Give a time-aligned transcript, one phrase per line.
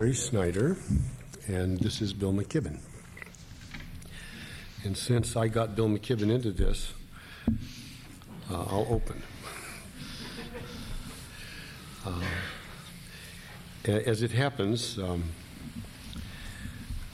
[0.00, 0.78] Gary Snyder,
[1.46, 2.78] and this is Bill McKibben.
[4.82, 6.94] And since I got Bill McKibben into this,
[8.50, 9.22] uh, I'll open.
[12.06, 12.22] Uh,
[13.84, 15.22] as it happens, um,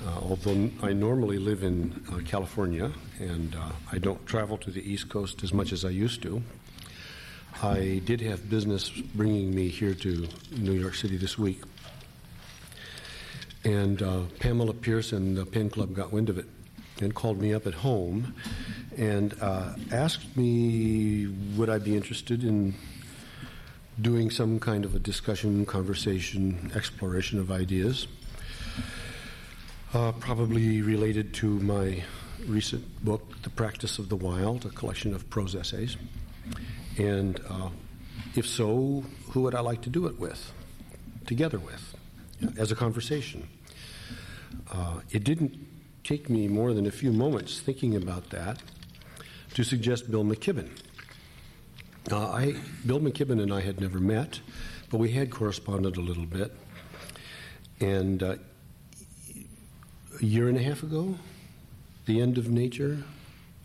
[0.07, 4.89] uh, although I normally live in uh, California and uh, I don't travel to the
[4.89, 6.41] East Coast as much as I used to,
[7.65, 11.63] I did have business bringing me here to New York City this week.
[13.67, 16.47] And uh, Pamela Pierce and the Pen Club got wind of it
[17.01, 18.33] and called me up at home
[18.97, 22.77] and uh, asked me would I be interested in
[24.01, 28.07] doing some kind of a discussion, conversation, exploration of ideas,
[29.95, 32.05] uh, probably related to my
[32.47, 35.97] recent book, The Practice of the Wild, a collection of prose essays.
[36.99, 37.71] And uh,
[38.37, 40.53] if so, who would I like to do it with,
[41.27, 41.97] together with,
[42.57, 43.49] as a conversation?
[44.71, 45.67] Uh, it didn't
[46.05, 48.63] take me more than a few moments thinking about that
[49.55, 50.69] to suggest Bill McKibben.
[52.11, 54.41] Uh, I, Bill McKibben and I had never met,
[54.91, 56.55] but we had corresponded a little bit.
[57.81, 58.37] And uh,
[60.21, 61.17] a year and a half ago,
[62.07, 63.03] The End of Nature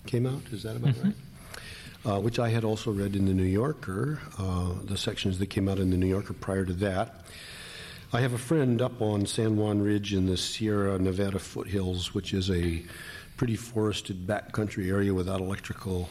[0.08, 0.42] came out.
[0.52, 1.08] Is that about mm-hmm.
[1.08, 1.16] right?
[2.04, 5.70] Uh, which I had also read in the New Yorker, uh, the sections that came
[5.70, 7.26] out in the New Yorker prior to that.
[8.14, 12.34] I have a friend up on San Juan Ridge in the Sierra Nevada foothills, which
[12.34, 12.84] is a
[13.38, 16.10] pretty forested backcountry area without electrical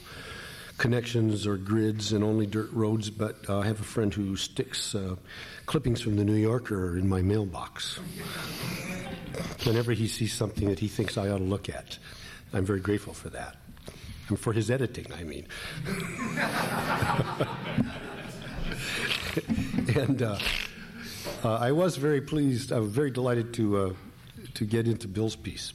[0.78, 3.10] connections or grids and only dirt roads.
[3.10, 5.16] But uh, I have a friend who sticks uh,
[5.66, 7.96] clippings from the New Yorker in my mailbox
[9.64, 11.98] whenever he sees something that he thinks I ought to look at.
[12.54, 13.56] I'm very grateful for that.
[14.28, 15.46] And for his editing, I mean.
[19.96, 20.38] and uh,
[21.42, 22.72] uh, I was very pleased.
[22.72, 23.92] I was very delighted to uh,
[24.54, 25.72] to get into Bill's piece.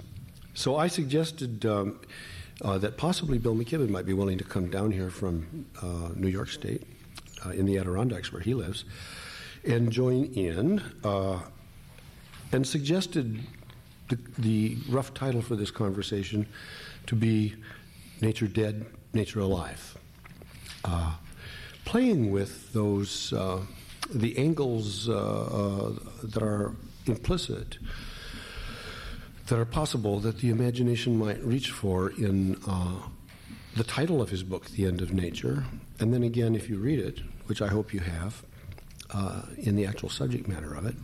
[0.53, 1.99] So I suggested um,
[2.61, 6.27] uh, that possibly Bill McKibben might be willing to come down here from uh, New
[6.27, 6.83] York State,
[7.45, 8.85] uh, in the Adirondacks where he lives,
[9.65, 11.39] and join in, uh,
[12.51, 13.41] and suggested
[14.09, 16.45] the, the rough title for this conversation
[17.07, 17.55] to be
[18.21, 19.97] "Nature Dead, Nature Alive."
[21.85, 23.31] playing with those
[24.13, 25.93] the angles uh, uh,
[26.23, 26.73] that are
[27.05, 27.77] implicit,
[29.47, 32.95] that are possible, that the imagination might reach for in uh,
[33.75, 35.65] the title of his book, The End of Nature,
[35.99, 38.43] and then again, if you read it, which I hope you have,
[39.11, 40.95] uh, in the actual subject matter of it,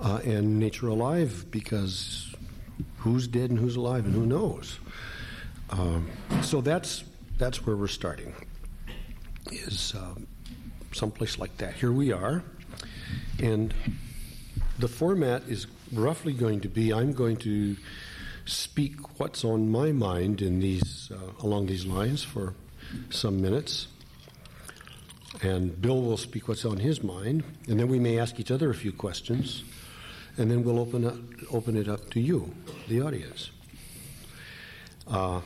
[0.00, 2.34] uh, and Nature Alive, because
[2.98, 4.78] who's dead and who's alive and who knows.
[5.70, 6.10] Um,
[6.42, 7.04] so that's
[7.38, 8.34] that's where we're starting.
[9.50, 10.26] Is um,
[10.92, 11.74] someplace like that.
[11.74, 12.42] Here we are,
[13.38, 13.74] and
[14.78, 17.76] the format is roughly going to be I'm going to
[18.46, 22.54] speak what's on my mind in these uh, along these lines for
[23.10, 23.88] some minutes.
[25.42, 28.68] And Bill will speak what's on his mind, and then we may ask each other
[28.68, 29.64] a few questions,
[30.36, 31.14] and then we'll open up,
[31.52, 32.52] open it up to you,
[32.88, 33.50] the audience.
[35.06, 35.40] Uh,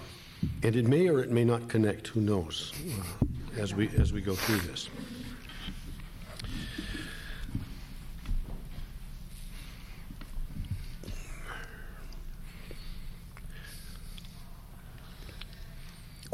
[0.63, 2.09] and it may or it may not connect.
[2.09, 2.73] Who knows?
[2.87, 4.89] Uh, as we as we go through this.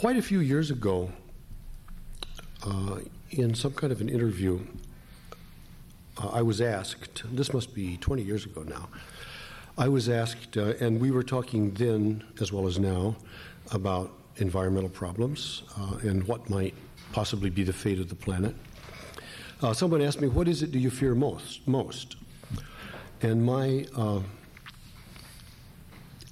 [0.00, 1.12] Quite a few years ago,
[2.66, 3.00] uh,
[3.32, 4.58] in some kind of an interview,
[6.16, 8.88] uh, I was asked, this must be 20 years ago now,
[9.76, 13.14] I was asked, uh, and we were talking then as well as now
[13.72, 16.72] about environmental problems uh, and what might
[17.12, 18.56] possibly be the fate of the planet.
[19.60, 21.68] Uh, someone asked me, What is it do you fear most?
[21.68, 22.16] most?
[23.20, 24.20] And my uh,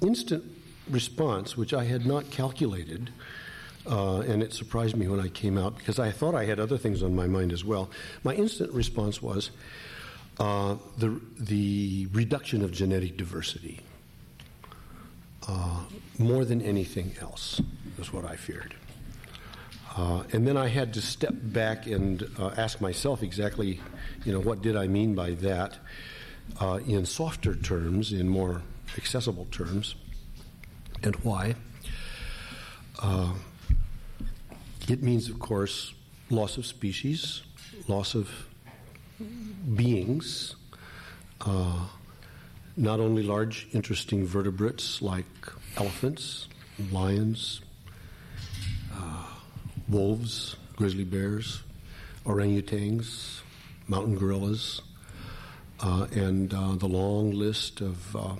[0.01, 0.43] instant
[0.89, 3.11] response, which I had not calculated,
[3.88, 6.76] uh, and it surprised me when I came out because I thought I had other
[6.76, 7.91] things on my mind as well.
[8.22, 9.50] My instant response was
[10.39, 13.80] uh, the, the reduction of genetic diversity.
[15.47, 15.80] Uh,
[16.18, 17.60] more than anything else,
[17.98, 18.74] is what I feared.
[19.97, 23.80] Uh, and then I had to step back and uh, ask myself exactly,
[24.24, 25.78] you know, what did I mean by that
[26.60, 28.63] uh, in softer terms, in more
[28.97, 29.95] accessible terms,
[31.03, 31.54] and why.
[33.01, 33.33] Uh,
[34.89, 35.93] it means, of course,
[36.31, 37.43] loss of species,
[37.89, 38.31] loss of
[39.75, 40.57] beings,
[41.43, 41.87] uh,
[42.77, 45.27] not only large, interesting vertebrates like
[45.77, 46.49] elephants,
[46.91, 47.61] lions,
[48.95, 49.27] uh,
[49.89, 51.63] wolves, grizzly bears,
[52.25, 53.41] orangutans,
[53.89, 54.81] mountain gorillas,
[55.81, 58.35] uh, and uh, the long list of uh,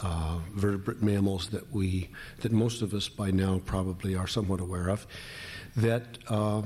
[0.00, 2.08] uh, vertebrate mammals that we
[2.40, 5.06] that most of us by now probably are somewhat aware of
[5.76, 6.62] that uh,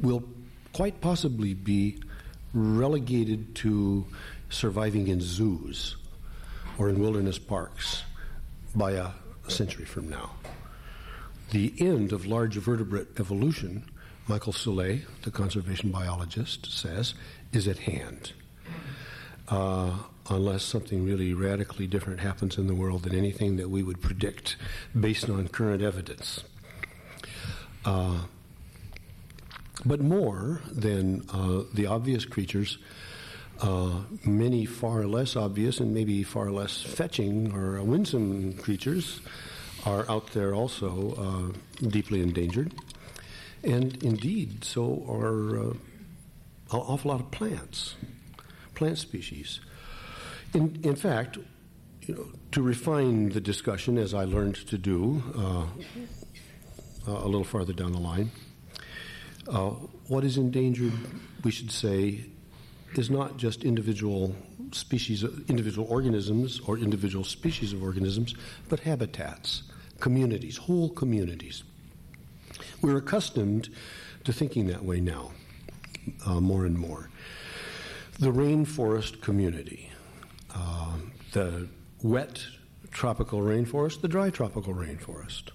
[0.00, 0.22] will
[0.72, 2.00] quite possibly be
[2.52, 4.06] relegated to
[4.48, 5.96] surviving in zoos
[6.78, 8.02] or in wilderness parks
[8.74, 9.10] by a
[9.48, 10.30] century from now.
[11.50, 13.84] The end of large vertebrate evolution,
[14.28, 17.14] Michael Soule, the conservation biologist, says,
[17.52, 18.32] is at hand.
[19.48, 19.98] Uh,
[20.28, 24.54] unless something really radically different happens in the world than anything that we would predict
[24.98, 26.44] based on current evidence.
[27.84, 28.20] Uh,
[29.84, 32.78] but more than uh, the obvious creatures,
[33.60, 39.20] uh, many far less obvious and maybe far less fetching or winsome creatures
[39.86, 42.72] are out there also uh, deeply endangered.
[43.62, 45.70] And indeed, so are uh,
[46.72, 47.96] an awful lot of plants,
[48.74, 49.60] plant species.
[50.54, 51.38] In, in fact,
[52.02, 55.66] you know, to refine the discussion, as I learned to do uh,
[57.10, 58.30] a little farther down the line,
[59.48, 59.70] uh,
[60.08, 60.92] what is endangered,
[61.44, 62.24] we should say,
[62.94, 64.34] is not just individual
[64.72, 68.34] species, individual organisms or individual species of organisms,
[68.68, 69.62] but habitats,
[70.00, 71.64] communities, whole communities.
[72.82, 73.68] We're accustomed
[74.24, 75.32] to thinking that way now,
[76.26, 77.10] uh, more and more.
[78.18, 79.90] The rainforest community,
[80.54, 80.96] uh,
[81.32, 81.68] the
[82.02, 82.44] wet
[82.90, 85.50] tropical rainforest, the dry tropical rainforest,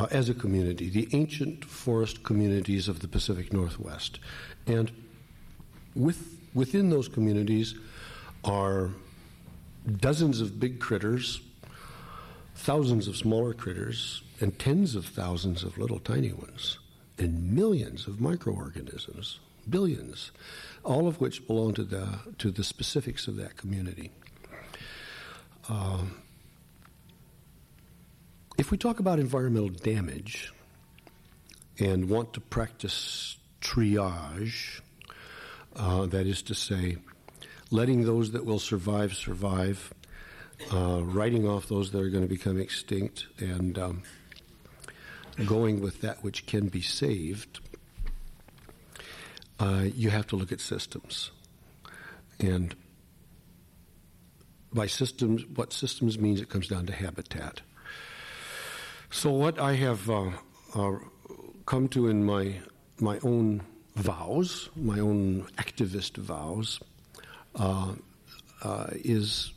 [0.00, 4.18] uh, as a community, the ancient forest communities of the Pacific Northwest.
[4.66, 4.90] And
[5.94, 7.74] with, within those communities
[8.42, 8.90] are
[9.98, 11.42] dozens of big critters,
[12.54, 16.78] thousands of smaller critters, and tens of thousands of little tiny ones,
[17.18, 19.38] and millions of microorganisms,
[19.68, 20.30] billions,
[20.82, 22.08] all of which belong to the,
[22.38, 24.10] to the specifics of that community.
[25.68, 26.22] Um,
[28.60, 30.52] if we talk about environmental damage
[31.78, 34.82] and want to practice triage,
[35.76, 36.98] uh, that is to say,
[37.70, 39.94] letting those that will survive survive,
[40.74, 44.02] uh, writing off those that are going to become extinct, and um,
[45.46, 47.60] going with that which can be saved,
[49.58, 51.30] uh, you have to look at systems.
[52.38, 52.74] And
[54.70, 57.62] by systems, what systems means, it comes down to habitat.
[59.12, 60.30] So, what I have uh,
[60.74, 60.92] uh,
[61.66, 62.60] come to in my
[63.00, 63.62] my own
[63.96, 66.78] vows, my own activist vows,
[67.56, 67.94] uh,
[68.62, 69.52] uh, is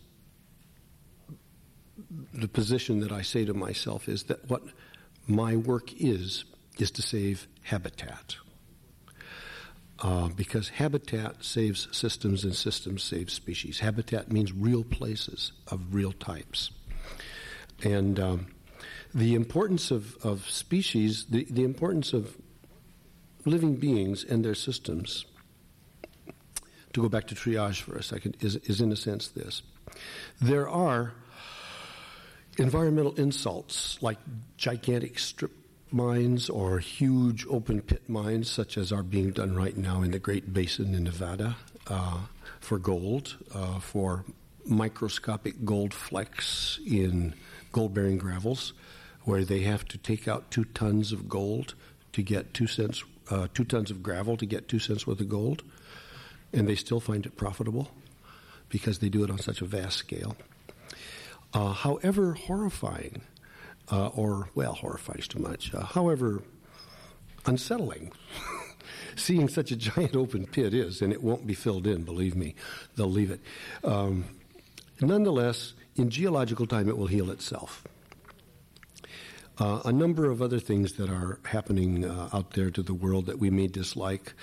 [2.34, 4.64] the position that I say to myself is that what
[5.28, 6.46] my work is
[6.80, 8.38] is to save habitat.
[10.00, 13.80] Uh, because habitat saves systems and systems save species.
[13.80, 16.72] Habitat means real places of real types.
[17.84, 18.48] And um,
[19.14, 22.36] the importance of, of species, the, the importance of
[23.46, 25.26] living beings and their systems,
[26.94, 29.62] to go back to triage for a second, is, is in a sense this.
[30.42, 31.14] There are
[32.58, 34.18] environmental insults like
[34.58, 35.52] gigantic strip
[35.92, 40.20] mines or huge open pit mines, such as are being done right now in the
[40.20, 41.56] Great Basin in Nevada
[41.88, 42.20] uh,
[42.60, 44.26] for gold, uh, for
[44.66, 47.34] microscopic gold flecks in
[47.72, 48.74] gold bearing gravels
[49.24, 51.76] where they have to take out two tons of gold
[52.14, 55.30] to get two cents, uh, two tons of gravel to get two cents worth of
[55.30, 55.64] gold,
[56.52, 57.90] and they still find it profitable
[58.70, 60.36] because they do it on such a vast scale.
[61.54, 63.22] Uh, however horrifying,
[63.92, 65.74] uh, or well, horrifying is too much.
[65.74, 66.42] Uh, however
[67.46, 68.12] unsettling.
[69.16, 72.56] Seeing such a giant open pit is, and it won't be filled in, believe me.
[72.96, 73.42] They'll leave it.
[73.84, 74.26] Um,
[75.02, 77.84] nonetheless, in geological time, it will heal itself.
[79.60, 83.28] Uh, a number of other things that are happening uh, out there to the world
[83.28, 84.34] that we may dislike,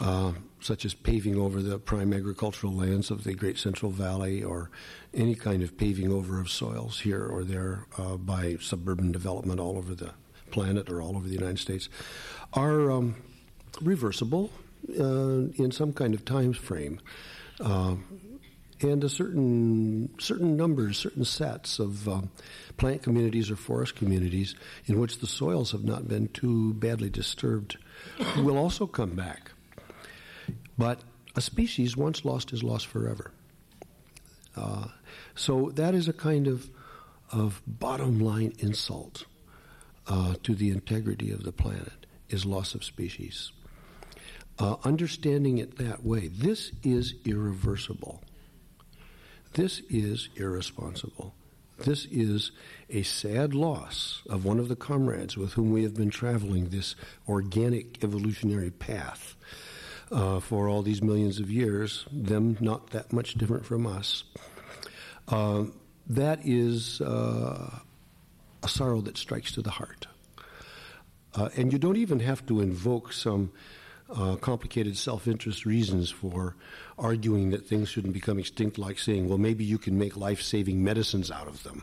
[0.00, 4.70] uh, such as paving over the prime agricultural lands of the Great Central Valley or
[5.14, 9.78] any kind of paving over of soils here or there uh, by suburban development all
[9.78, 10.12] over the
[10.50, 11.88] planet or all over the United States,
[12.52, 13.16] are um,
[13.80, 14.50] reversible
[15.00, 17.00] uh, in some kind of time frame.
[18.82, 22.30] And a certain certain numbers, certain sets of um,
[22.76, 24.54] plant communities or forest communities
[24.84, 27.78] in which the soils have not been too badly disturbed
[28.36, 29.50] will also come back.
[30.76, 31.00] But
[31.34, 33.30] a species once lost is lost forever.
[34.54, 34.88] Uh,
[35.34, 36.68] so that is a kind of
[37.32, 39.24] of bottom line insult
[40.06, 43.52] uh, to the integrity of the planet is loss of species.
[44.58, 48.22] uh, understanding it that way, this is irreversible.
[49.54, 51.34] This is irresponsible.
[51.78, 52.52] This is
[52.88, 56.94] a sad loss of one of the comrades with whom we have been traveling this
[57.28, 59.36] organic evolutionary path
[60.10, 64.24] uh, for all these millions of years, them not that much different from us.
[65.28, 65.64] Uh,
[66.08, 67.80] that is uh,
[68.62, 70.06] a sorrow that strikes to the heart.
[71.34, 73.52] Uh, and you don't even have to invoke some
[74.14, 76.56] uh, complicated self interest reasons for
[76.98, 80.82] arguing that things shouldn't become extinct, like saying, well, maybe you can make life saving
[80.82, 81.82] medicines out of them.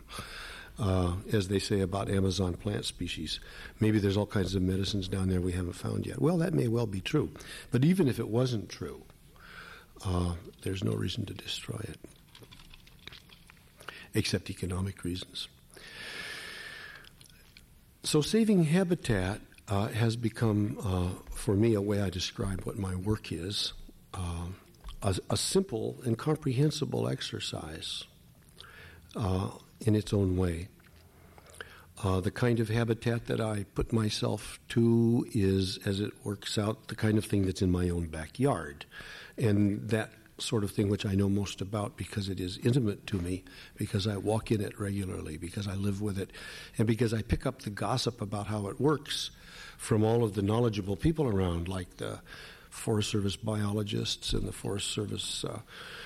[0.79, 3.39] Uh, as they say about Amazon plant species.
[3.79, 6.19] Maybe there's all kinds of medicines down there we haven't found yet.
[6.19, 7.29] Well, that may well be true.
[7.69, 9.03] But even if it wasn't true,
[10.03, 11.99] uh, there's no reason to destroy it,
[14.15, 15.47] except economic reasons.
[18.01, 22.95] So, saving habitat uh, has become, uh, for me, a way I describe what my
[22.95, 23.73] work is
[24.13, 24.47] uh,
[25.01, 28.03] a, a, simple and comprehensible exercise
[29.15, 29.49] uh,
[29.81, 30.67] in its own way.
[32.03, 36.87] Uh, the kind of habitat that I put myself to is, as it works out,
[36.87, 38.85] the kind of thing that's in my own backyard.
[39.37, 43.17] And that sort of thing which I know most about because it is intimate to
[43.17, 43.43] me,
[43.77, 46.31] because I walk in it regularly, because I live with it,
[46.77, 49.31] and because I pick up the gossip about how it works
[49.83, 52.17] from all of the knowledgeable people around, like the
[52.69, 55.59] Forest Service biologists and the Forest Service uh,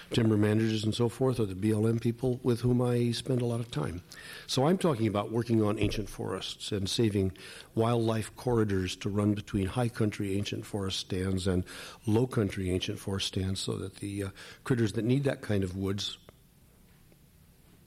[0.09, 3.59] timber managers and so forth, or the BLM people with whom I spend a lot
[3.59, 4.01] of time.
[4.47, 7.33] So I'm talking about working on ancient forests and saving
[7.75, 11.63] wildlife corridors to run between high country ancient forest stands and
[12.07, 14.29] low country ancient forest stands so that the uh,
[14.63, 16.17] critters that need that kind of woods,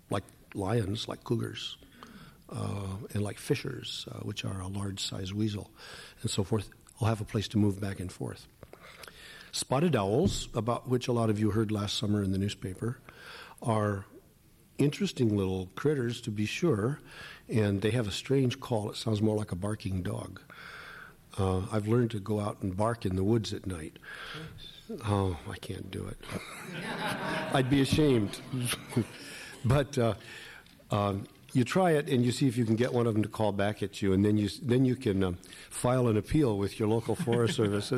[0.09, 1.77] like lions, like cougars,
[2.51, 5.71] uh, and like fishers, uh, which are a large sized weasel,
[6.23, 8.47] and so forth, will have a place to move back and forth.
[9.53, 12.99] Spotted owls, about which a lot of you heard last summer in the newspaper,
[13.63, 14.05] are
[14.79, 17.01] interesting little critters to be sure,
[17.49, 18.91] and they have a strange call.
[18.91, 20.41] It sounds more like a barking dog.
[21.39, 23.99] Uh, I've learned to go out and bark in the woods at night.
[25.05, 26.19] Oh, I can't do it.
[27.55, 28.41] I'd be ashamed.
[29.65, 30.15] but uh,
[30.91, 33.29] um, you try it and you see if you can get one of them to
[33.29, 35.39] call back at you, and then you then you can um,
[35.69, 37.93] file an appeal with your local Forest Service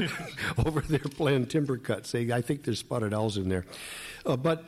[0.66, 3.64] over their planned timber cut, saying I think there's spotted owls in there.
[4.24, 4.64] Uh, but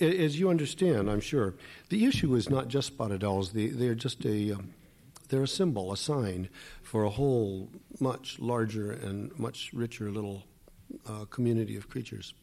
[0.00, 1.54] as you understand, I'm sure
[1.88, 3.52] the issue is not just spotted owls.
[3.52, 4.74] They, they're just a um,
[5.28, 6.48] they're a symbol, a sign
[6.82, 10.44] for a whole much larger and much richer little
[11.08, 12.34] uh, community of creatures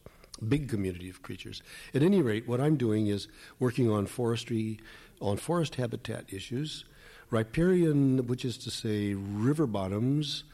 [0.48, 1.62] big community of creatures.
[1.94, 4.80] At any rate, what I'm doing is working on forestry
[5.22, 6.84] on forest habitat issues,
[7.30, 10.44] riparian, which is to say river bottoms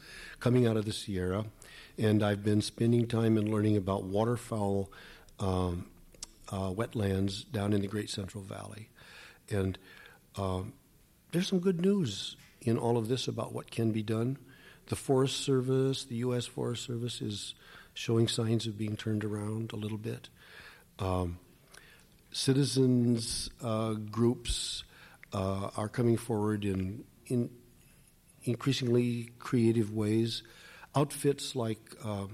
[0.40, 1.46] coming out of the Sierra,
[1.96, 4.90] and I've been spending time and learning about waterfowl
[5.40, 5.87] um,
[6.50, 8.88] uh, wetlands down in the Great Central Valley.
[9.50, 9.78] And
[10.37, 10.75] um,
[11.32, 14.38] there's some good news in all of this about what can be done.
[14.87, 16.46] The Forest Service, the U.S.
[16.46, 17.54] Forest Service, is
[17.94, 20.28] showing signs of being turned around a little bit.
[20.98, 21.38] Um,
[22.30, 24.85] citizens uh, groups
[25.32, 27.50] uh, are coming forward in, in
[28.44, 30.42] increasingly creative ways.
[30.94, 32.26] Outfits like uh,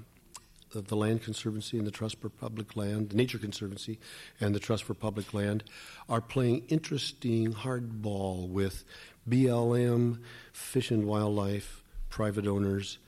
[0.72, 3.98] the Land Conservancy and the Trust for Public Land, the Nature Conservancy
[4.40, 5.64] and the Trust for Public Land,
[6.08, 8.84] are playing interesting hardball with
[9.28, 10.20] BLM,
[10.52, 12.98] Fish and Wildlife, private owners,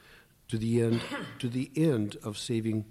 [0.48, 1.00] to the end
[1.40, 2.84] to the end of saving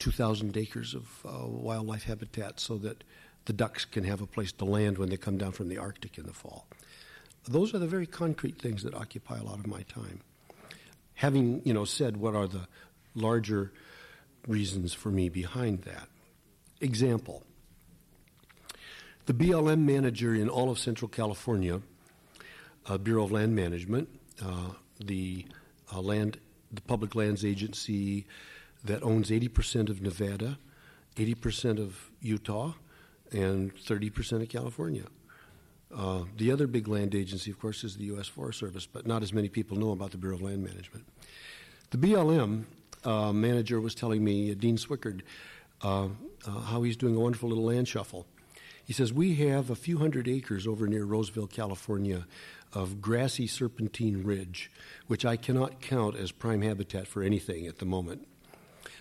[0.00, 3.04] 2,000 acres of uh, wildlife habitat so that
[3.44, 6.18] the ducks can have a place to land when they come down from the Arctic
[6.18, 6.66] in the fall.
[7.44, 10.20] Those are the very concrete things that occupy a lot of my time.
[11.14, 12.66] Having you know said what are the
[13.14, 13.72] larger
[14.46, 16.08] reasons for me behind that.
[16.80, 17.42] Example:
[19.26, 21.80] the BLM manager in all of Central California,
[22.86, 24.08] uh, Bureau of Land Management,
[24.42, 25.46] uh, the
[25.92, 26.38] uh, land,
[26.72, 28.26] the Public Lands Agency,
[28.84, 30.58] that owns 80% of Nevada,
[31.16, 32.74] 80% of Utah,
[33.32, 35.04] and 30% of California.
[35.94, 38.28] Uh, the other big land agency, of course, is the U.S.
[38.28, 41.04] Forest Service, but not as many people know about the Bureau of Land Management.
[41.90, 42.64] The BLM
[43.04, 45.22] uh, manager was telling me, uh, Dean Swickard,
[45.82, 46.08] uh,
[46.46, 48.26] uh, how he's doing a wonderful little land shuffle.
[48.84, 52.26] He says, We have a few hundred acres over near Roseville, California,
[52.72, 54.70] of grassy serpentine ridge,
[55.08, 58.26] which I cannot count as prime habitat for anything at the moment.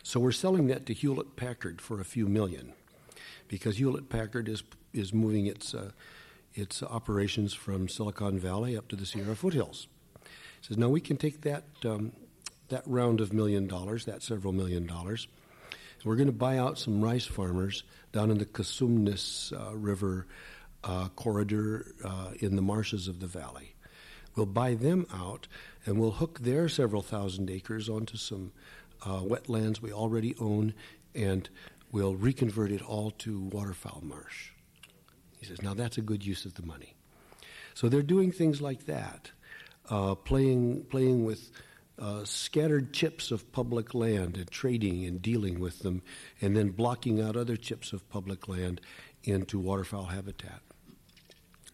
[0.04, 2.74] So we're selling that to Hewlett Packard for a few million,
[3.48, 4.64] because Hewlett Packard is
[4.94, 5.92] is moving its uh,
[6.54, 9.88] its operations from Silicon Valley up to the Sierra foothills.
[10.24, 12.14] He says now we can take that um,
[12.70, 15.28] that round of million dollars, that several million dollars.
[16.06, 20.28] We're going to buy out some rice farmers down in the Cosumnes uh, River
[20.84, 23.76] uh, corridor uh, in the marshes of the valley.
[24.36, 25.48] We'll buy them out
[25.86, 28.54] and we'll hook their several thousand acres onto some
[29.06, 30.74] uh, wetlands we already own
[31.16, 31.50] and
[31.92, 34.52] we'll reconvert it all to waterfowl marsh.
[35.40, 36.96] He says, now that's a good use of the money.
[37.74, 39.32] So they're doing things like that,
[39.90, 41.50] uh, playing, playing with
[41.98, 46.02] uh, scattered chips of public land and trading and dealing with them,
[46.42, 48.82] and then blocking out other chips of public land
[49.24, 50.62] into waterfowl habitat.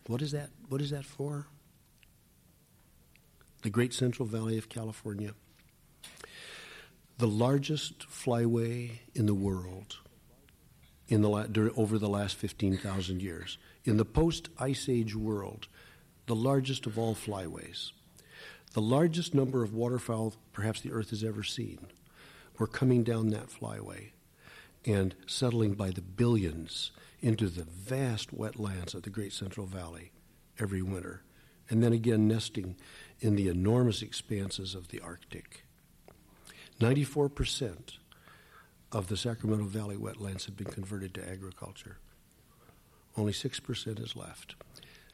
[0.08, 0.50] What is that?
[0.70, 1.48] What is that for?
[3.64, 5.34] The Great Central Valley of California,
[7.18, 9.98] the largest flyway in the world
[11.08, 13.58] in the over the last 15,000 years.
[13.84, 15.68] In the post Ice Age world,
[16.26, 17.92] the largest of all flyways,
[18.74, 21.88] the largest number of waterfowl perhaps the Earth has ever seen,
[22.58, 24.12] were coming down that flyway
[24.86, 26.92] and settling by the billions
[27.22, 30.12] into the vast wetlands of the Great Central Valley
[30.60, 31.22] every winter,
[31.70, 32.76] and then again nesting
[33.20, 35.65] in the enormous expanses of the Arctic.
[36.80, 37.98] 94%
[38.92, 41.98] of the Sacramento Valley wetlands have been converted to agriculture.
[43.18, 44.56] Only 6% is left.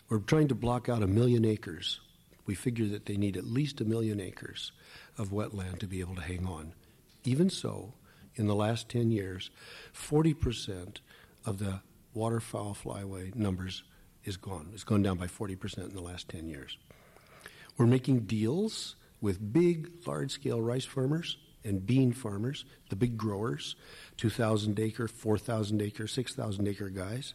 [0.10, 2.00] We're trying to block out a million acres.
[2.46, 4.72] We figure that they need at least a million acres
[5.18, 6.74] of wetland to be able to hang on.
[7.24, 7.94] Even so,
[8.36, 9.51] in the last 10 years,
[9.94, 10.98] 40%
[11.46, 11.82] of the
[12.13, 13.84] waterfowl flyway numbers
[14.25, 14.72] is gone.
[14.74, 16.77] It's gone down by 40% in the last 10 years.
[17.77, 23.75] We're making deals with big, large scale rice farmers and bean farmers, the big growers,
[24.18, 27.34] 2,000 acre, 4,000 acre, 6,000 acre guys,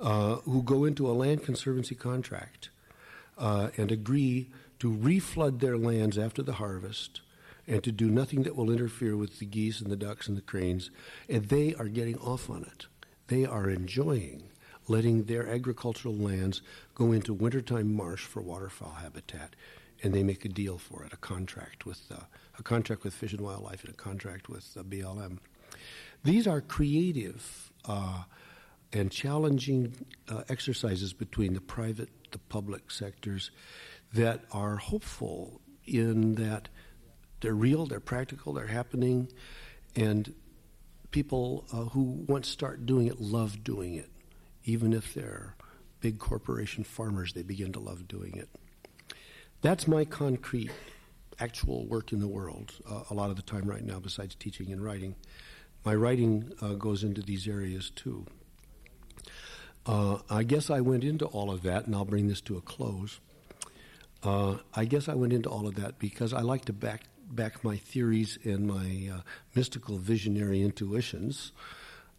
[0.00, 2.70] uh, who go into a land conservancy contract
[3.38, 7.20] uh, and agree to reflood their lands after the harvest
[7.66, 10.42] and to do nothing that will interfere with the geese and the ducks and the
[10.42, 10.90] cranes.
[11.28, 12.86] And they are getting off on it.
[13.28, 14.44] They are enjoying
[14.88, 16.62] letting their agricultural lands
[16.94, 19.56] go into wintertime marsh for waterfowl habitat.
[20.02, 22.24] And they make a deal for it, a contract with uh,
[22.58, 25.38] a contract with Fish and Wildlife and a contract with uh, BLM.
[26.24, 28.24] These are creative uh,
[28.92, 29.94] and challenging
[30.28, 33.50] uh, exercises between the private, the public sectors
[34.12, 36.68] that are hopeful in that
[37.40, 39.28] they're real, they're practical, they're happening,
[39.94, 40.34] and
[41.10, 44.10] people uh, who once start doing it love doing it.
[44.64, 45.54] Even if they're
[46.00, 48.48] big corporation farmers, they begin to love doing it.
[49.62, 50.70] That's my concrete
[51.38, 54.72] actual work in the world uh, a lot of the time right now, besides teaching
[54.72, 55.14] and writing.
[55.84, 58.26] My writing uh, goes into these areas too.
[59.84, 62.60] Uh, I guess I went into all of that, and I'll bring this to a
[62.60, 63.20] close.
[64.22, 67.64] Uh, I guess I went into all of that because I like to back back
[67.64, 69.20] my theories and my uh,
[69.54, 71.52] mystical visionary intuitions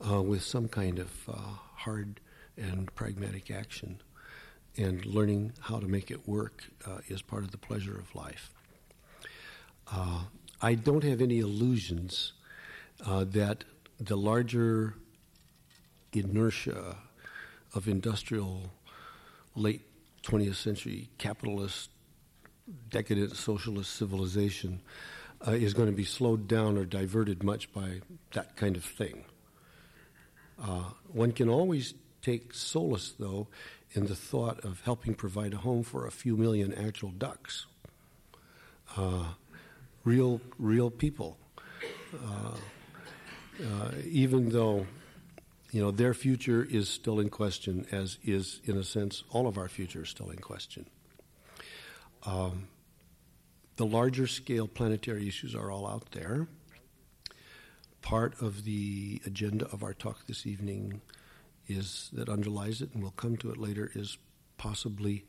[0.10, 1.10] uh, with some kind of
[1.76, 2.20] hard
[2.58, 4.02] and pragmatic action.
[4.78, 6.66] And learning how to make it work
[7.08, 8.54] is part of the pleasure of life.
[9.92, 10.22] Uh,
[10.62, 12.34] I don't have any illusions
[13.06, 13.64] uh, that
[14.00, 14.96] the larger
[16.14, 16.98] inertia
[17.74, 18.72] of industrial
[19.56, 19.82] late
[20.24, 21.90] 20th century capitalist
[22.90, 24.82] decadent socialist civilization
[25.48, 28.02] uh, is going to be slowed down or diverted much by
[28.34, 29.24] that kind of thing.
[30.62, 33.48] Uh, one can always take solace, though,
[33.92, 37.68] in the thought of helping provide a home for a few million actual ducks.
[38.96, 39.26] Uh,
[40.08, 41.38] real, real people.
[42.14, 42.56] Uh,
[43.62, 44.88] uh, even though,
[45.72, 49.58] you know, their future is still in question, as is, in a sense, all of
[49.58, 50.86] our future is still in question.
[52.26, 52.70] Um,
[53.76, 56.48] the larger scale planetary issues are all out there.
[58.02, 61.02] Part of the agenda of our talk this evening
[61.68, 64.18] is that underlies it, and we'll come to it later, is
[64.58, 65.26] possibly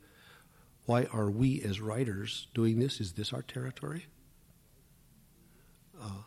[0.85, 3.01] why are we as writers doing this?
[3.01, 4.05] Is this our territory?
[6.01, 6.23] Uh,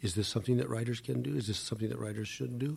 [0.00, 1.36] is this something that writers can do?
[1.36, 2.76] Is this something that writers should do?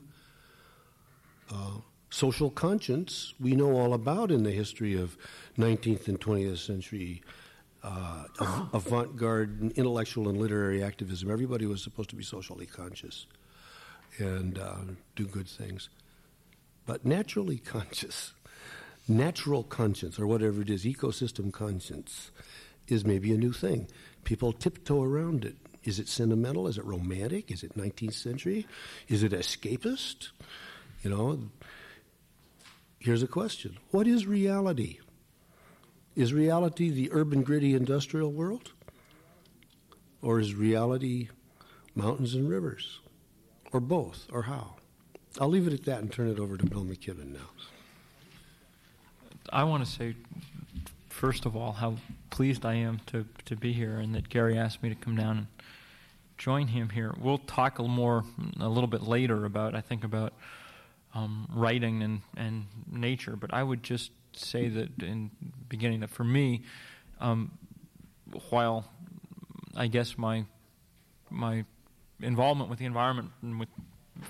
[1.51, 1.79] Uh,
[2.09, 5.17] social conscience, we know all about in the history of
[5.57, 7.23] 19th and 20th century
[7.83, 8.25] uh,
[8.73, 11.29] avant garde intellectual and literary activism.
[11.31, 13.27] Everybody was supposed to be socially conscious
[14.17, 14.75] and uh,
[15.15, 15.89] do good things.
[16.85, 18.33] But naturally conscious,
[19.07, 22.31] natural conscience, or whatever it is, ecosystem conscience,
[22.87, 23.87] is maybe a new thing.
[24.23, 25.55] People tiptoe around it.
[25.85, 26.67] Is it sentimental?
[26.67, 27.51] Is it romantic?
[27.51, 28.67] Is it 19th century?
[29.07, 30.29] Is it escapist?
[31.03, 31.39] You know,
[32.99, 34.99] here's a question What is reality?
[36.15, 38.71] Is reality the urban, gritty, industrial world?
[40.21, 41.29] Or is reality
[41.93, 42.99] mountains and rivers?
[43.71, 44.25] Or both?
[44.31, 44.75] Or how?
[45.39, 47.49] I'll leave it at that and turn it over to Bill McKibben now.
[49.51, 50.15] I want to say,
[51.09, 51.97] first of all, how
[52.29, 55.37] pleased I am to, to be here and that Gary asked me to come down
[55.37, 55.54] and
[56.37, 57.13] join him here.
[57.19, 58.23] We'll talk a little more
[58.59, 60.33] a little bit later about, I think, about
[61.13, 65.31] um, writing and, and nature, but I would just say that in
[65.69, 66.63] beginning that for me,
[67.21, 67.57] um,
[68.49, 68.85] while
[69.75, 70.45] I guess my
[71.29, 71.65] my
[72.21, 73.69] involvement with the environment with,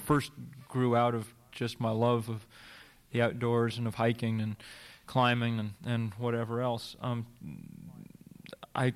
[0.05, 0.31] first
[0.67, 2.45] grew out of just my love of
[3.11, 4.55] the outdoors and of hiking and
[5.07, 6.95] climbing and, and whatever else.
[7.01, 7.25] Um,
[8.75, 8.93] I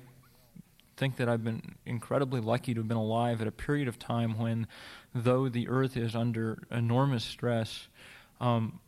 [1.00, 4.38] think that I've been incredibly lucky to have been alive at a period of time
[4.38, 4.66] when,
[5.14, 7.88] though the earth is under enormous stress,
[8.38, 8.80] um,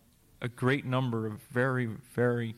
[0.42, 2.55] a great number of very, very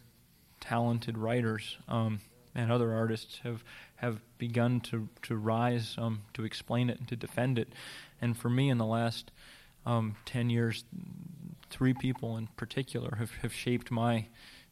[0.58, 2.18] talented writers um,
[2.56, 3.62] and other artists have
[3.96, 7.68] have begun to to rise um, to explain it and to defend it.
[8.20, 9.30] And for me, in the last
[9.86, 10.84] um, ten years,
[11.70, 14.26] three people in particular have, have shaped my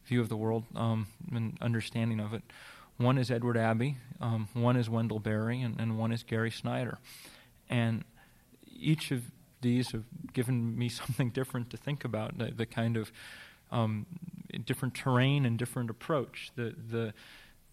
[0.06, 2.42] view of the world um, and understanding of it.
[3.02, 6.98] One is Edward Abbey, um, one is Wendell Berry, and, and one is Gary Snyder.
[7.68, 8.04] And
[8.64, 9.24] each of
[9.60, 13.10] these have given me something different to think about, the, the kind of
[13.72, 14.06] um,
[14.64, 17.12] different terrain and different approach, the, the,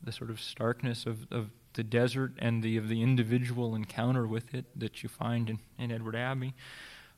[0.01, 4.55] the sort of starkness of, of the desert and the, of the individual encounter with
[4.55, 6.55] it that you find in, in Edward Abbey,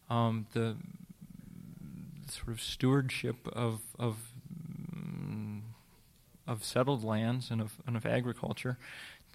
[0.10, 0.76] um, the,
[2.32, 4.31] sort of stewardship of, of
[6.48, 8.78] of settled lands and of, and of agriculture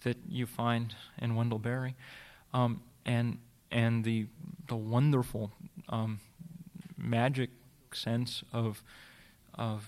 [0.03, 1.95] that you find in Wendell Berry,
[2.53, 3.39] um, and
[3.71, 4.27] and the
[4.67, 5.51] the wonderful
[5.89, 6.19] um,
[6.97, 7.49] magic
[7.93, 8.83] sense of
[9.55, 9.87] of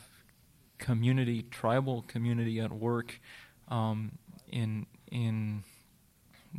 [0.77, 3.19] community, tribal community at work
[3.67, 4.13] um,
[4.51, 5.63] in in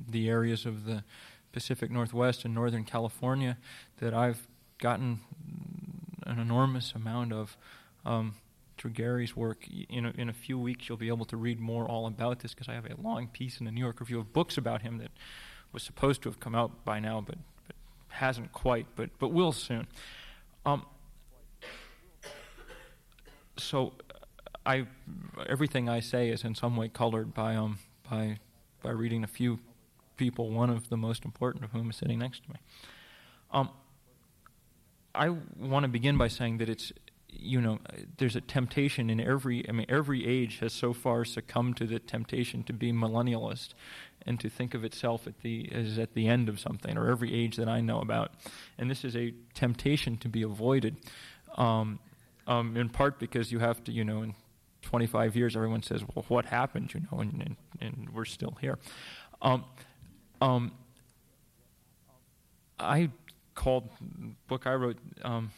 [0.09, 1.03] the areas of the
[1.53, 3.57] Pacific Northwest and Northern California
[3.99, 4.47] that I've
[4.79, 5.21] gotten
[6.27, 7.57] an enormous amount of.
[8.05, 8.35] Um,
[8.81, 9.67] through Gary's work.
[9.91, 12.55] In a, in a few weeks, you'll be able to read more all about this
[12.55, 14.97] because I have a long piece in the New York Review of Books about him
[14.99, 15.11] that
[15.71, 17.77] was supposed to have come out by now, but, but
[18.09, 19.87] hasn't quite, but, but will soon.
[20.65, 20.87] Um,
[23.59, 23.93] so
[24.65, 24.87] I,
[25.47, 27.79] everything I say is in some way colored by, um,
[28.11, 28.39] by,
[28.83, 29.61] by reading a few
[30.17, 32.57] people, one of the most important of whom is sitting next to me.
[33.53, 33.69] Um,
[35.15, 36.93] I want to begin by saying that it's
[37.33, 37.79] you know,
[38.19, 41.99] there's a temptation in every, I mean, every age has so far succumbed to the
[41.99, 43.75] temptation to be millennialist
[44.27, 47.35] and to think of itself at the, as at the end of something, or every
[47.35, 48.33] age that I know about.
[48.79, 50.97] And this is a temptation to be avoided,
[51.57, 51.99] um,
[52.47, 54.35] um, in part because you have to, you know, in
[54.83, 58.79] 25 years, everyone says, well, what happened, you know, and, and, and we're still here.
[59.43, 59.65] Um,
[60.41, 60.73] um
[62.79, 63.11] I
[63.55, 63.91] called
[64.49, 65.51] book I wrote um,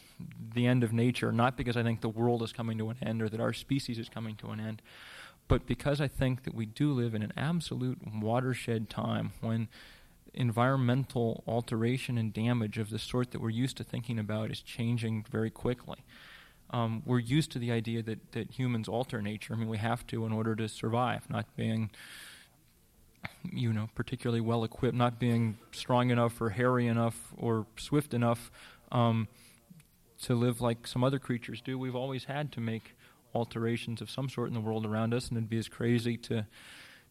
[0.55, 3.23] "The End of Nature," not because I think the world is coming to an end
[3.23, 4.83] or that our species is coming to an end,
[5.49, 9.69] but because I think that we do live in an absolute watershed time when
[10.35, 15.25] environmental alteration and damage of the sort that we're used to thinking about is changing
[15.31, 15.99] very quickly.
[16.71, 19.53] Um, we're used to the idea that, that humans alter nature.
[19.53, 21.91] I mean, we have to in order to survive, not being
[23.53, 28.51] you know, particularly well equipped, not being strong enough or hairy enough or swift enough
[28.91, 29.29] um,
[30.23, 31.79] to live like some other creatures do.
[31.79, 32.95] We've always had to make
[33.35, 36.47] alterations of some sort in the world around us, and it'd be as crazy to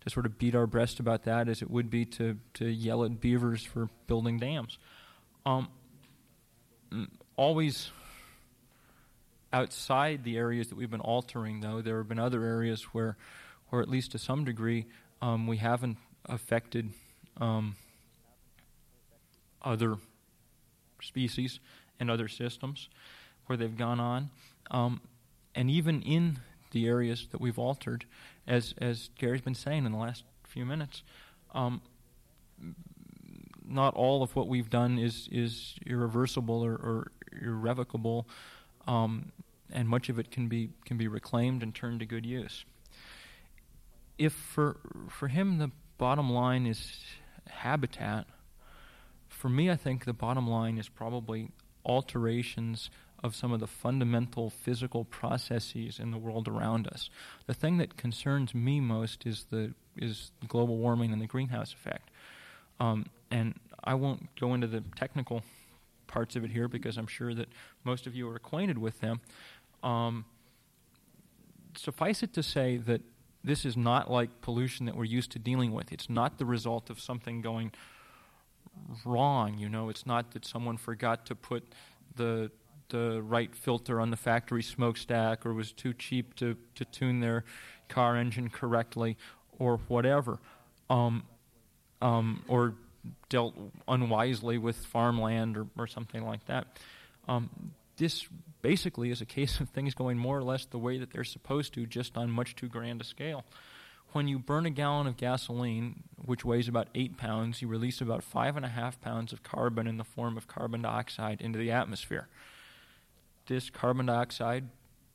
[0.01, 3.03] to sort of beat our breast about that as it would be to to yell
[3.03, 4.77] at beavers for building dams.
[5.45, 5.69] Um,
[7.35, 7.91] always
[9.53, 13.17] outside the areas that we've been altering, though, there have been other areas where,
[13.69, 14.85] where at least to some degree,
[15.21, 16.91] um, we haven't affected
[17.39, 17.75] um,
[19.61, 19.95] other
[21.01, 21.59] species
[22.01, 22.89] and other systems
[23.45, 24.29] where they've gone on.
[24.69, 24.99] Um,
[25.55, 26.39] and even in
[26.71, 28.03] the areas that we've altered,
[28.45, 31.03] as, as Gary's been saying in the last few minutes,
[31.53, 31.81] um,
[33.65, 37.11] not all of what we've done is, is irreversible or, or
[37.41, 38.27] irrevocable,
[38.87, 39.31] um,
[39.71, 42.65] and much of it can be, can be reclaimed and turned to good use
[44.21, 44.77] if for
[45.09, 46.99] for him the bottom line is
[47.47, 48.27] habitat,
[49.27, 51.49] for me I think the bottom line is probably
[51.85, 52.89] alterations
[53.23, 57.09] of some of the fundamental physical processes in the world around us.
[57.45, 62.09] The thing that concerns me most is the is global warming and the greenhouse effect.
[62.79, 65.43] Um, and I won't go into the technical
[66.07, 67.49] parts of it here because I'm sure that
[67.83, 69.21] most of you are acquainted with them.
[69.83, 70.25] Um,
[71.75, 73.01] suffice it to say that
[73.43, 75.91] this is not like pollution that we're used to dealing with.
[75.91, 77.71] It's not the result of something going
[79.05, 79.57] wrong.
[79.57, 81.63] You know, it's not that someone forgot to put
[82.15, 82.51] the
[82.89, 87.45] the right filter on the factory smokestack or was too cheap to, to tune their
[87.87, 89.17] car engine correctly
[89.57, 90.39] or whatever.
[90.89, 91.23] Um,
[92.01, 92.75] um, or
[93.29, 93.55] dealt
[93.87, 96.79] unwisely with farmland or, or something like that.
[97.27, 97.49] Um,
[97.97, 98.27] this
[98.61, 101.73] basically is a case of things going more or less the way that they're supposed
[101.75, 103.45] to, just on much too grand a scale.
[104.11, 108.23] When you burn a gallon of gasoline, which weighs about eight pounds, you release about
[108.23, 111.71] five and a half pounds of carbon in the form of carbon dioxide into the
[111.71, 112.27] atmosphere.
[113.47, 114.65] This carbon dioxide,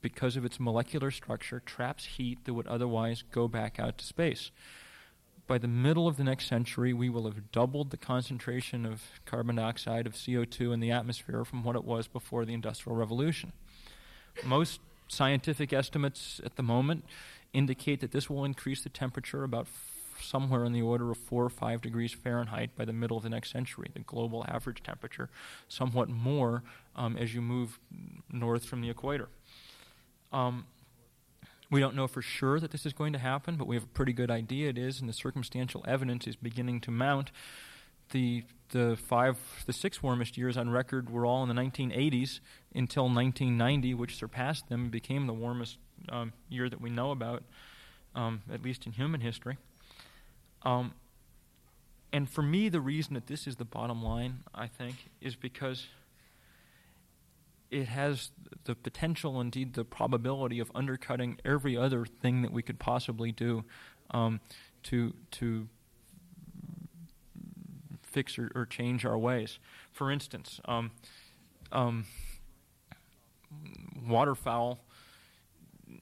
[0.00, 4.50] because of its molecular structure, traps heat that would otherwise go back out to space
[5.46, 9.56] by the middle of the next century, we will have doubled the concentration of carbon
[9.56, 13.52] dioxide, of CO2 in the atmosphere from what it was before the Industrial Revolution.
[14.44, 17.04] Most scientific estimates at the moment
[17.56, 21.44] indicate that this will increase the temperature about f- somewhere in the order of 4
[21.44, 25.30] or 5 degrees Fahrenheit by the middle of the next century, the global average temperature,
[25.68, 26.62] somewhat more
[26.94, 27.78] um, as you move
[28.30, 29.28] north from the equator.
[30.32, 30.66] Um,
[31.70, 33.88] we don't know for sure that this is going to happen, but we have a
[33.88, 37.32] pretty good idea it is, and the circumstantial evidence is beginning to mount.
[38.10, 42.40] The the five the six warmest years on record were all in the 1980s
[42.74, 45.78] until 1990, which surpassed them and became the warmest
[46.08, 47.42] um, year that we know about,
[48.14, 49.56] um, at least in human history.
[50.62, 50.92] Um,
[52.12, 55.86] and for me, the reason that this is the bottom line, I think, is because
[57.70, 58.30] it has
[58.64, 63.64] the potential, indeed the probability, of undercutting every other thing that we could possibly do
[64.10, 64.40] um,
[64.84, 65.68] to to
[68.02, 69.58] fix or, or, change our ways.
[69.92, 70.90] For instance, um,
[71.70, 72.06] um,
[74.06, 74.80] waterfowl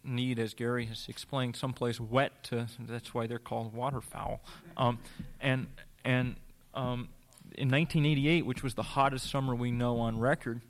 [0.05, 2.67] need, as Gary has explained, someplace wet to.
[2.79, 4.41] That's why they're called waterfowl.
[4.77, 4.99] Um,
[5.41, 5.67] and
[6.05, 6.37] and
[6.75, 7.09] um,
[7.57, 10.61] in 1988, which was the hottest summer we know on record.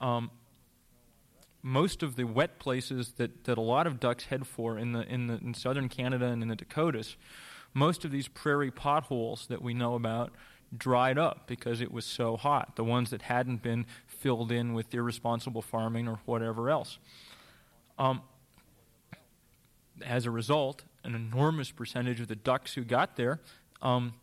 [0.00, 0.30] Um,
[1.62, 5.02] most of the wet places that, that a lot of ducks head for in, the,
[5.02, 7.16] in, the, in southern Canada and in the Dakotas,
[7.74, 10.32] most of these prairie potholes that we know about
[10.76, 14.92] dried up because it was so hot, the ones that hadn't been filled in with
[14.94, 16.98] irresponsible farming or whatever else.
[17.98, 18.22] Um,
[20.04, 23.40] as a result, an enormous percentage of the ducks who got there
[23.82, 24.14] um,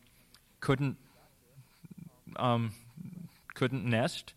[0.60, 0.98] couldn't
[2.38, 2.72] um,
[3.54, 4.34] couldn't nest,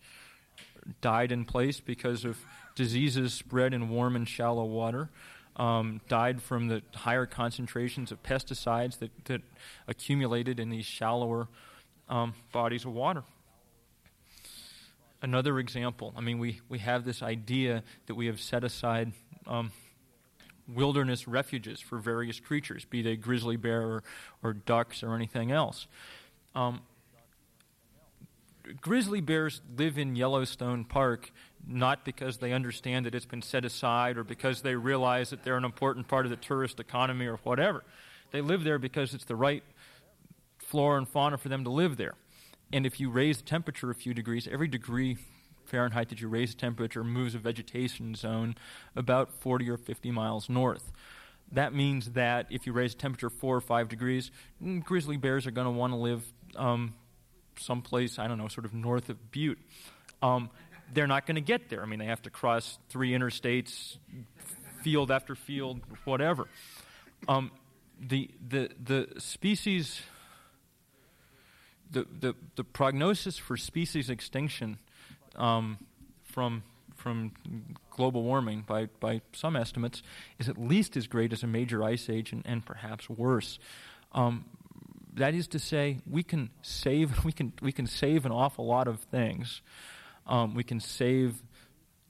[1.01, 2.37] died in place because of
[2.75, 5.09] diseases spread in warm and shallow water.
[5.57, 9.41] Um, died from the higher concentrations of pesticides that, that
[9.89, 11.49] accumulated in these shallower
[12.07, 13.23] um, bodies of water.
[15.21, 19.11] Another example, I mean, we, we have this idea that we have set aside
[19.47, 19.73] um,
[20.73, 24.03] wilderness refuges for various creatures, be they grizzly bear or,
[24.43, 25.87] or ducks or anything else.
[26.55, 26.81] Um,
[28.81, 31.31] grizzly bears live in Yellowstone Park
[31.67, 35.57] not because they understand that it's been set aside or because they realize that they're
[35.57, 37.83] an important part of the tourist economy or whatever.
[38.31, 39.63] They live there because it's the right
[40.57, 42.13] flora and fauna for them to live there.
[42.71, 45.17] And if you raise the temperature a few degrees, every degree
[45.69, 48.55] Fahrenheit that you raise the temperature moves a vegetation zone
[48.95, 50.91] about 40 or 50 miles north.
[51.51, 54.31] That means that if you raise the temperature four or five degrees,
[54.63, 56.23] mm, grizzly bears are going to want to live
[56.55, 56.93] um,
[57.57, 59.59] someplace, I don't know, sort of north of Butte.
[60.21, 60.49] Um,
[60.93, 61.81] they're not going to get there.
[61.81, 63.97] I mean, they have to cross three interstates,
[64.81, 66.47] field after field, whatever.
[67.27, 67.51] Um,
[67.99, 70.01] the, the, the species,
[71.91, 74.77] the, the, the prognosis for species extinction
[75.39, 75.77] um,
[76.23, 76.63] from,
[76.95, 77.31] from
[77.89, 80.03] global warming, by, by some estimates,
[80.37, 83.57] is at least as great as a major ice age and, and perhaps worse.
[84.11, 84.45] Um,
[85.13, 88.87] that is to say, we can save we can we can save an awful lot
[88.87, 89.61] of things.
[90.27, 91.41] Um, we can save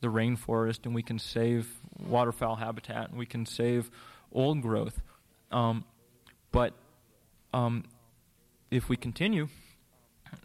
[0.01, 3.89] the rainforest, and we can save waterfowl habitat, and we can save
[4.31, 5.01] old growth.
[5.51, 5.85] Um,
[6.51, 6.73] but
[7.53, 7.85] um,
[8.71, 9.47] if we continue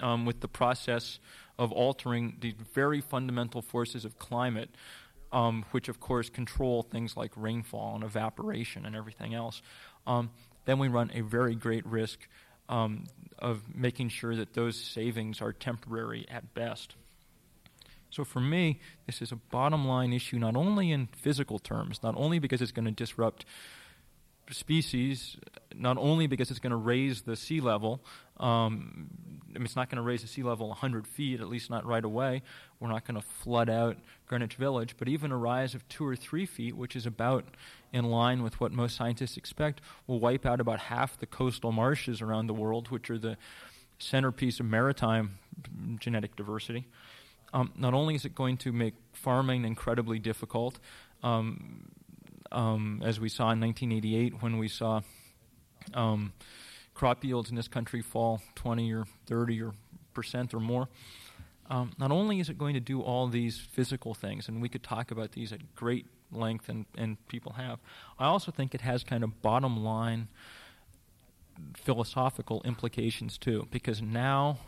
[0.01, 1.19] um, with the process
[1.59, 4.71] of altering the very fundamental forces of climate,
[5.33, 9.63] um, which of course control things like rainfall and evaporation and everything else,
[10.07, 10.31] um,
[10.65, 12.29] then we run a very great risk
[12.69, 13.05] um,
[13.39, 16.95] of making sure that those savings are temporary at best.
[18.11, 22.15] So for me, this is a bottom line issue, not only in physical terms, not
[22.17, 23.45] only because it's going to disrupt
[24.51, 25.37] species,
[25.75, 28.05] not only because it's going to raise the sea level,
[28.39, 29.09] Um,
[29.55, 31.87] I mean, it's not going to raise the sea level 100 feet, at least not
[31.87, 32.43] right away.
[32.81, 36.17] We're not going to flood out Greenwich Village, but even a rise of two or
[36.17, 37.45] three feet, which is about
[37.93, 42.21] in line with what most scientists expect, will wipe out about half the coastal marshes
[42.21, 43.37] around the world, which are the
[43.99, 45.39] centerpiece of maritime
[46.01, 46.89] genetic diversity.
[47.53, 50.81] Um, not only is it going to make farming incredibly difficult,
[51.23, 51.89] um,
[52.51, 55.01] um, as we saw in 1988 when we saw
[55.95, 56.33] um,
[56.95, 59.75] crop yields in this country fall 20 or 30 or
[60.15, 60.89] percent or more.
[61.69, 64.83] Um, not only is it going to do all these physical things, and we could
[64.83, 67.79] talk about these at great length, and, and people have,
[68.19, 70.29] I also think it has kind of bottom line
[71.75, 74.59] philosophical implications too, because now,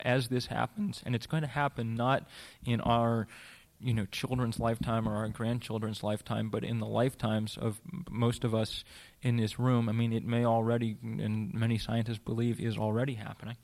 [0.00, 2.28] as this happens, and it's going to happen not
[2.66, 3.26] in our
[3.80, 8.54] you know children's lifetime or our grandchildren's lifetime, but in the lifetimes of most of
[8.54, 8.84] us
[9.22, 9.88] in this room.
[9.88, 13.56] I mean, it may already, and many scientists believe, is already happening.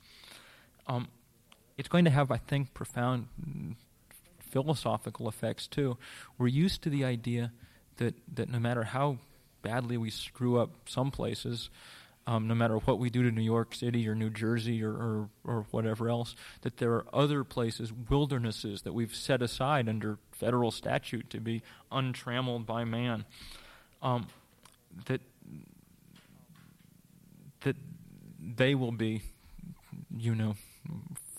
[0.86, 1.08] Um,
[1.76, 3.26] it's going to have, I think, profound
[4.38, 5.96] philosophical effects too.
[6.38, 7.52] We're used to the idea
[7.96, 9.18] that that no matter how
[9.62, 11.70] badly we screw up some places,
[12.26, 15.28] um, no matter what we do to New York City or New Jersey or, or,
[15.44, 20.70] or, whatever else, that there are other places, wildernesses that we've set aside under federal
[20.70, 23.26] statute to be untrammeled by man.
[24.02, 24.28] Um,
[25.06, 25.20] that
[27.62, 27.76] that
[28.38, 29.22] they will be,
[30.16, 30.54] you know,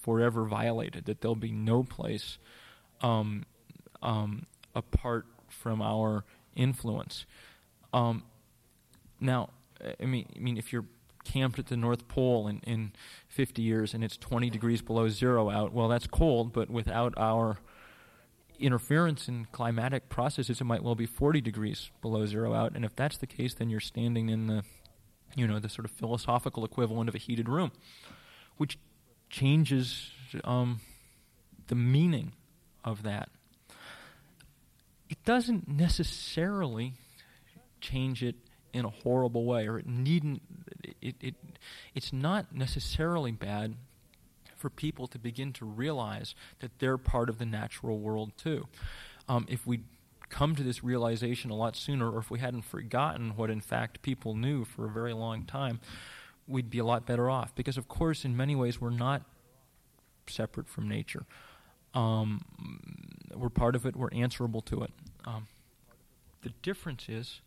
[0.01, 1.05] forever violated.
[1.05, 2.37] That there'll be no place
[3.01, 3.45] um,
[4.01, 4.45] um,
[4.75, 7.25] apart from our influence.
[7.93, 8.23] Um,
[9.19, 9.49] now,
[9.99, 10.85] I mean, I mean, if you're
[11.23, 12.93] camped at the North Pole in, in
[13.27, 17.57] 50 years and it's 20 degrees below zero out, well, that's cold, but without our
[18.59, 22.75] interference in climatic processes, it might well be 40 degrees below zero out.
[22.75, 24.63] And if that's the case, then you're standing in the,
[25.35, 27.71] you know, the sort of philosophical equivalent of a heated room,
[28.57, 28.77] which
[29.29, 30.11] changes
[30.43, 30.79] um,
[31.67, 32.33] the meaning
[32.83, 33.29] of that.
[35.09, 36.93] It doesn't necessarily
[37.81, 38.35] change it
[38.75, 40.41] in a horrible way, or it needn't.
[41.01, 41.35] It, it
[41.95, 43.75] it's not necessarily bad
[44.57, 48.67] for people to begin to realize that they're part of the natural world too.
[49.29, 49.79] Um, if we
[50.29, 54.01] come to this realization a lot sooner, or if we hadn't forgotten what in fact
[54.01, 55.79] people knew for a very long time,
[56.47, 57.55] we'd be a lot better off.
[57.55, 59.21] Because, of course, in many ways, we're not
[60.27, 61.25] separate from nature.
[61.93, 62.41] Um,
[63.33, 64.91] we're part of it, we're answerable to it.
[65.25, 65.47] Um,
[66.41, 67.39] the difference is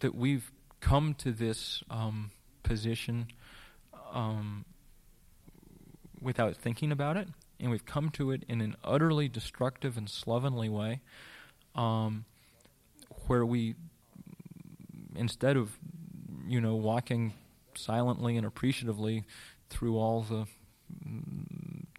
[0.00, 2.30] that we've come to this um,
[2.62, 3.26] position
[4.12, 4.64] um,
[6.20, 7.28] without thinking about it,
[7.60, 11.00] and we've come to it in an utterly destructive and slovenly way,
[11.74, 12.24] um,
[13.26, 13.74] where we,
[15.14, 15.78] instead of,
[16.46, 17.34] you know, walking
[17.74, 19.24] silently and appreciatively
[19.70, 20.46] through all the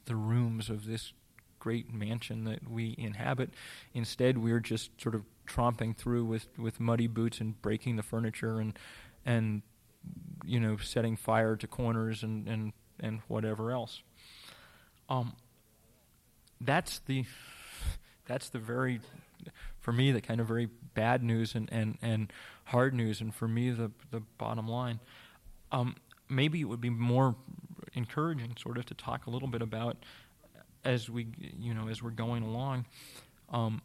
[0.05, 1.13] the rooms of this
[1.59, 3.51] great mansion that we inhabit,
[3.93, 8.59] instead we're just sort of tromping through with, with muddy boots and breaking the furniture
[8.59, 8.77] and
[9.25, 9.61] and
[10.45, 14.01] you know setting fire to corners and and, and whatever else.
[15.09, 15.33] Um,
[16.61, 17.25] that's the
[18.25, 19.01] that's the very
[19.79, 22.31] for me the kind of very bad news and, and, and
[22.65, 24.99] hard news and for me the the bottom line.
[25.71, 25.95] Um,
[26.29, 27.35] maybe it would be more
[27.93, 29.97] encouraging sort of to talk a little bit about
[30.85, 32.85] as we you know as we're going along
[33.49, 33.81] um,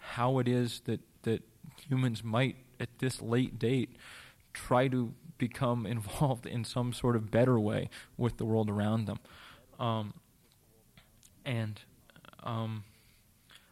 [0.00, 1.42] how it is that, that
[1.88, 3.96] humans might, at this late date,
[4.52, 9.18] try to become involved in some sort of better way with the world around them.
[9.78, 10.14] Um,
[11.44, 11.80] and
[12.42, 12.84] um,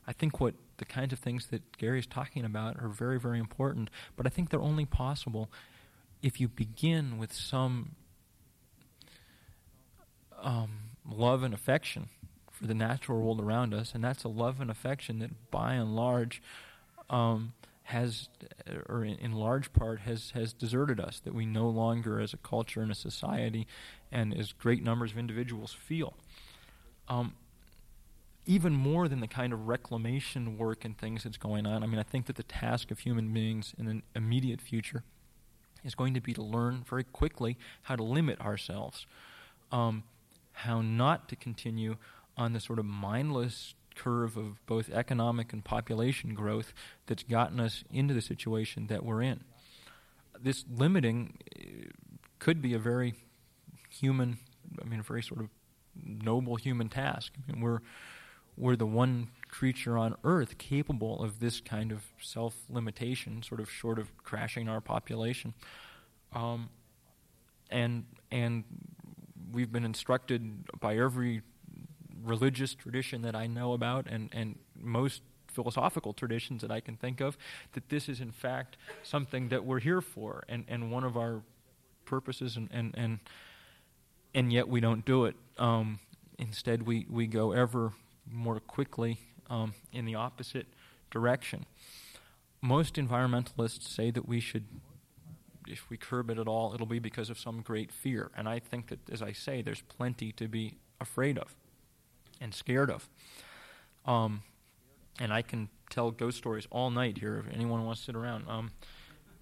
[0.06, 3.38] I think what the kinds of things that Gary is talking about are very, very
[3.38, 5.50] important, but I think they're only possible
[6.22, 7.94] if you begin with some
[10.40, 10.70] um,
[11.08, 12.08] love and affection
[12.62, 15.96] for the natural world around us, and that's a love and affection that, by and
[15.96, 16.40] large,
[17.10, 18.28] um, has,
[18.88, 21.18] or in, in, large part, has has deserted us.
[21.18, 23.66] That we no longer, as a culture and a society,
[24.12, 26.14] and as great numbers of individuals, feel.
[27.08, 27.34] Um,
[28.46, 31.82] even more than the kind of reclamation work and things that's going on.
[31.82, 35.02] I mean, I think that the task of human beings in the immediate future
[35.84, 39.06] is going to be to learn very quickly how to limit ourselves,
[39.72, 40.04] um,
[40.52, 41.96] how not to continue
[42.36, 46.72] on the sort of mindless curve of both economic and population growth
[47.06, 49.44] that's gotten us into the situation that we're in.
[50.40, 51.90] This limiting uh,
[52.38, 53.14] could be a very
[53.90, 54.38] human,
[54.80, 55.48] I mean, a very sort of
[56.04, 57.32] noble human task.
[57.36, 57.80] I mean, we're
[58.56, 63.70] we're the one creature on Earth capable of this kind of self limitation, sort of
[63.70, 65.54] short of crashing our population.
[66.34, 66.68] Um,
[67.70, 68.64] and and
[69.52, 71.42] we've been instructed by every
[72.24, 77.20] religious tradition that I know about, and and most philosophical traditions that I can think
[77.20, 77.36] of,
[77.72, 81.42] that this is in fact something that we're here for, and and one of our
[82.04, 83.20] purposes, and and and,
[84.34, 85.36] and yet we don't do it.
[85.58, 85.98] Um,
[86.38, 87.92] instead, we we go ever
[88.30, 89.18] more quickly
[89.50, 90.66] um, in the opposite
[91.10, 91.66] direction.
[92.60, 94.64] Most environmentalists say that we should,
[95.66, 98.30] if we curb it at all, it'll be because of some great fear.
[98.36, 101.56] And I think that, as I say, there's plenty to be afraid of
[102.42, 103.08] and scared of.
[104.04, 104.42] Um,
[105.20, 108.44] and I can tell ghost stories all night here if anyone wants to sit around.
[108.48, 108.70] Um,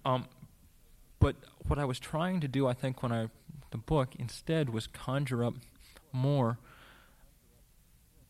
[0.05, 0.25] um,
[1.19, 1.35] but
[1.67, 3.29] what I was trying to do, I think, when I
[3.71, 5.53] the book instead was conjure up
[6.11, 6.57] more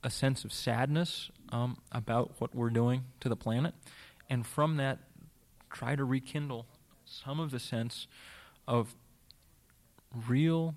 [0.03, 3.74] a sense of sadness um, about what we're doing to the planet,
[4.30, 4.99] and from that,
[5.72, 6.65] try to rekindle
[7.05, 8.07] some of the sense
[8.67, 8.95] of
[10.28, 10.76] real,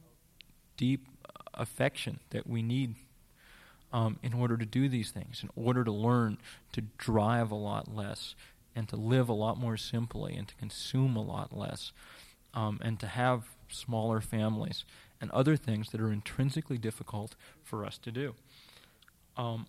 [0.76, 1.08] deep
[1.52, 2.94] affection that we need
[3.94, 6.36] um, in order to do these things, in order to learn
[6.72, 8.34] to drive a lot less,
[8.74, 11.92] and to live a lot more simply, and to consume a lot less,
[12.52, 14.84] um, and to have smaller families,
[15.20, 18.34] and other things that are intrinsically difficult for us to do.
[19.36, 19.68] Um,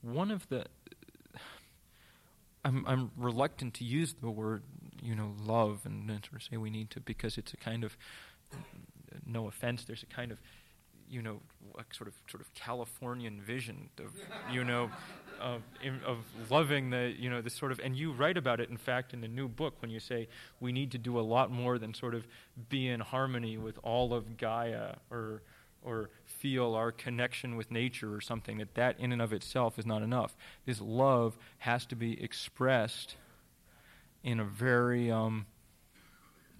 [0.00, 0.66] one of the
[2.64, 4.62] I'm I'm reluctant to use the word
[5.02, 7.96] you know love and, and say we need to because it's a kind of
[9.26, 10.40] no offense there's a kind of
[11.10, 11.40] you know
[11.92, 14.12] sort of sort of Californian vision of
[14.52, 14.90] you know
[15.40, 15.62] of,
[16.06, 16.18] of
[16.50, 19.20] loving the you know the sort of and you write about it in fact in
[19.20, 20.28] the new book when you say
[20.60, 22.26] we need to do a lot more than sort of
[22.68, 25.42] be in harmony with all of Gaia or
[25.82, 29.86] or feel our connection with nature or something, that that in and of itself is
[29.86, 30.36] not enough.
[30.66, 33.16] This love has to be expressed
[34.22, 35.46] in a very, um,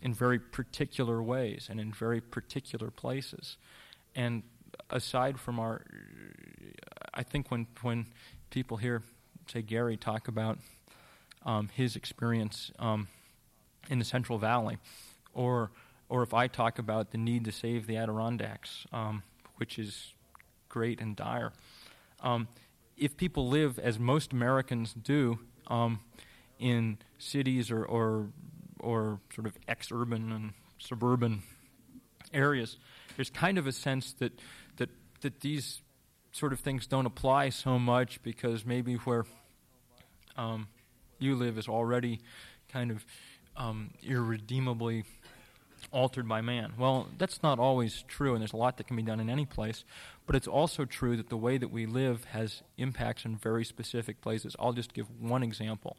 [0.00, 3.58] in very particular ways and in very particular places.
[4.14, 4.42] And
[4.90, 5.84] aside from our,
[7.14, 8.06] I think when when
[8.50, 9.02] people hear,
[9.46, 10.58] say Gary talk about
[11.44, 13.08] um, his experience um,
[13.88, 14.78] in the Central Valley,
[15.32, 15.70] or
[16.08, 19.22] or if I talk about the need to save the Adirondacks, um,
[19.56, 20.12] which is
[20.68, 21.52] great and dire.
[22.20, 22.48] Um,
[22.96, 25.38] if people live, as most Americans do,
[25.68, 26.00] um,
[26.58, 28.28] in cities or, or,
[28.78, 31.42] or sort of ex urban and suburban
[32.34, 32.76] areas,
[33.16, 34.32] there's kind of a sense that,
[34.76, 34.90] that,
[35.20, 35.82] that these
[36.32, 39.24] sort of things don't apply so much because maybe where
[40.36, 40.68] um,
[41.18, 42.20] you live is already
[42.68, 43.04] kind of
[43.56, 45.04] um, irredeemably
[45.92, 46.72] altered by man.
[46.78, 49.46] Well, that's not always true, and there's a lot that can be done in any
[49.46, 49.84] place.
[50.26, 54.20] But it's also true that the way that we live has impacts in very specific
[54.20, 54.54] places.
[54.58, 55.96] I'll just give one example.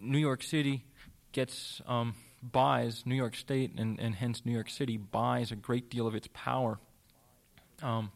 [0.00, 0.84] New York City
[1.32, 5.90] gets um, buys New York State and, and hence New York City buys a great
[5.90, 6.78] deal of its power
[7.82, 8.10] um,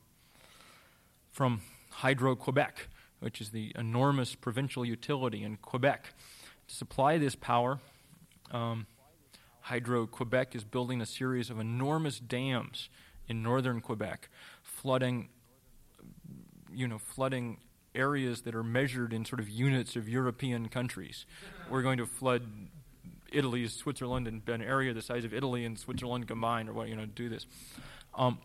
[1.31, 1.61] from
[1.91, 2.89] Hydro Quebec,
[3.20, 6.14] which is the enormous provincial utility in Quebec.
[6.68, 7.79] To supply this power,
[8.51, 8.87] um,
[9.61, 12.89] Hydro Quebec is building a series of enormous dams
[13.29, 14.29] in northern Quebec,
[14.62, 15.29] flooding,
[16.72, 17.59] you know, flooding
[17.95, 21.27] areas that are measured in sort of units of European countries.
[21.70, 22.43] We're going to flood
[23.35, 26.97] Italy, Switzerland, and an area the size of Italy and Switzerland combined, or what you
[26.97, 27.47] know, do this.
[28.14, 28.39] Um,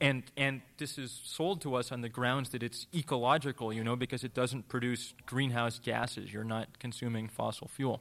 [0.00, 3.96] and and this is sold to us on the grounds that it's ecological, you know,
[3.96, 6.32] because it doesn't produce greenhouse gases.
[6.32, 8.00] You're not consuming fossil fuel.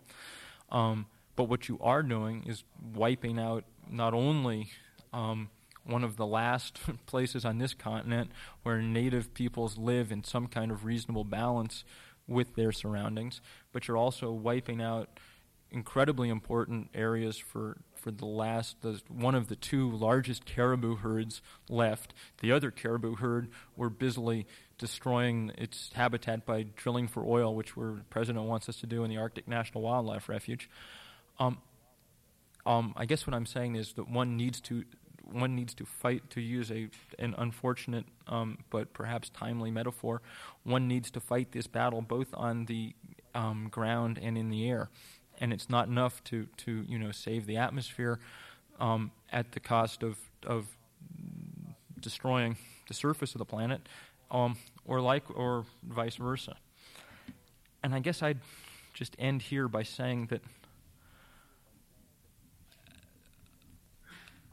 [0.69, 1.05] Um,
[1.35, 2.63] but what you are doing is
[2.93, 4.69] wiping out not only
[5.11, 5.49] um,
[5.85, 8.31] one of the last places on this continent
[8.63, 11.83] where native peoples live in some kind of reasonable balance
[12.27, 15.19] with their surroundings, but you're also wiping out
[15.73, 21.41] incredibly important areas for, for the last, the, one of the two largest caribou herds
[21.67, 22.13] left.
[22.39, 24.45] The other caribou herd, we're busily
[24.77, 29.09] destroying its habitat by drilling for oil, which the president wants us to do in
[29.09, 30.69] the Arctic National Wildlife Refuge.
[31.39, 31.57] Um,
[32.65, 34.85] um, I guess what I'm saying is that one needs to
[35.31, 40.21] one needs to fight to use a an unfortunate um, but perhaps timely metaphor.
[40.63, 42.93] One needs to fight this battle both on the
[43.33, 44.89] um, ground and in the air,
[45.43, 48.17] and it's not enough to to you know save the atmosphere
[48.79, 50.65] um, at the cost of of
[51.99, 52.55] destroying
[52.87, 53.81] the surface of the planet,
[54.31, 56.55] um, or like or vice versa.
[57.83, 58.39] And I guess I'd
[58.93, 60.41] just end here by saying that.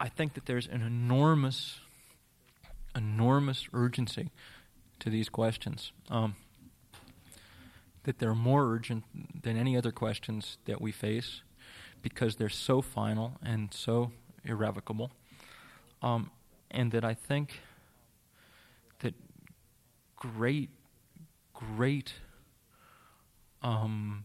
[0.02, 1.78] I think that there's an enormous,
[2.96, 4.30] enormous urgency
[4.98, 5.92] to these questions.
[6.08, 6.36] Um,
[8.04, 9.04] that they're more urgent
[9.42, 11.42] than any other questions that we face
[12.02, 14.12] because they're so final and so
[14.44, 15.10] irrevocable.
[16.02, 16.30] Um,
[16.70, 17.60] and that I think
[19.00, 19.14] that
[20.16, 20.70] great,
[21.52, 22.14] great
[23.62, 24.24] um,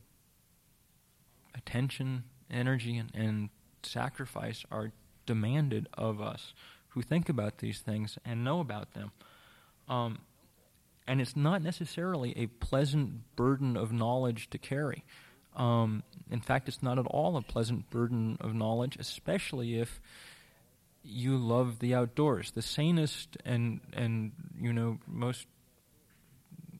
[1.54, 3.50] attention, energy, and, and
[3.84, 4.92] sacrifice are
[5.26, 6.54] demanded of us
[6.90, 9.12] who think about these things and know about them.
[9.90, 10.20] Um,
[11.08, 15.04] and it's not necessarily a pleasant burden of knowledge to carry.
[15.56, 20.02] Um, in fact, it's not at all a pleasant burden of knowledge, especially if
[21.04, 22.52] you love the outdoors.
[22.52, 25.48] The sanest and and you know most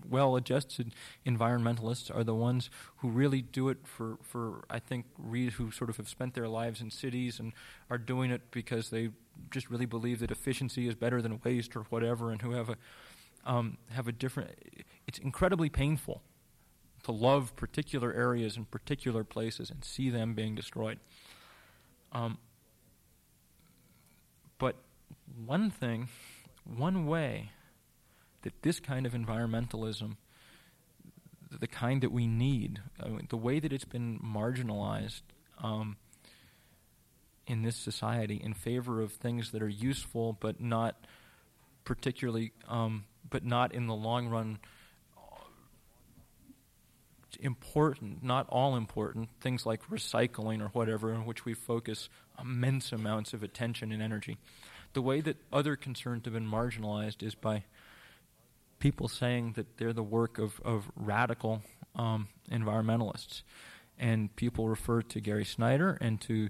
[0.08, 0.94] well-adjusted
[1.26, 5.90] environmentalists are the ones who really do it for for I think re- who sort
[5.90, 7.54] of have spent their lives in cities and
[7.90, 9.10] are doing it because they
[9.52, 12.78] just really believe that efficiency is better than waste or whatever, and who have a
[13.46, 14.52] um, have a different.
[15.08, 16.22] It's incredibly painful
[17.04, 21.00] to love particular areas and particular places and see them being destroyed.
[22.12, 22.40] Um,
[24.58, 24.76] but
[25.46, 26.08] one thing,
[26.64, 27.52] one way
[28.42, 30.18] that this kind of environmentalism,
[31.52, 35.22] the kind that we need, I mean, the way that it's been marginalized
[35.62, 35.98] um,
[37.46, 41.06] in this society in favor of things that are useful but not
[41.84, 44.60] particularly, um, but not in the long run
[47.40, 52.10] important, not all important, things like recycling or whatever, in which we focus
[52.40, 54.38] immense amounts of attention and energy.
[54.94, 57.64] The way that other concerns have been marginalized is by
[58.80, 61.62] people saying that they're the work of, of radical
[61.96, 63.42] um, environmentalists.
[63.98, 66.50] And people refer to Gary Snyder and to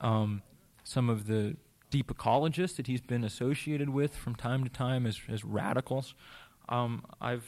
[0.00, 0.42] um,
[0.82, 1.56] some of the
[1.90, 6.14] deep ecologists that he's been associated with from time to time as, as radicals.
[6.68, 7.44] Um, I've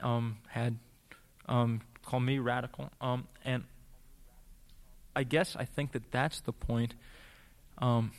[0.00, 0.78] um, had
[1.46, 2.90] um, call me radical.
[3.00, 3.64] Um, and
[5.14, 6.94] I guess I think that that's the point
[7.78, 8.12] um,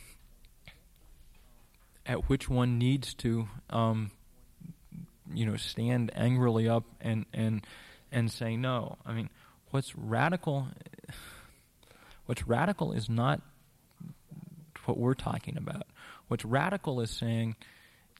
[2.06, 3.48] at which one needs to,
[5.32, 7.66] you know, stand angrily up and and
[8.12, 8.96] and say no.
[9.04, 9.30] I mean,
[9.70, 10.68] what's radical?
[12.26, 13.42] What's radical is not
[14.86, 15.86] what we're talking about.
[16.28, 17.56] What's radical is saying,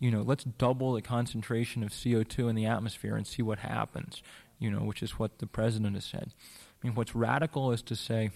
[0.00, 4.22] you know, let's double the concentration of CO2 in the atmosphere and see what happens
[4.58, 6.32] you know, which is what the president has said.
[6.82, 8.30] I mean, what's radical is to say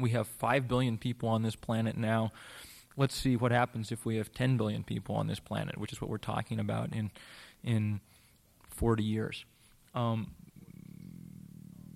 [0.00, 2.32] we have 5 billion people on this planet now.
[2.96, 6.00] Let's see what happens if we have 10 billion people on this planet, which is
[6.00, 7.10] what we're talking about in,
[7.62, 8.00] in
[8.70, 9.44] 40 years.
[9.94, 10.32] Um,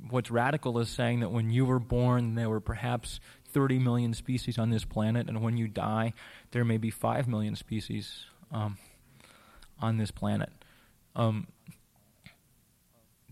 [0.09, 3.18] what's radical is saying that when you were born, there were perhaps
[3.53, 6.12] 30 million species on this planet, and when you die,
[6.53, 8.78] there may be 5 million species um,
[9.80, 10.50] on this planet.
[11.14, 11.48] Um,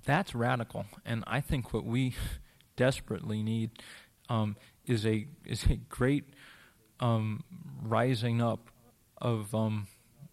[0.05, 2.15] that's radical, and I think what we
[2.77, 3.71] desperately need
[4.29, 4.57] um,
[4.87, 6.25] is a is a great
[7.01, 7.45] um,
[7.83, 8.71] rising up
[9.19, 9.87] of um,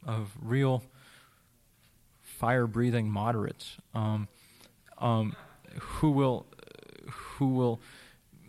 [0.06, 0.84] of real
[2.22, 4.28] fire breathing moderates um,
[5.80, 6.46] who will
[7.10, 7.80] who will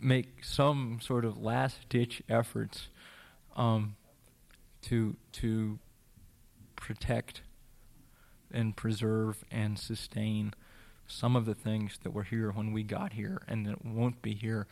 [0.01, 2.87] make some sort of last ditch efforts
[3.55, 3.95] um,
[4.83, 5.79] to to
[6.75, 7.41] protect
[8.51, 10.53] and preserve and sustain
[11.07, 14.33] some of the things that were here when we got here and that won't be
[14.33, 14.67] here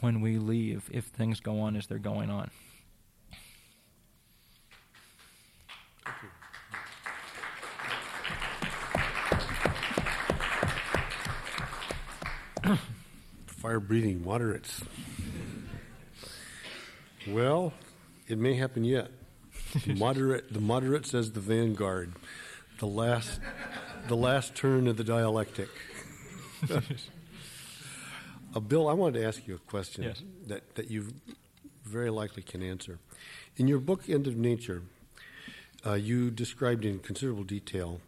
[0.00, 2.50] when we leave if things go on as they're going on.
[13.64, 14.82] Fire breathing moderates.
[17.26, 17.72] Well,
[18.28, 19.10] it may happen yet.
[19.86, 22.12] Moderate, the moderate says the vanguard.
[22.78, 23.40] The last
[24.06, 25.70] the last turn of the dialectic.
[28.54, 30.22] uh, Bill, I wanted to ask you a question yes.
[30.48, 31.14] that, that you
[31.86, 32.98] very likely can answer.
[33.56, 34.82] In your book, End of Nature,
[35.86, 38.02] uh, you described in considerable detail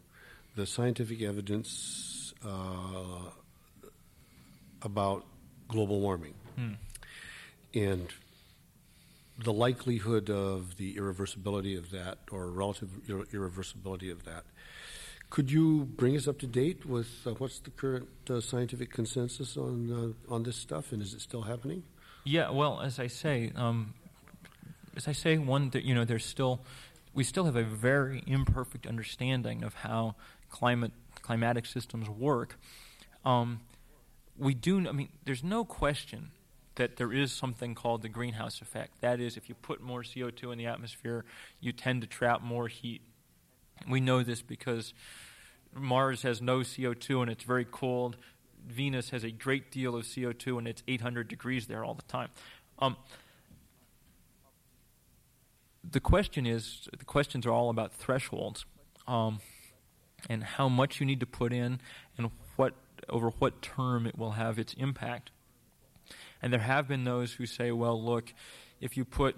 [0.54, 3.30] the scientific evidence uh,
[4.82, 5.24] about
[5.68, 6.72] global warming hmm.
[7.74, 8.08] and
[9.38, 14.44] the likelihood of the irreversibility of that or relative irreversibility of that.
[15.28, 19.56] Could you bring us up to date with uh, what's the current uh, scientific consensus
[19.56, 21.82] on uh, on this stuff, and is it still happening?
[22.24, 23.94] Yeah, well, as I say, um,
[24.96, 26.60] as I say, one that you know, there's still
[27.12, 30.14] we still have a very imperfect understanding of how
[30.48, 30.92] climate
[31.22, 32.58] climatic systems work.
[33.24, 33.60] Um,
[34.38, 34.88] we do.
[34.88, 36.30] I mean, there's no question
[36.76, 39.00] that there is something called the greenhouse effect.
[39.00, 41.24] That is, if you put more CO2 in the atmosphere,
[41.60, 43.00] you tend to trap more heat
[43.88, 44.94] we know this because
[45.74, 48.16] Mars has no CO2 and it's very cold.
[48.66, 52.30] Venus has a great deal of CO2 and it's 800 degrees there all the time.
[52.78, 52.96] Um,
[55.88, 58.64] the question is the questions are all about thresholds
[59.06, 59.38] um,
[60.28, 61.80] and how much you need to put in
[62.18, 62.30] and
[63.08, 65.30] over what term it will have its impact.
[66.42, 68.32] And there have been those who say, well, look,
[68.80, 69.36] if you put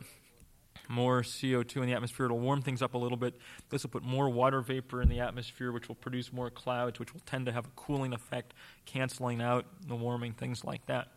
[0.89, 3.35] more CO2 in the atmosphere, it'll warm things up a little bit.
[3.71, 7.13] This will put more water vapor in the atmosphere, which will produce more clouds, which
[7.13, 8.55] will tend to have a cooling effect,
[8.87, 11.09] canceling out the warming, things like that.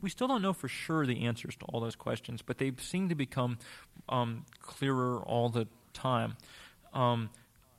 [0.00, 3.08] We still don't know for sure the answers to all those questions, but they seem
[3.08, 3.58] to become
[4.08, 6.36] um, clearer all the time.
[6.92, 7.30] Um,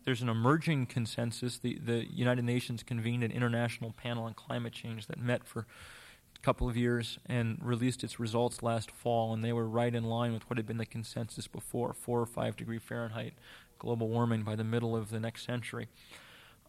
[0.06, 1.58] there's an emerging consensus.
[1.58, 5.66] The, the United Nations convened an international panel on climate change that met for
[6.36, 10.03] a couple of years and released its results last fall, and they were right in
[10.03, 13.34] line with what had been the consensus before four or five degree Fahrenheit
[13.80, 15.88] global warming by the middle of the next century.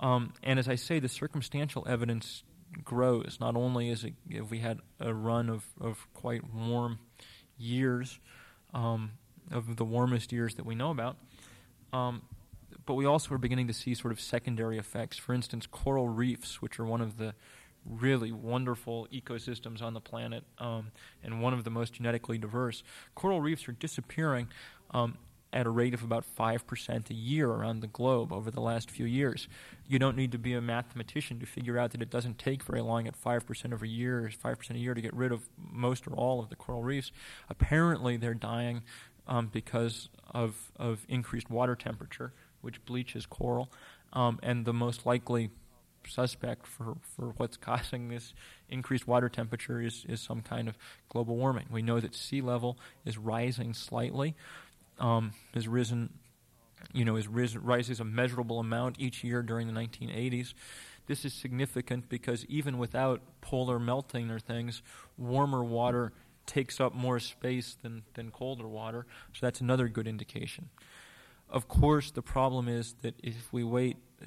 [0.00, 2.42] Um, and as I say, the circumstantial evidence
[2.84, 3.38] grows.
[3.40, 6.98] Not only is it, if we had a run of, of quite warm
[7.58, 8.18] years,
[8.74, 9.12] um,
[9.50, 11.16] of the warmest years that we know about,
[11.92, 12.22] um,
[12.86, 15.18] but we also are beginning to see sort of secondary effects.
[15.18, 17.34] For instance, coral reefs, which are one of the
[17.84, 20.90] really wonderful ecosystems on the planet um,
[21.22, 22.82] and one of the most genetically diverse.
[23.14, 24.48] Coral reefs are disappearing
[24.90, 25.18] um,
[25.52, 29.06] at a rate of about 5% a year around the globe over the last few
[29.06, 29.48] years.
[29.86, 32.80] You don't need to be a mathematician to figure out that it doesn't take very
[32.80, 36.12] long at 5% of a year, 5% a year to get rid of most or
[36.14, 37.12] all of the coral reefs.
[37.48, 38.82] Apparently, they're dying
[39.28, 42.32] um, because of, of increased water temperature
[42.66, 43.70] which bleaches coral,
[44.12, 45.50] um, and the most likely
[46.08, 48.34] suspect for, for what's causing this
[48.68, 50.76] increased water temperature is, is some kind of
[51.08, 51.66] global warming.
[51.70, 54.34] We know that sea level is rising slightly,
[54.98, 56.10] um, has risen,
[56.92, 60.54] you know, is risen, rises a measurable amount each year during the 1980s.
[61.06, 64.82] This is significant because even without polar melting or things,
[65.16, 66.12] warmer water
[66.46, 70.68] takes up more space than, than colder water, so that's another good indication.
[71.48, 74.26] Of course, the problem is that if we wait, uh,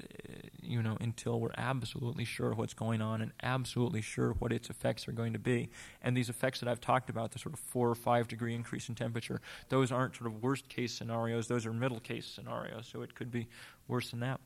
[0.62, 5.06] you know, until we're absolutely sure what's going on and absolutely sure what its effects
[5.06, 5.68] are going to be,
[6.02, 8.88] and these effects that I've talked about, the sort of four or five degree increase
[8.88, 12.88] in temperature, those aren't sort of worst case scenarios; those are middle case scenarios.
[12.90, 13.48] So it could be
[13.86, 14.40] worse than that.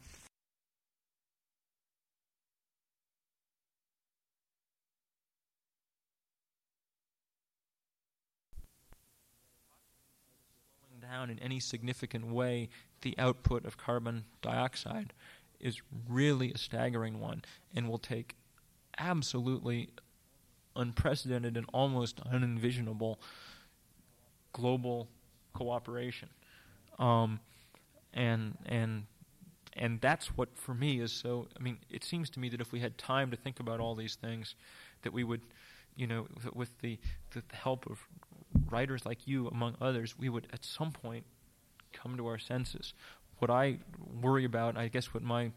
[11.14, 12.68] Down in any significant way
[13.02, 15.12] the output of carbon dioxide
[15.60, 17.42] is really a staggering one
[17.74, 18.34] and will take
[18.98, 19.90] absolutely
[20.74, 23.16] unprecedented and almost unenvisionable
[24.52, 25.08] global
[25.52, 26.28] cooperation.
[26.98, 27.40] Um,
[28.12, 29.06] and and
[29.76, 32.72] and that's what for me is so I mean it seems to me that if
[32.72, 34.54] we had time to think about all these things
[35.02, 35.42] that we would
[35.96, 36.98] you know with the,
[37.32, 37.98] the help of
[38.70, 41.24] writers like you, among others, we would at some point
[41.92, 42.94] come to our senses.
[43.38, 43.78] What I
[44.20, 45.52] worry about, I guess, what my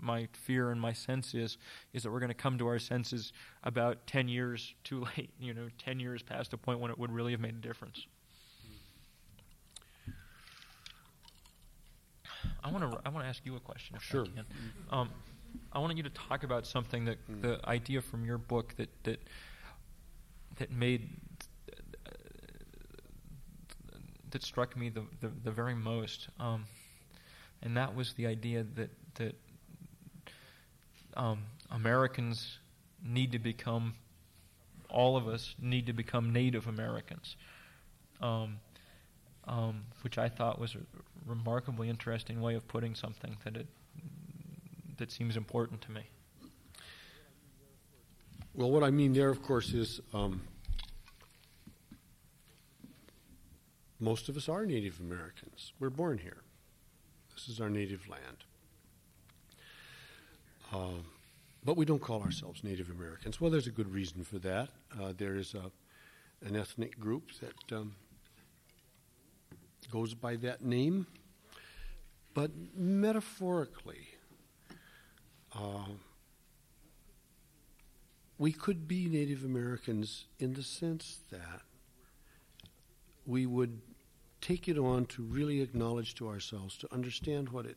[0.00, 1.56] my fear and my sense is,
[1.92, 3.32] is that we're going to come to our senses
[3.62, 5.30] about ten years too late.
[5.38, 8.06] You know, ten years past the point when it would really have made a difference.
[12.62, 13.96] I want to I want to ask you a question.
[14.00, 14.26] sure.
[14.90, 15.10] I, um,
[15.72, 17.42] I wanted you to talk about something that mm.
[17.42, 19.20] the idea from your book that that
[20.56, 21.10] that made
[24.34, 26.64] that struck me the, the, the very most, um,
[27.62, 29.36] and that was the idea that that
[31.16, 31.38] um,
[31.70, 32.58] Americans
[33.06, 33.94] need to become,
[34.90, 37.36] all of us need to become Native Americans,
[38.20, 38.58] um,
[39.46, 40.78] um which I thought was a
[41.24, 43.68] remarkably interesting way of putting something that it
[44.96, 46.02] that seems important to me.
[48.52, 50.40] Well, what I mean there, of course, is um,
[54.00, 55.72] Most of us are Native Americans.
[55.78, 56.42] We're born here.
[57.34, 58.44] This is our native land.
[60.72, 61.02] Uh,
[61.64, 63.40] but we don't call ourselves Native Americans.
[63.40, 64.68] Well, there's a good reason for that.
[65.00, 65.70] Uh, there is a,
[66.46, 67.94] an ethnic group that um,
[69.90, 71.06] goes by that name.
[72.34, 74.08] But metaphorically,
[75.54, 75.86] uh,
[78.38, 81.62] we could be Native Americans in the sense that
[83.26, 83.80] we would
[84.40, 87.76] take it on to really acknowledge to ourselves, to understand what it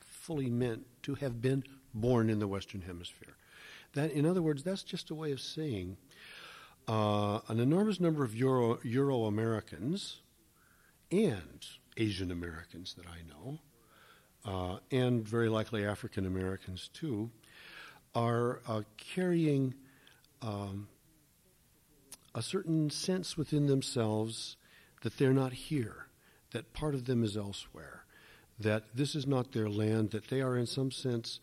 [0.00, 1.62] fully meant to have been
[1.94, 3.36] born in the Western Hemisphere.
[3.94, 5.96] That, in other words, that's just a way of saying
[6.88, 10.20] uh, an enormous number of Euro, Americans
[11.10, 11.66] and
[11.96, 13.58] Asian Americans that I know,
[14.44, 17.30] uh, and very likely African Americans too,
[18.14, 19.74] are uh, carrying
[20.40, 20.88] um,
[22.34, 24.56] a certain sense within themselves
[25.02, 26.06] that they're not here,
[26.52, 28.04] that part of them is elsewhere,
[28.58, 31.40] that this is not their land, that they are in some sense,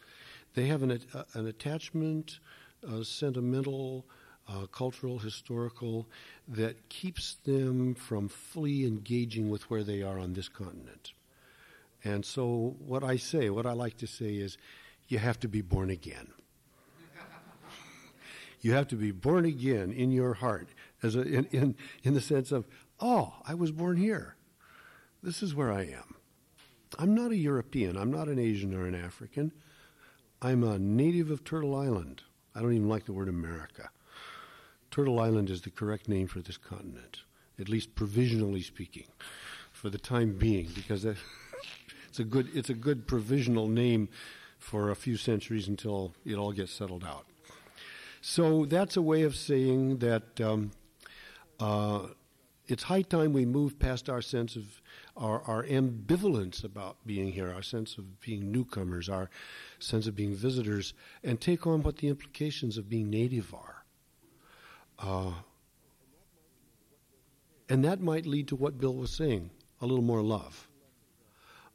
[0.55, 0.99] they have an,
[1.33, 2.39] an attachment,
[2.87, 4.05] uh, sentimental,
[4.47, 6.07] uh, cultural, historical,
[6.47, 11.13] that keeps them from fully engaging with where they are on this continent.
[12.03, 14.57] And so, what I say, what I like to say is,
[15.07, 16.29] you have to be born again.
[18.61, 20.69] you have to be born again in your heart,
[21.03, 22.65] as a, in, in, in the sense of,
[22.99, 24.35] oh, I was born here.
[25.21, 26.15] This is where I am.
[26.97, 27.97] I'm not a European.
[27.97, 29.51] I'm not an Asian or an African.
[30.41, 32.23] I'm a native of Turtle Island.
[32.55, 33.89] I don't even like the word America.
[34.91, 37.21] Turtle Island is the correct name for this continent,
[37.59, 39.07] at least provisionally speaking,
[39.71, 41.05] for the time being, because
[42.07, 44.09] it's a good it's a good provisional name
[44.57, 47.25] for a few centuries until it all gets settled out.
[48.21, 50.71] So that's a way of saying that um,
[51.59, 52.07] uh,
[52.69, 54.81] it's high time we move past our sense of
[55.17, 59.29] our, our ambivalence about being here, our sense of being newcomers, our
[59.79, 60.93] sense of being visitors,
[61.23, 63.83] and take on what the implications of being native are.
[64.99, 65.31] Uh,
[67.67, 69.49] and that might lead to what Bill was saying
[69.81, 70.67] a little more love,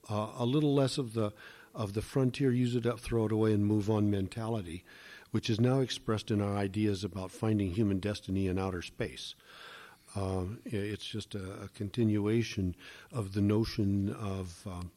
[0.09, 1.32] uh, a little less of the,
[1.74, 4.84] of the frontier, use it up, throw it away, and move on mentality,
[5.32, 9.34] which is now expressed in our ideas about finding human destiny in outer space.
[10.15, 12.77] Uh, it's just a, a, continuation
[13.12, 14.91] of the notion of um,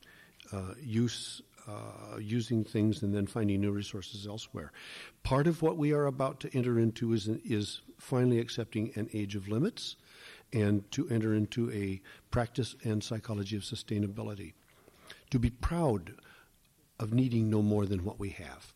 [0.52, 4.72] uh, use uh, using things and then finding new resources elsewhere.
[5.24, 9.36] Part of what we are about to enter into is, is finally accepting an age
[9.36, 9.98] of limits
[10.54, 12.02] and to enter into a
[12.32, 14.54] practice and psychology of sustainability.
[15.32, 16.14] To be proud
[17.00, 18.74] of needing no more than what we have.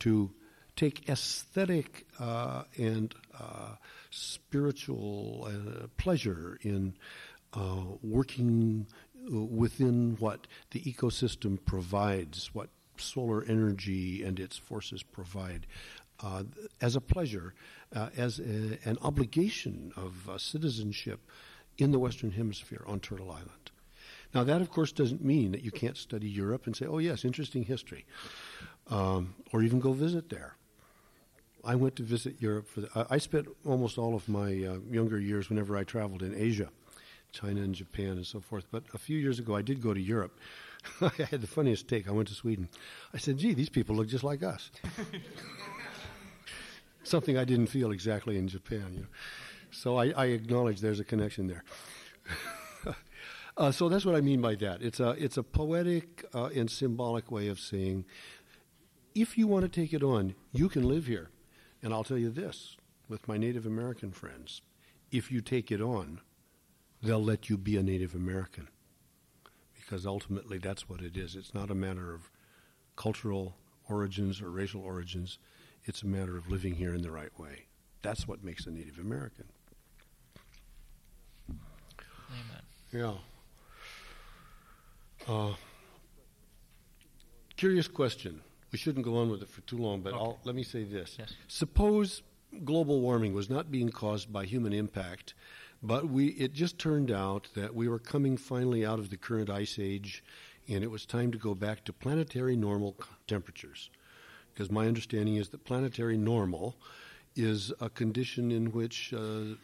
[0.00, 0.30] To
[0.76, 3.74] take aesthetic uh, and uh,
[4.12, 6.94] spiritual uh, pleasure in
[7.54, 8.86] uh, working
[9.30, 15.66] within what the ecosystem provides, what solar energy and its forces provide,
[16.22, 16.44] uh,
[16.80, 17.54] as a pleasure,
[17.94, 21.20] uh, as a, an obligation of uh, citizenship
[21.78, 23.70] in the Western Hemisphere on Turtle Island.
[24.34, 27.24] Now, that of course doesn't mean that you can't study Europe and say, oh, yes,
[27.24, 28.06] interesting history,
[28.88, 30.56] um, or even go visit there.
[31.64, 32.68] I went to visit Europe.
[32.68, 36.34] For the, I spent almost all of my uh, younger years whenever I traveled in
[36.34, 36.68] Asia.
[37.32, 38.66] China and Japan and so forth.
[38.70, 40.38] But a few years ago, I did go to Europe.
[41.00, 42.08] I had the funniest take.
[42.08, 42.68] I went to Sweden.
[43.12, 44.70] I said, gee, these people look just like us.
[47.02, 48.86] Something I didn't feel exactly in Japan.
[48.92, 49.06] You know.
[49.70, 51.64] So I, I acknowledge there's a connection there.
[53.56, 54.82] uh, so that's what I mean by that.
[54.82, 58.04] It's a, it's a poetic uh, and symbolic way of saying,
[59.14, 61.30] if you want to take it on, you can live here.
[61.82, 62.76] And I'll tell you this
[63.08, 64.62] with my Native American friends
[65.12, 66.20] if you take it on,
[67.02, 68.68] they'll let you be a Native American.
[69.76, 71.36] Because ultimately that's what it is.
[71.36, 72.30] It's not a matter of
[72.96, 73.54] cultural
[73.88, 75.38] origins or racial origins,
[75.84, 77.66] it's a matter of living here in the right way.
[78.00, 79.44] That's what makes a Native American.
[81.50, 82.62] Amen.
[82.90, 83.14] Yeah.
[85.28, 85.54] Uh,
[87.56, 88.40] curious question.
[88.72, 90.38] We shouldn't go on with it for too long, but okay.
[90.44, 91.16] let me say this.
[91.18, 91.34] Yes.
[91.46, 92.22] Suppose
[92.64, 95.34] global warming was not being caused by human impact
[95.82, 99.50] but we, it just turned out that we were coming finally out of the current
[99.50, 100.22] ice age,
[100.68, 102.96] and it was time to go back to planetary normal
[103.26, 103.90] temperatures.
[104.52, 106.76] Because my understanding is that planetary normal
[107.34, 109.56] is a condition in which uh,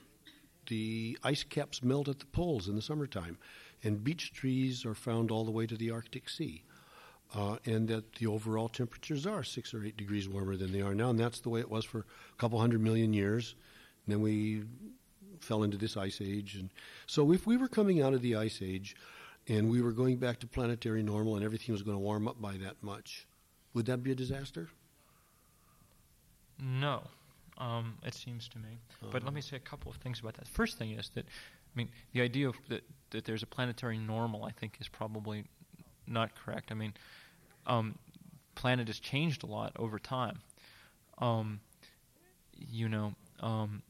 [0.66, 3.38] the ice caps melt at the poles in the summertime,
[3.84, 6.64] and beech trees are found all the way to the Arctic Sea.
[7.34, 10.94] Uh, and that the overall temperatures are six or eight degrees warmer than they are
[10.94, 13.54] now, and that's the way it was for a couple hundred million years.
[14.06, 14.62] And then we
[15.40, 16.54] fell into this ice age.
[16.54, 16.70] And
[17.06, 18.96] so if we were coming out of the ice age
[19.46, 22.40] and we were going back to planetary normal and everything was going to warm up
[22.40, 23.26] by that much,
[23.74, 24.68] would that be a disaster?
[26.58, 27.02] No,
[27.58, 28.78] um, it seems to me.
[29.02, 29.10] Uh-huh.
[29.12, 30.48] But let me say a couple of things about that.
[30.48, 34.44] First thing is that, I mean, the idea of that, that there's a planetary normal,
[34.44, 35.44] I think, is probably
[36.08, 36.70] not correct.
[36.70, 36.94] I mean,
[37.66, 37.98] um,
[38.54, 40.40] planet has changed a lot over time.
[41.18, 41.60] Um,
[42.56, 43.82] you know, um,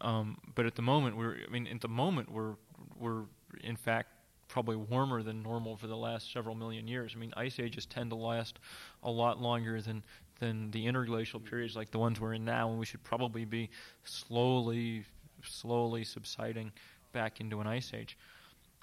[0.00, 2.54] um, but at the moment, we're I mean, at the moment, we're
[2.98, 3.22] we're
[3.62, 4.08] in fact
[4.48, 7.12] probably warmer than normal for the last several million years.
[7.14, 8.58] I mean, ice ages tend to last
[9.02, 10.02] a lot longer than
[10.38, 13.70] than the interglacial periods like the ones we're in now, and we should probably be
[14.04, 15.04] slowly,
[15.42, 16.72] slowly subsiding
[17.12, 18.18] back into an ice age.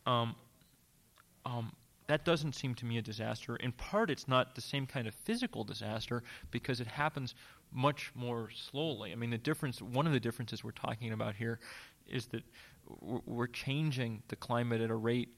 [0.05, 0.36] Um,
[1.45, 1.71] um,
[2.14, 3.55] that doesn't seem to me a disaster.
[3.55, 7.34] In part, it's not the same kind of physical disaster because it happens
[7.72, 9.11] much more slowly.
[9.11, 11.59] I mean, the difference, one of the differences we're talking about here
[12.05, 12.43] is that
[13.01, 15.30] we're changing the climate at a rate,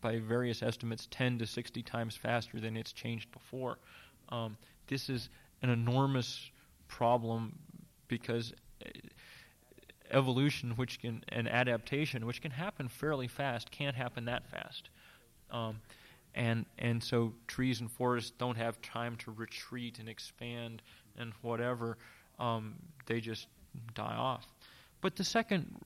[0.00, 3.78] by various estimates, 10 to 60 times faster than it's changed before.
[4.28, 4.56] Um,
[4.86, 5.28] this is
[5.60, 6.52] an enormous
[6.86, 7.58] problem
[8.06, 8.52] because
[8.86, 8.90] uh,
[10.12, 14.88] evolution, which can and adaptation, which can happen fairly fast, can't happen that fast.
[15.50, 15.80] Um,
[16.34, 20.82] and and so trees and forests don't have time to retreat and expand
[21.16, 21.98] and whatever.
[22.38, 22.74] Um,
[23.06, 23.48] they just
[23.94, 24.46] die off.
[25.00, 25.76] But the second,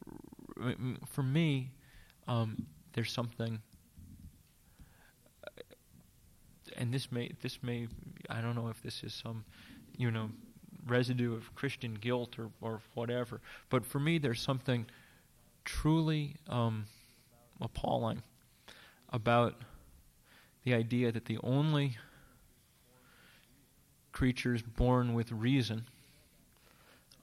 [1.06, 1.70] for me,
[2.28, 3.60] um, there's something,
[6.76, 7.88] and this may this may
[8.30, 9.44] I don't know if this is some,
[9.96, 10.30] you know,
[10.86, 13.40] residue of Christian guilt or or whatever.
[13.70, 14.86] But for me, there's something
[15.64, 16.86] truly um,
[17.60, 18.22] appalling
[19.10, 19.54] about
[20.66, 21.96] the idea that the only
[24.10, 25.84] creatures born with reason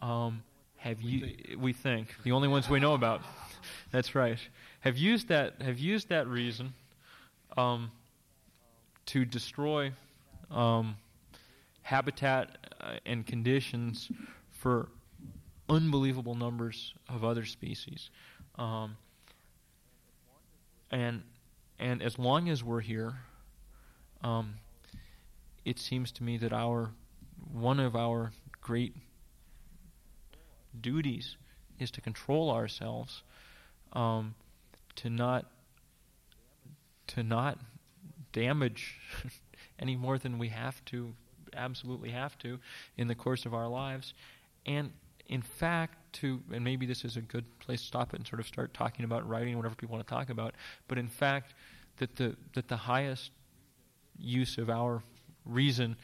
[0.01, 0.43] um,
[0.77, 2.15] have you we think.
[2.23, 3.21] The only ones we know about.
[3.91, 4.37] That's right.
[4.79, 6.73] Have used that have used that reason
[7.57, 7.91] um,
[9.07, 9.91] to destroy
[10.49, 10.95] um,
[11.81, 14.09] habitat uh, and conditions
[14.51, 14.87] for
[15.67, 18.09] unbelievable numbers of other species.
[18.57, 18.95] Um,
[20.91, 21.23] and
[21.77, 23.15] and as long as we're here,
[24.23, 24.55] um,
[25.65, 26.91] it seems to me that our
[27.51, 28.95] one of our great
[30.79, 31.37] duties
[31.79, 33.23] is to control ourselves,
[33.93, 34.35] um,
[34.95, 35.45] to not
[37.07, 37.59] to not
[38.31, 38.97] damage
[39.79, 41.13] any more than we have to,
[41.55, 42.59] absolutely have to,
[42.97, 44.13] in the course of our lives,
[44.65, 44.91] and
[45.27, 48.39] in fact, to, and maybe this is a good place to stop it and sort
[48.39, 50.53] of start talking about writing whatever people want to talk about,
[50.87, 51.53] but in fact,
[51.97, 53.31] that the, that the highest
[54.17, 55.03] use of our
[55.45, 55.95] reason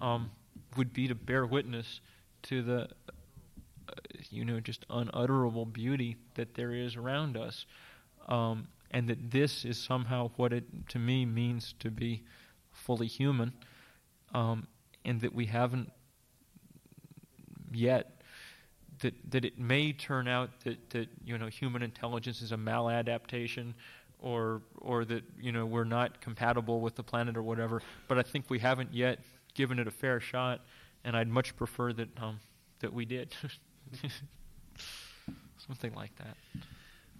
[0.00, 0.30] um,
[0.76, 2.00] would be to bear witness
[2.42, 2.88] to the,
[3.88, 3.94] uh,
[4.30, 7.66] you know, just unutterable beauty that there is around us.
[8.28, 12.22] Um, and that this is somehow what it, to me, means to be
[12.70, 13.52] fully human.
[14.34, 14.66] Um,
[15.04, 15.90] and that we haven't
[17.72, 18.22] yet
[19.00, 23.74] that that it may turn out that that you know human intelligence is a maladaptation
[24.22, 28.22] or or that you know we're not compatible with the planet or whatever but I
[28.22, 29.18] think we haven't yet
[29.54, 30.60] given it a fair shot
[31.04, 32.38] and I'd much prefer that um,
[32.80, 33.34] that we did.
[35.66, 36.36] Something like that.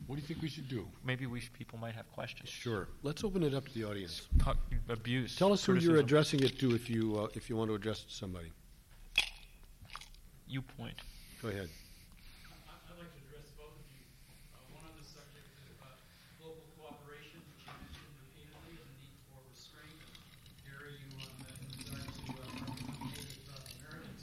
[0.06, 0.88] What do you think we should do?
[1.04, 2.48] Maybe we should, people might have questions.
[2.48, 2.88] Sure.
[3.04, 4.26] Let's open it up to the audience.
[4.40, 4.56] Talk,
[4.88, 7.74] abuse tell us who you're addressing it to if you uh, if you want to
[7.74, 8.52] address it to somebody.
[10.48, 10.96] You point.
[11.40, 11.68] Go ahead.
[11.70, 14.02] I'd like to address both of you.
[14.52, 15.96] Uh, one on the subject of uh,
[16.42, 19.96] global cooperation, which you mentioned repeatedly, and the need for restraint.
[20.66, 24.22] Gary, you on the desire to uh, Native uh, Americans.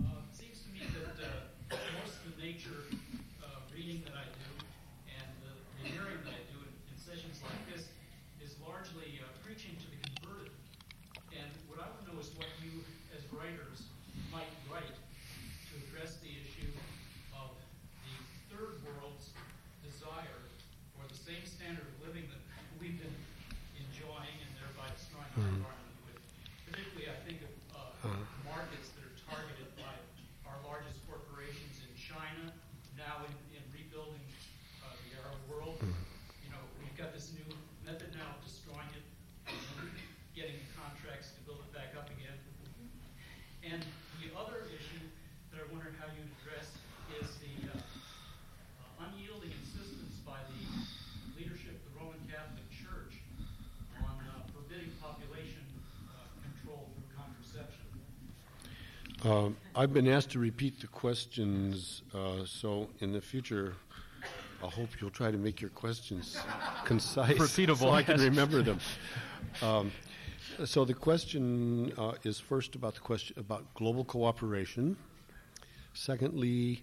[0.00, 2.88] Uh, it seems to me that uh, most of the nature
[3.44, 4.48] uh, reading that I do
[5.12, 5.52] and the,
[5.82, 7.92] the hearing that I do in, in sessions like this
[8.40, 10.56] is largely uh, preaching to the converted.
[11.36, 12.80] And what I want to know is what you,
[13.12, 13.84] as writers,
[14.32, 16.68] might write to address the issue
[17.36, 17.52] of
[18.04, 18.14] the
[18.52, 19.32] third world's
[19.84, 20.40] desire
[20.96, 22.40] for the same standard of living that
[22.80, 23.18] we've been
[23.76, 26.20] enjoying and thereby destroying our environment with.
[26.68, 29.92] Particularly, I think of uh, markets that are targeted by
[30.48, 32.52] our largest corporations in China,
[32.96, 34.22] now in, in rebuilding
[34.84, 35.78] uh, the Arab world.
[35.84, 37.48] You know, we've got this new
[37.84, 39.04] method now of destroying it,
[39.48, 39.88] and
[40.36, 42.36] getting contracts to build it back up again.
[43.64, 43.84] And
[44.22, 45.02] the other issue
[45.52, 46.72] that I wonder how you address
[47.20, 50.60] is the uh, uh, unyielding insistence by the
[51.36, 53.20] leadership of the Roman Catholic Church
[54.00, 55.60] on uh, forbidding population
[56.08, 57.84] uh, control through contraception.
[59.28, 63.74] Um, I've been asked to repeat the questions, uh, so in the future,
[64.64, 66.38] I hope you'll try to make your questions
[66.86, 68.80] concise, Repeatable, so I can remember them.
[69.60, 69.92] Um,
[70.64, 74.96] so the question uh, is first about the question about global cooperation.
[75.92, 76.82] Secondly,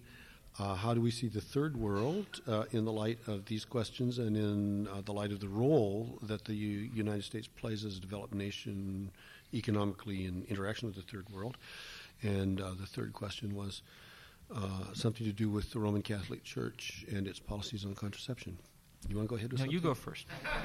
[0.60, 4.20] uh, how do we see the third world uh, in the light of these questions
[4.20, 7.98] and in uh, the light of the role that the U- United States plays as
[7.98, 9.10] a developed nation
[9.52, 11.58] economically in interaction with the third world?
[12.22, 13.82] And uh, the third question was
[14.54, 18.58] uh, something to do with the Roman Catholic Church and its policies on contraception.
[19.08, 19.74] You want to go ahead with no something?
[19.74, 20.26] you go first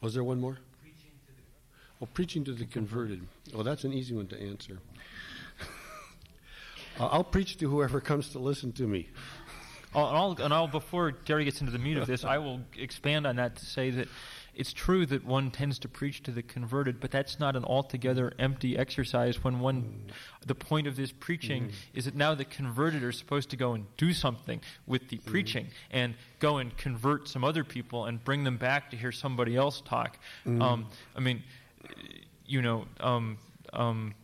[0.00, 0.58] Was there one more?
[2.00, 3.26] Oh, preaching to the converted.
[3.52, 4.78] Well, that's an easy one to answer.
[7.00, 9.08] Uh, I'll preach to whoever comes to listen to me.
[9.94, 12.60] I'll, and I'll, and I'll, before Gary gets into the meat of this, I will
[12.76, 14.08] expand on that to say that
[14.58, 18.32] it's true that one tends to preach to the converted, but that's not an altogether
[18.38, 20.10] empty exercise when one,
[20.44, 21.98] the point of this preaching Mm-hmm.
[21.98, 25.30] is that now the converted are supposed to go and do something with the Mm-hmm.
[25.30, 29.56] preaching and go and convert some other people and bring them back to hear somebody
[29.56, 30.18] else talk.
[30.44, 30.60] Mm-hmm.
[30.60, 30.86] Um,
[31.16, 31.42] I mean,
[32.44, 33.38] you know, um,
[33.72, 34.14] um,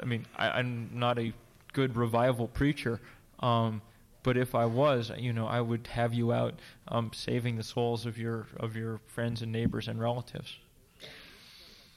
[0.00, 1.32] I mean, I, I'm not a
[1.72, 3.00] good revival preacher,
[3.40, 3.80] um,
[4.22, 8.06] but if I was, you know, I would have you out um, saving the souls
[8.06, 10.58] of your of your friends and neighbors and relatives.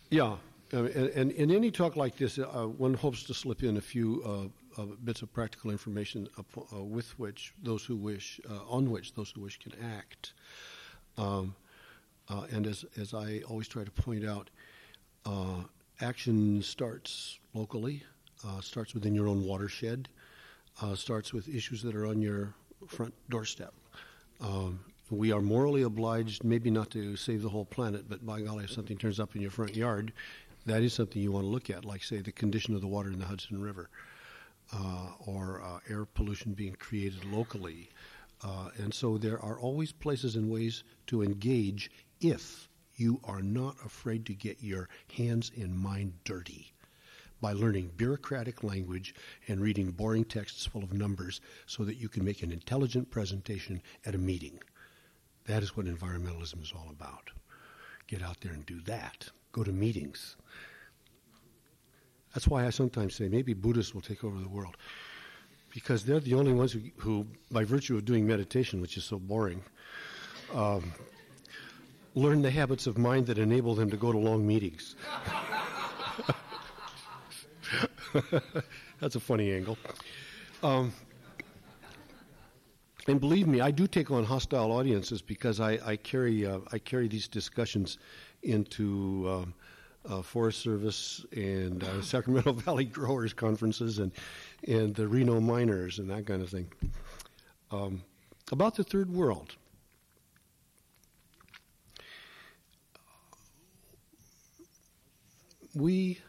[0.09, 0.37] Yeah,
[0.71, 2.43] and, in any talk like this, uh,
[2.77, 7.17] one hopes to slip in a few uh, uh, bits of practical information uh, with
[7.19, 10.33] which those who wish, uh, on which those who wish can act.
[11.17, 11.55] Um,
[12.51, 14.49] and as as I always try to point out,
[16.01, 18.03] action starts locally,
[18.61, 20.09] starts within your own watershed,
[20.81, 22.53] uh, starts with issues that are on your
[22.87, 23.73] front doorstep.
[24.41, 28.63] Um, we are morally obliged, maybe not to save the whole planet, but by golly,
[28.63, 30.11] if something turns up in your front yard,
[30.65, 33.11] that is something you want to look at, like, say, the condition of the water
[33.11, 33.89] in the Hudson River,
[34.73, 37.89] uh, or uh, air pollution being created locally.
[38.43, 43.75] Uh, and so there are always places and ways to engage if you are not
[43.85, 46.73] afraid to get your hands and mind dirty
[47.41, 49.13] by learning bureaucratic language
[49.47, 53.81] and reading boring texts full of numbers so that you can make an intelligent presentation
[54.05, 54.59] at a meeting.
[55.45, 57.29] That is what environmentalism is all about.
[58.07, 59.29] Get out there and do that.
[59.51, 60.35] Go to meetings.
[62.33, 64.75] That's why I sometimes say maybe Buddhists will take over the world.
[65.73, 69.19] Because they're the only ones who, who by virtue of doing meditation, which is so
[69.19, 69.61] boring,
[70.53, 70.93] um,
[72.13, 74.95] learn the habits of mind that enable them to go to long meetings.
[78.99, 79.77] That's a funny angle.
[80.63, 80.93] Um,
[83.07, 86.79] and believe me, I do take on hostile audiences because I, I carry uh, I
[86.79, 87.97] carry these discussions
[88.43, 89.53] into um,
[90.09, 94.11] uh, Forest Service and uh, Sacramento Valley Growers conferences and
[94.67, 96.67] and the Reno miners and that kind of thing.
[97.71, 98.01] Um,
[98.51, 99.55] about the third world.
[105.73, 106.19] We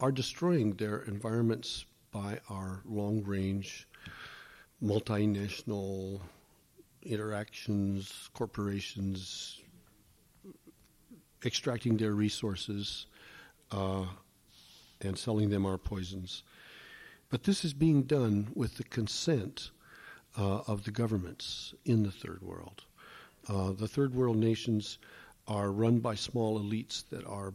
[0.00, 3.86] are destroying their environments by our long range,
[4.82, 6.20] multinational
[7.02, 9.60] interactions, corporations
[11.44, 13.06] extracting their resources
[13.70, 14.04] uh,
[15.00, 16.42] and selling them our poisons.
[17.30, 19.70] But this is being done with the consent
[20.38, 22.82] uh, of the governments in the third world.
[23.48, 24.98] Uh, the third world nations
[25.46, 27.54] are run by small elites that are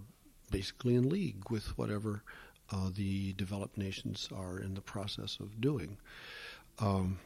[0.51, 2.23] basically in league with whatever
[2.71, 5.97] uh, the developed nations are in the process of doing.
[6.79, 7.19] Um,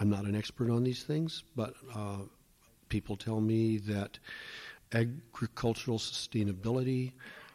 [0.00, 2.18] I'm not an expert on these things, but uh,
[2.88, 4.18] people tell me that
[4.92, 7.12] agricultural sustainability,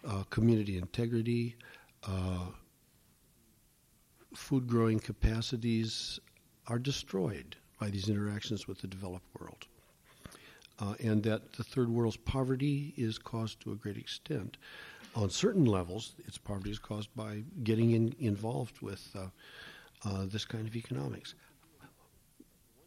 [0.08, 1.56] uh, community integrity,
[2.08, 2.46] uh,
[4.34, 6.20] food growing capacities
[6.68, 9.66] are destroyed by these interactions with the developed world.
[10.80, 14.58] Uh, and that the third world's poverty is caused to a great extent.
[15.16, 19.28] On certain levels, its poverty is caused by getting in, involved with uh,
[20.04, 21.36] uh, this kind of economics.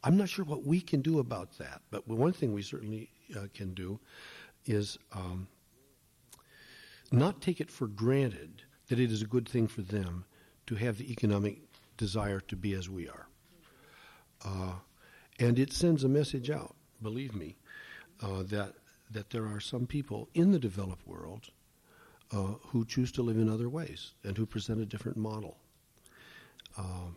[0.05, 3.47] I'm not sure what we can do about that, but one thing we certainly uh,
[3.55, 3.99] can do
[4.67, 5.49] is um,
[7.11, 10.25] not take it for granted that it is a good thing for them
[10.67, 11.59] to have the economic
[11.97, 13.27] desire to be as we are.
[14.45, 14.73] Uh,
[15.41, 17.57] and it sends a message out, believe me,
[18.23, 18.75] uh, that
[19.11, 21.51] that there are some people in the developed world
[22.33, 25.57] uh, who choose to live in other ways and who present a different model.
[26.77, 27.17] Um,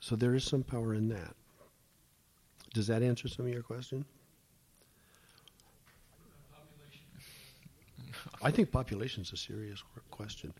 [0.00, 1.34] so there is some power in that.
[2.74, 4.04] Does that answer some of your question?
[8.40, 10.52] I think population is a serious question.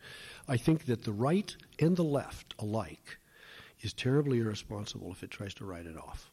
[0.48, 3.18] I think that the right and the left alike
[3.80, 6.31] is terribly irresponsible if it tries to write it off.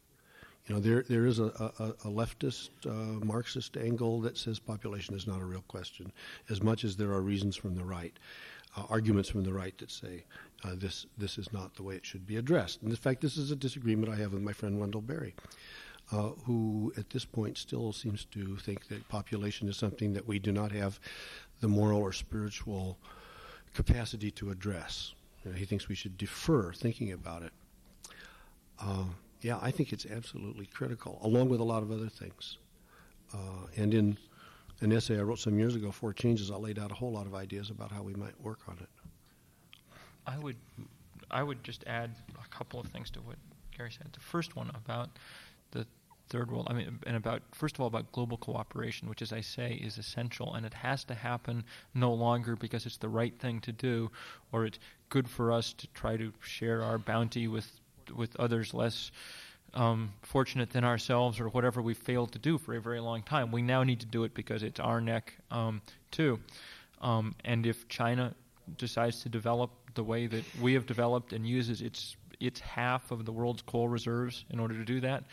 [0.66, 5.14] You know, there there is a, a, a leftist uh, Marxist angle that says population
[5.14, 6.12] is not a real question,
[6.48, 8.16] as much as there are reasons from the right,
[8.76, 10.24] uh, arguments from the right that say
[10.64, 12.82] uh, this this is not the way it should be addressed.
[12.82, 15.34] And in fact, this is a disagreement I have with my friend Wendell Berry,
[16.12, 20.38] uh, who at this point still seems to think that population is something that we
[20.38, 21.00] do not have
[21.60, 22.98] the moral or spiritual
[23.74, 25.14] capacity to address.
[25.44, 27.52] You know, he thinks we should defer thinking about it.
[28.78, 29.04] Uh,
[29.42, 32.58] yeah, I think it's absolutely critical, along with a lot of other things.
[33.32, 34.18] Uh, and in
[34.80, 37.26] an essay I wrote some years ago, Four Changes, I laid out a whole lot
[37.26, 38.88] of ideas about how we might work on it.
[40.26, 40.56] I would,
[41.30, 42.10] I would just add
[42.42, 43.36] a couple of things to what
[43.76, 44.08] Gary said.
[44.12, 45.10] The first one about
[45.70, 45.86] the
[46.28, 49.40] third world, I mean, and about, first of all, about global cooperation, which, as I
[49.40, 51.64] say, is essential, and it has to happen
[51.94, 54.10] no longer because it's the right thing to do,
[54.52, 54.78] or it's
[55.08, 57.79] good for us to try to share our bounty with,
[58.12, 59.10] with others less
[59.74, 63.52] um, fortunate than ourselves, or whatever we failed to do for a very long time.
[63.52, 65.80] We now need to do it because it's our neck, um,
[66.10, 66.40] too.
[67.00, 68.34] Um, and if China
[68.76, 73.26] decides to develop the way that we have developed and uses its its half of
[73.26, 75.24] the world's coal reserves in order to do that,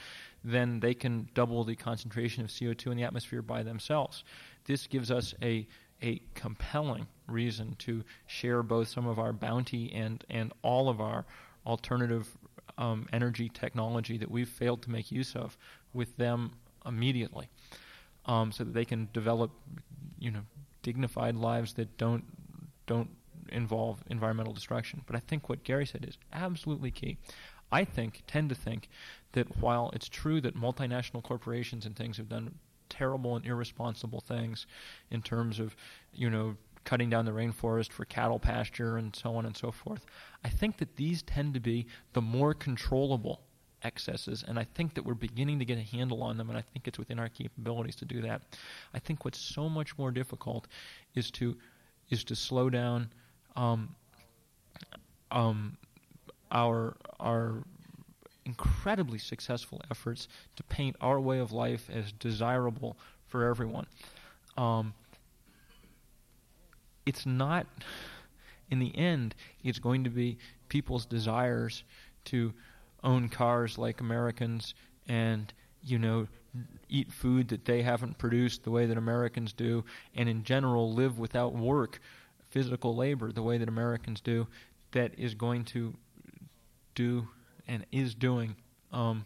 [0.43, 4.25] then they can double the concentration of CO2 in the atmosphere by themselves.
[4.65, 5.67] This gives us a
[6.03, 11.25] a compelling reason to share both some of our bounty and and all of our
[11.65, 12.37] alternative
[12.77, 15.57] um, energy technology that we've failed to make use of
[15.93, 16.51] with them
[16.85, 17.49] immediately,
[18.25, 19.51] um, so that they can develop,
[20.19, 20.41] you know,
[20.83, 22.23] dignified lives that don't
[22.85, 23.09] don't
[23.49, 25.01] involve environmental destruction.
[25.05, 27.17] But I think what Gary said is absolutely key.
[27.71, 28.89] I think, tend to think,
[29.33, 32.55] that while it's true that multinational corporations and things have done
[32.89, 34.65] terrible and irresponsible things
[35.11, 35.75] in terms of,
[36.13, 36.55] you know,
[36.87, 40.05] cutting down the rainforest for cattle pasture and so on and so forth,
[40.45, 43.41] I think that these tend to be the more controllable
[43.83, 46.61] excesses, and I think that we're beginning to get a handle on them, and I
[46.61, 48.41] think it's within our capabilities to do that.
[48.93, 50.67] I think what's so much more difficult
[51.13, 51.57] is to
[52.09, 53.09] is to slow down
[53.57, 53.93] um,
[55.29, 55.75] um,
[56.51, 57.63] our our
[58.45, 62.95] incredibly successful efforts to paint our way of life as desirable
[63.27, 63.87] for everyone.
[64.57, 64.93] Um,
[67.07, 67.65] it's not,
[68.69, 69.33] in the end,
[69.63, 70.37] it's going to be
[70.67, 71.83] people's desires
[72.25, 72.53] to
[73.03, 74.73] own cars like Americans
[75.07, 76.27] and, you know,
[76.89, 79.85] eat food that they haven't produced the way that Americans do,
[80.15, 81.99] and in general live without work,
[82.49, 84.45] physical labor, the way that Americans do,
[84.91, 85.93] that is going to
[86.93, 87.27] do
[87.67, 88.55] and is doing
[88.91, 89.25] um,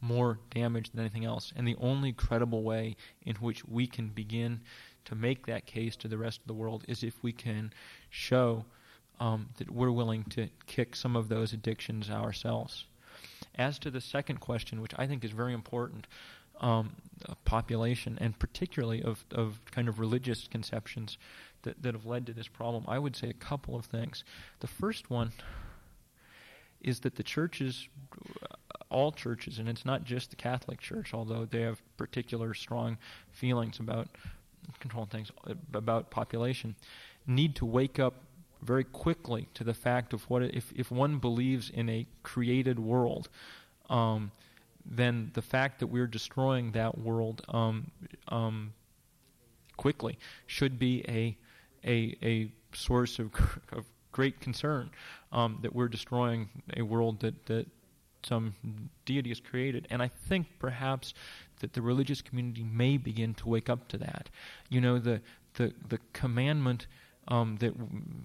[0.00, 1.52] more damage than anything else.
[1.54, 4.60] And the only credible way in which we can begin
[5.10, 7.72] to make that case to the rest of the world is if we can
[8.10, 8.64] show
[9.18, 12.86] um, that we're willing to kick some of those addictions ourselves.
[13.56, 16.06] As to the second question, which I think is very important,
[16.60, 16.92] um,
[17.44, 21.18] population and particularly of, of kind of religious conceptions
[21.62, 24.22] that, that have led to this problem, I would say a couple of things.
[24.60, 25.32] The first one
[26.80, 27.88] is that the churches,
[28.90, 32.96] all churches, and it's not just the Catholic Church, although they have particular strong
[33.32, 34.06] feelings about
[34.78, 35.30] controlling things,
[35.74, 36.74] about population,
[37.26, 38.14] need to wake up
[38.62, 43.28] very quickly to the fact of what if if one believes in a created world,
[43.88, 44.30] um,
[44.84, 47.90] then the fact that we're destroying that world um,
[48.28, 48.72] um,
[49.76, 51.36] quickly should be a
[51.86, 53.30] a a source of,
[53.72, 54.90] of great concern
[55.32, 57.66] um, that we're destroying a world that, that
[58.22, 58.54] some
[59.04, 59.86] deity is created.
[59.90, 61.14] And I think perhaps
[61.60, 64.30] that the religious community may begin to wake up to that.
[64.68, 65.20] You know, the,
[65.54, 66.86] the, the commandment
[67.28, 67.74] um, that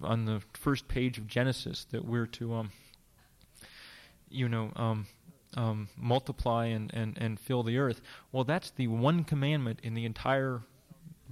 [0.02, 2.72] on the first page of Genesis that we're to, um,
[4.28, 5.06] you know, um,
[5.56, 8.00] um, multiply and, and, and fill the earth.
[8.32, 10.62] Well, that's the one commandment in the entire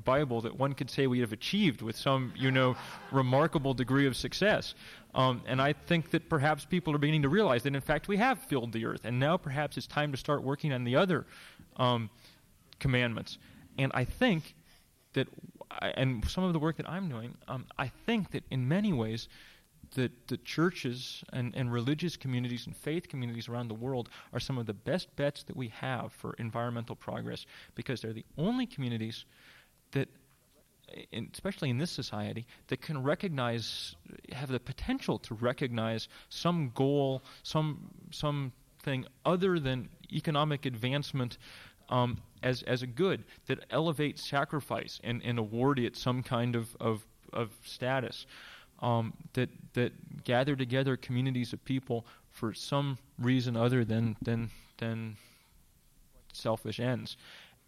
[0.05, 2.76] Bible that one could say we have achieved with some, you know,
[3.11, 4.74] remarkable degree of success.
[5.14, 8.16] Um, and I think that perhaps people are beginning to realize that, in fact, we
[8.16, 9.05] have filled the earth.
[9.05, 11.26] And now perhaps it's time to start working on the other
[11.76, 12.11] um,
[12.80, 13.38] commandments.
[13.78, 14.55] And I think
[15.14, 15.28] that,
[15.80, 19.28] and some of the work that I'm doing, um, I think that in many ways,
[19.94, 24.59] that the churches and, and religious communities and faith communities around the world are some
[24.59, 29.24] of the best bets that we have for environmental progress because they're the only communities
[29.95, 30.09] that
[31.33, 33.97] especially in this society, that can recognize,
[34.33, 41.39] have the potential to recognize some goal, some something other than economic advancement
[41.89, 46.77] um, as as a good that elevates sacrifice and, and award it some kind of
[46.81, 48.27] of, of status.
[48.81, 55.16] Um, that that gather together communities of people for some reason other than than than
[56.33, 57.16] selfish ends,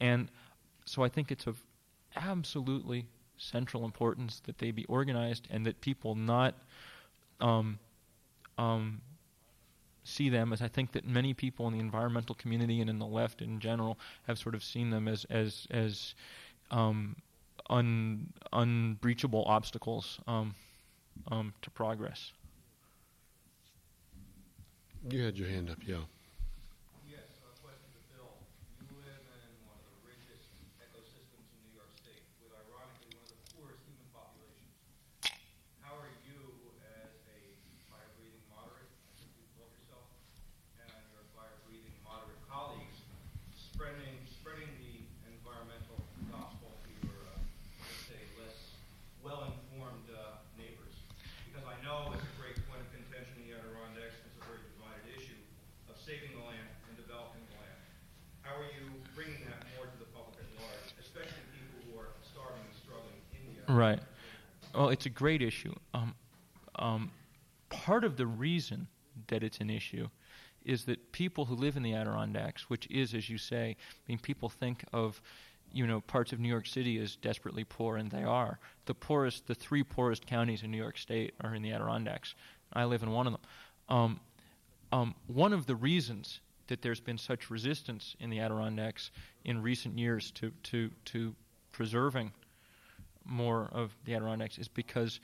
[0.00, 0.28] and
[0.84, 1.60] so I think it's of
[2.16, 3.06] absolutely
[3.38, 6.54] central importance that they be organized and that people not
[7.40, 7.78] um,
[8.58, 9.00] um,
[10.04, 13.06] see them as I think that many people in the environmental community and in the
[13.06, 16.14] left in general have sort of seen them as as as
[16.70, 17.16] um,
[17.68, 20.54] un, unbreachable obstacles um,
[21.30, 22.32] um, to progress.
[25.08, 25.98] You had your hand up, yeah.
[43.76, 46.00] spreading, spreading the environmental
[46.32, 47.36] gospel to your, uh,
[47.84, 48.72] let's say, less
[49.20, 50.96] well-informed uh, neighbors?
[51.44, 54.64] Because I know it's a great point of contention in the Adirondacks, it's a very
[54.74, 55.36] divided issue
[55.92, 57.80] of saving the land and developing the land.
[58.40, 62.16] How are you bringing that more to the public at large, especially people who are
[62.24, 64.00] starving and struggling in the Right.
[64.00, 64.72] Adirondacks?
[64.86, 65.74] Well, it's a great issue.
[65.94, 66.14] Um,
[66.76, 67.10] um,
[67.70, 68.86] part of the reason
[69.26, 70.06] that it's an issue
[70.64, 74.20] is that people who live in the Adirondacks, which is, as you say, I mean,
[74.20, 75.20] people think of,
[75.72, 78.60] you know, parts of New York City as desperately poor, and they are.
[78.84, 82.36] The poorest, the three poorest counties in New York State are in the Adirondacks.
[82.72, 83.42] I live in one of them.
[83.88, 84.20] Um,
[84.92, 86.38] um, one of the reasons
[86.68, 89.10] that there's been such resistance in the Adirondacks
[89.44, 91.34] in recent years to, to, to
[91.72, 92.30] preserving
[93.26, 95.20] more of the Adirondacks is because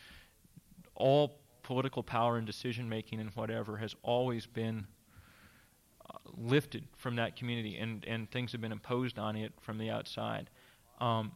[0.95, 4.87] all political power and decision making and whatever has always been
[6.09, 9.91] uh, lifted from that community and, and things have been imposed on it from the
[9.91, 10.51] outside
[11.01, 11.33] um,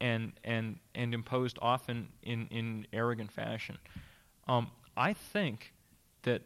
[0.00, 3.78] and, and, and imposed often in, in arrogant fashion.
[4.48, 5.72] Um, I think
[6.22, 6.42] that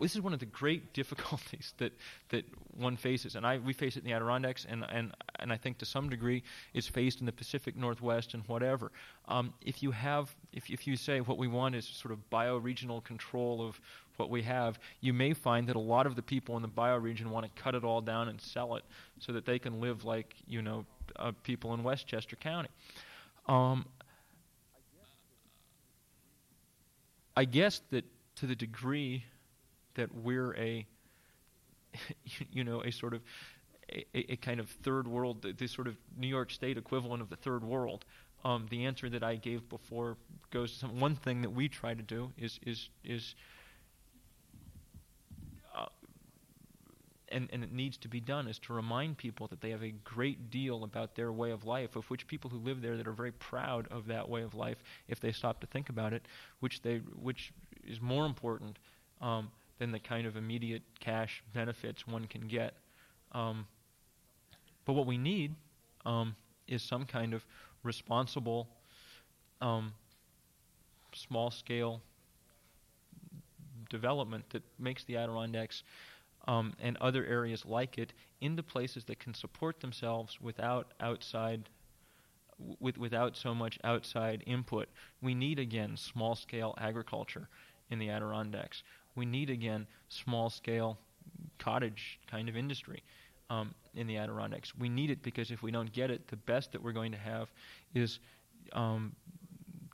[0.00, 1.92] this is one of the great difficulties that,
[2.30, 2.44] that
[2.76, 5.78] one faces, and I, we face it in the Adirondacks, and, and, and I think
[5.78, 6.42] to some degree
[6.74, 8.92] is faced in the Pacific Northwest and whatever.
[9.28, 13.02] Um, if you have, if, if you say what we want is sort of bioregional
[13.04, 13.80] control of
[14.16, 17.26] what we have, you may find that a lot of the people in the bioregion
[17.26, 18.84] want to cut it all down and sell it
[19.18, 20.84] so that they can live like you know
[21.16, 22.68] uh, people in Westchester County.
[23.48, 23.86] Um,
[27.36, 28.04] I guess that
[28.36, 29.24] to the degree
[29.94, 30.86] that we're a
[32.52, 33.22] you know a sort of
[33.90, 37.36] a, a kind of third world the, sort of New York State equivalent of the
[37.36, 38.04] third world.
[38.44, 40.16] Um, the answer that I gave before
[40.50, 43.34] goes to some, one thing that we try to do is is is
[45.76, 45.86] uh,
[47.28, 49.92] and, and it needs to be done is to remind people that they have a
[50.04, 53.12] great deal about their way of life, of which people who live there that are
[53.12, 56.26] very proud of that way of life, if they stop to think about it,
[56.58, 57.52] which they which
[57.84, 58.76] is more important
[59.20, 59.50] um,
[59.82, 62.74] than the kind of immediate cash benefits one can get.
[63.32, 63.66] Um,
[64.84, 65.56] but what we need
[66.06, 66.36] um,
[66.68, 67.44] is some kind of
[67.82, 68.68] responsible,
[69.60, 69.92] um,
[71.12, 72.00] small scale
[73.90, 75.82] development that makes the Adirondacks
[76.46, 81.68] um, and other areas like it into places that can support themselves without outside
[82.78, 84.88] with, without so much outside input.
[85.20, 87.48] We need again small scale agriculture
[87.90, 88.84] in the Adirondacks.
[89.14, 90.98] We need again small scale
[91.58, 93.02] cottage kind of industry
[93.50, 94.72] um, in the Adirondacks.
[94.78, 97.18] We need it because if we don't get it, the best that we're going to
[97.18, 97.50] have
[97.94, 98.18] is
[98.72, 99.14] um,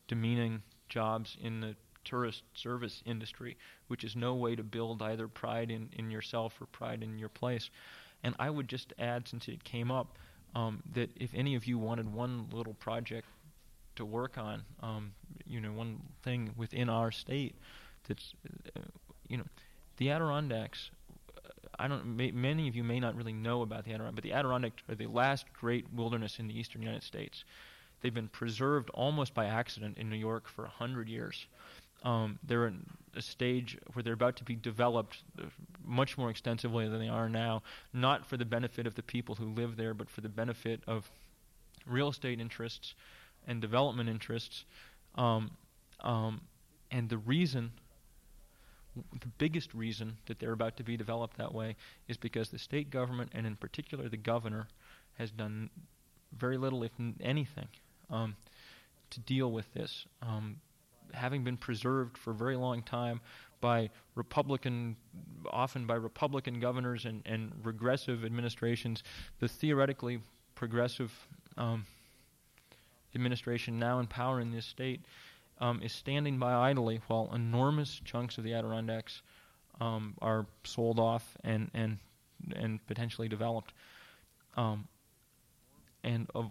[0.06, 1.74] demeaning jobs in the
[2.04, 3.56] tourist service industry,
[3.88, 7.28] which is no way to build either pride in, in yourself or pride in your
[7.28, 7.70] place.
[8.24, 10.18] And I would just add, since it came up,
[10.54, 13.26] um, that if any of you wanted one little project
[13.96, 15.12] to work on, um,
[15.46, 17.54] you know, one thing within our state
[18.06, 18.32] that's,
[18.76, 18.80] uh,
[19.28, 19.44] you know,
[19.96, 20.90] the Adirondacks.
[21.78, 22.16] I don't.
[22.16, 24.94] May, many of you may not really know about the Adirondacks, but the Adirondacks are
[24.94, 27.44] the last great wilderness in the eastern United States.
[28.00, 31.46] They've been preserved almost by accident in New York for hundred years.
[32.04, 32.86] Um, they're in
[33.16, 35.46] a stage where they're about to be developed uh,
[35.84, 39.46] much more extensively than they are now, not for the benefit of the people who
[39.46, 41.10] live there, but for the benefit of
[41.86, 42.94] real estate interests
[43.48, 44.64] and development interests.
[45.16, 45.50] Um,
[46.00, 46.42] um,
[46.90, 47.72] and the reason,
[49.20, 51.76] the biggest reason that they're about to be developed that way
[52.08, 54.68] is because the state government, and in particular the governor,
[55.18, 55.70] has done
[56.36, 57.68] very little, if anything,
[58.10, 58.36] um,
[59.10, 60.06] to deal with this.
[60.22, 60.56] Um,
[61.14, 63.20] having been preserved for a very long time
[63.60, 64.96] by Republican,
[65.50, 69.02] often by Republican governors and, and regressive administrations,
[69.40, 70.20] the theoretically
[70.54, 71.12] progressive
[71.56, 71.86] um,
[73.14, 75.00] administration now in power in this state
[75.60, 79.22] um, is standing by idly while enormous chunks of the Adirondacks
[79.80, 81.98] um, are sold off and and
[82.54, 83.72] and potentially developed.
[84.56, 84.88] Um,
[86.04, 86.50] and of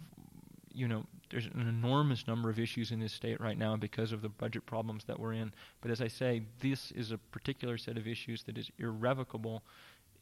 [0.74, 4.22] you know, there's an enormous number of issues in this state right now because of
[4.22, 5.52] the budget problems that we're in.
[5.82, 9.64] But as I say, this is a particular set of issues that is irrevocable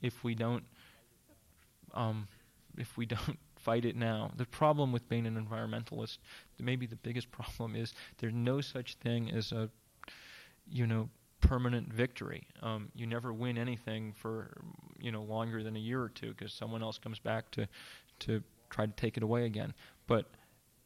[0.02, 0.64] if we don't
[1.94, 2.28] um,
[2.78, 4.32] if we don't fight it now.
[4.38, 6.20] The problem with being an environmentalist,
[6.60, 9.70] maybe the biggest problem is there's no such thing as a
[10.70, 11.10] you know
[11.42, 12.48] permanent victory.
[12.62, 14.56] Um, you never win anything for
[15.00, 17.68] you know longer than a year or two because someone else comes back to
[18.20, 19.74] to try to take it away again.
[20.08, 20.30] But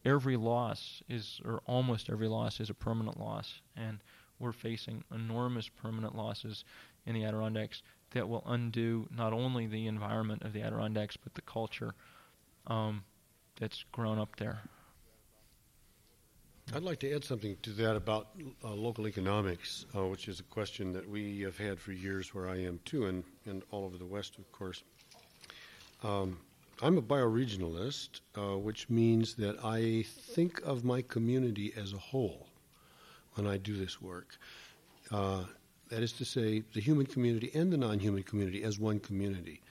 [0.06, 3.99] every loss is, or almost every loss, is a permanent loss, and
[4.39, 6.64] we're facing enormous permanent losses
[7.06, 11.41] in the Adirondacks that will undo not only the environment of the Adirondacks but the
[11.41, 11.93] culture
[12.70, 13.04] um,
[13.60, 14.62] that's grown up there.
[16.74, 18.28] I'd like to add something to that about
[18.64, 22.48] uh, local economics, uh, which is a question that we have had for years where
[22.48, 24.84] I am too, and, and all over the West, of course.
[26.04, 26.38] Um,
[26.82, 32.48] I'm a bioregionalist, uh, which means that I think of my community as a whole
[33.34, 34.38] when I do this work.
[35.12, 35.46] Uh,
[35.90, 39.62] that is to say, the human community and the non human community as one community.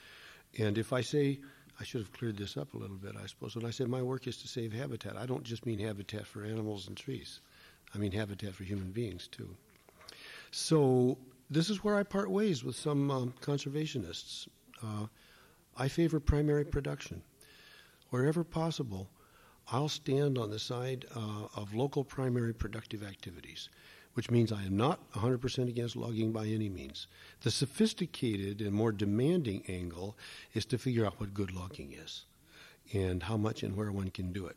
[0.59, 1.39] And if I say,
[1.81, 3.55] I should have cleared this up a little bit, I suppose.
[3.55, 6.45] When I said my work is to save habitat, I don't just mean habitat for
[6.45, 7.41] animals and trees.
[7.95, 9.57] I mean habitat for human beings, too.
[10.51, 11.19] So
[11.51, 14.49] this is where I part ways with some um, conservationists.
[14.83, 15.07] Uh,
[15.77, 17.23] I favor primary production.
[18.11, 19.09] Wherever possible,
[19.71, 23.69] I'll stand on the side uh, of local primary productive activities
[24.19, 27.07] which means I am not 100% against logging by any means.
[27.43, 30.17] The sophisticated and more demanding angle
[30.55, 32.25] is to figure out what good logging is
[32.93, 34.57] and how much and where one can do it.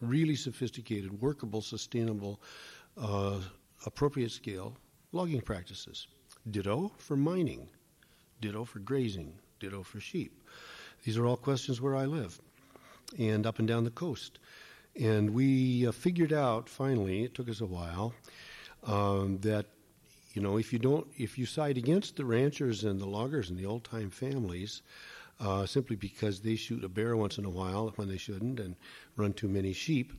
[0.00, 2.40] Really sophisticated, workable, sustainable,
[2.96, 3.40] uh,
[3.84, 4.78] appropriate scale
[5.12, 6.06] logging practices.
[6.50, 7.68] Ditto for mining,
[8.40, 10.32] ditto for grazing, ditto for sheep.
[11.04, 12.40] These are all questions where I live
[13.18, 14.38] and up and down the coast.
[14.98, 18.14] And we uh, figured out finally, it took us a while,
[18.86, 19.66] um, that
[20.34, 23.58] you know if you don't if you side against the ranchers and the loggers and
[23.58, 24.82] the old time families
[25.40, 28.76] uh, simply because they shoot a bear once in a while when they shouldn't and
[29.16, 30.12] run too many sheep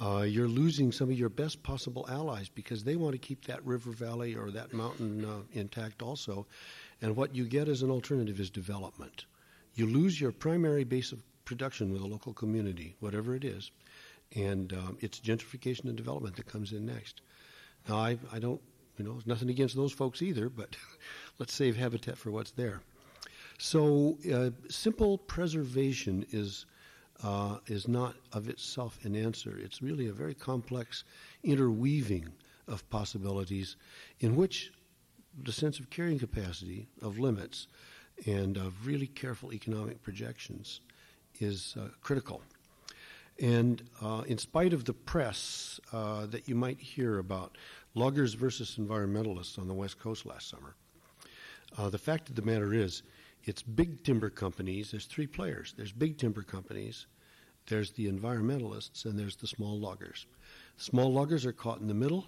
[0.00, 3.64] uh, you're losing some of your best possible allies because they want to keep that
[3.64, 6.46] river valley or that mountain uh, intact also.
[7.00, 9.26] And what you get as an alternative is development.
[9.76, 13.70] You lose your primary base of production with a local community whatever it is
[14.34, 17.20] and um, it's gentrification and development that comes in next
[17.88, 18.60] now, I, I don't,
[18.98, 20.76] you know, nothing against those folks either, but
[21.38, 22.80] let's save habitat for what's there.
[23.58, 26.66] So, uh, simple preservation is
[27.22, 29.56] uh, is not of itself an answer.
[29.56, 31.04] It's really a very complex
[31.44, 32.28] interweaving
[32.66, 33.76] of possibilities,
[34.20, 34.72] in which
[35.42, 37.68] the sense of carrying capacity, of limits,
[38.26, 40.80] and of really careful economic projections
[41.40, 42.42] is uh, critical.
[43.40, 47.56] And uh, in spite of the press uh, that you might hear about
[47.94, 50.76] loggers versus environmentalists on the West Coast last summer,
[51.76, 53.02] uh, the fact of the matter is,
[53.44, 54.90] it's big timber companies.
[54.90, 55.74] There's three players.
[55.76, 57.06] There's big timber companies,
[57.66, 60.26] there's the environmentalists, and there's the small loggers.
[60.76, 62.26] Small loggers are caught in the middle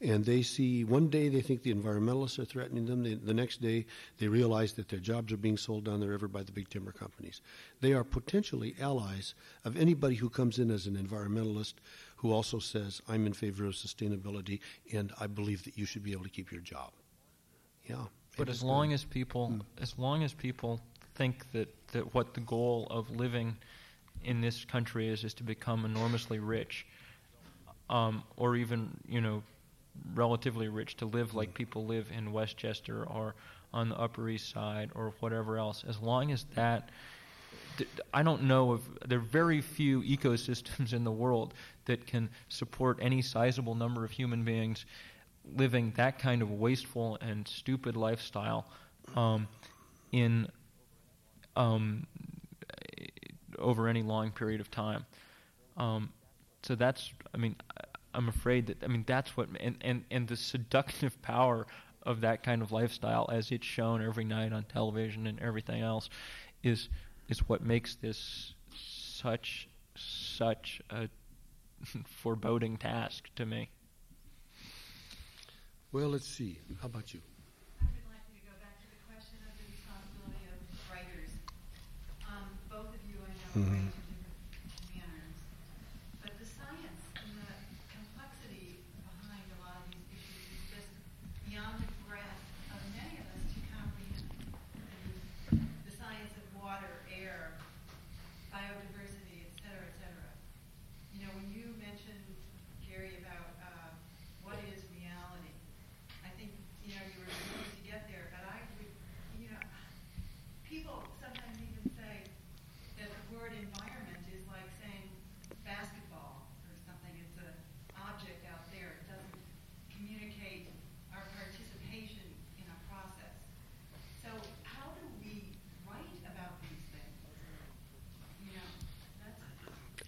[0.00, 3.02] and they see one day they think the environmentalists are threatening them.
[3.02, 3.86] They, the next day
[4.18, 6.92] they realize that their jobs are being sold down the river by the big timber
[6.92, 7.40] companies.
[7.80, 9.34] They are potentially allies
[9.64, 11.74] of anybody who comes in as an environmentalist
[12.16, 14.60] who also says, I'm in favor of sustainability
[14.92, 16.92] and I believe that you should be able to keep your job.
[17.86, 18.04] Yeah.
[18.36, 19.60] But as long as people, hmm.
[19.80, 20.80] as long as people
[21.14, 23.56] think that, that what the goal of living
[24.24, 26.86] in this country is, is to become enormously rich,
[27.90, 29.42] um, or even you know
[30.14, 33.34] relatively rich to live like people live in Westchester or
[33.72, 35.84] on the Upper East Side or whatever else.
[35.86, 36.90] As long as that,
[38.12, 41.54] I don't know of there are very few ecosystems in the world
[41.86, 44.86] that can support any sizable number of human beings
[45.56, 48.66] living that kind of wasteful and stupid lifestyle
[49.16, 49.46] um,
[50.12, 50.48] in
[51.56, 52.06] um,
[53.58, 55.04] over any long period of time.
[55.76, 56.12] Um,
[56.62, 57.56] so that's, I mean,
[58.14, 61.66] I'm afraid that I mean that's what and, and, and the seductive power
[62.02, 66.08] of that kind of lifestyle as it's shown every night on television and everything else
[66.62, 66.88] is
[67.28, 71.08] is what makes this such such a
[72.06, 73.70] foreboding task to me.
[75.92, 76.58] Well, let's see.
[76.80, 77.20] How about you?
[77.80, 80.58] I would like to go back to the question of the responsibility of
[80.90, 81.30] writers.
[82.26, 83.88] Um, both of you, I know, mm-hmm.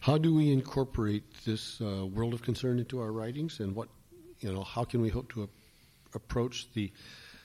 [0.07, 3.89] How do we incorporate this uh, world of concern into our writings, and what,
[4.39, 5.49] you know, how can we hope to a-
[6.15, 6.93] approach the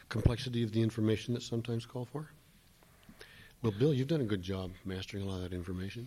[0.09, 2.29] complexity of the information that sometimes call for?
[3.63, 6.05] Well, Bill, you've done a good job mastering a lot of that information.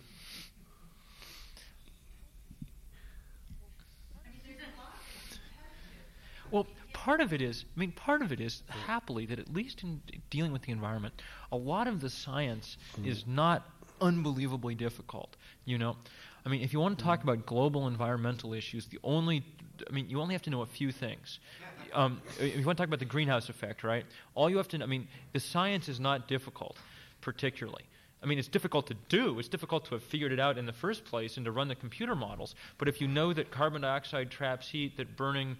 [4.23, 4.93] I mean, there's a lot
[5.27, 6.51] that's repetitive.
[6.51, 9.83] Well, part of it is, I mean, part of it is happily that at least
[9.83, 11.21] in dealing with the environment,
[11.51, 13.69] a lot of the science is not
[13.99, 15.35] unbelievably difficult.
[15.65, 15.97] You know,
[16.45, 19.43] I mean, if you want to talk about global environmental issues, the only,
[19.89, 21.39] I mean, you only have to know a few things.
[21.93, 24.05] Um, if you want to talk about the greenhouse effect, right?
[24.33, 26.75] All you have to, I mean, the science is not difficult,
[27.21, 27.83] particularly.
[28.21, 29.39] I mean, it's difficult to do.
[29.39, 31.75] It's difficult to have figured it out in the first place and to run the
[31.75, 32.53] computer models.
[32.77, 35.55] But if you know that carbon dioxide traps heat, that burning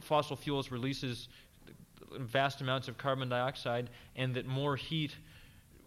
[0.00, 1.28] fossil fuels releases
[2.18, 5.16] vast amounts of carbon dioxide, and that more heat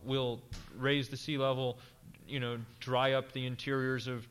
[0.03, 0.41] will
[0.75, 1.77] raise the sea level,
[2.27, 4.27] you know, dry up the interiors of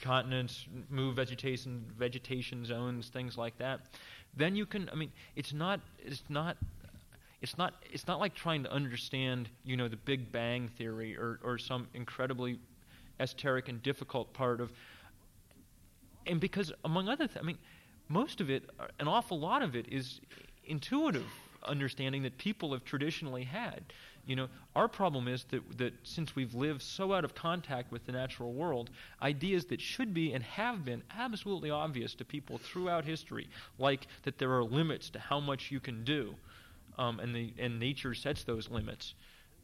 [0.00, 3.80] continents, move vegetation vegetation zones, things like that.
[4.36, 4.88] Then you can.
[4.90, 5.80] I mean, it's not.
[5.98, 6.56] It's not.
[7.42, 7.74] It's not.
[7.92, 11.88] It's not like trying to understand, you know, the Big Bang theory or, or some
[11.94, 12.58] incredibly
[13.18, 14.70] esoteric and difficult part of.
[16.26, 17.58] And because, among other things, I mean,
[18.08, 18.68] most of it,
[18.98, 20.20] an awful lot of it, is
[20.64, 21.26] intuitive
[21.64, 23.84] understanding that people have traditionally had.
[24.26, 28.06] You know, our problem is that, that since we've lived so out of contact with
[28.06, 28.90] the natural world,
[29.22, 33.48] ideas that should be and have been absolutely obvious to people throughout history,
[33.78, 36.34] like that there are limits to how much you can do,
[36.98, 39.14] um, and, the, and nature sets those limits,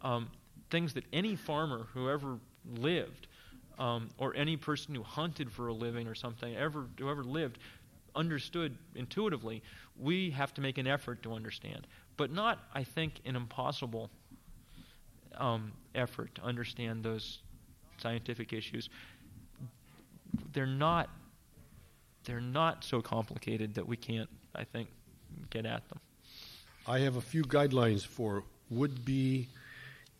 [0.02, 0.28] um,
[0.70, 2.38] things that any farmer who ever
[2.76, 3.28] lived,
[3.78, 7.58] um, or any person who hunted for a living or something, ever, who ever lived,
[8.14, 9.62] understood intuitively,
[9.98, 11.86] we have to make an effort to understand.
[12.16, 14.10] But not, I think, an impossible
[15.38, 17.38] um, effort to understand those
[17.98, 18.88] scientific issues.
[20.52, 21.08] They're not.
[22.24, 24.88] They're not so complicated that we can't, I think,
[25.50, 26.00] get at them.
[26.86, 29.48] I have a few guidelines for would be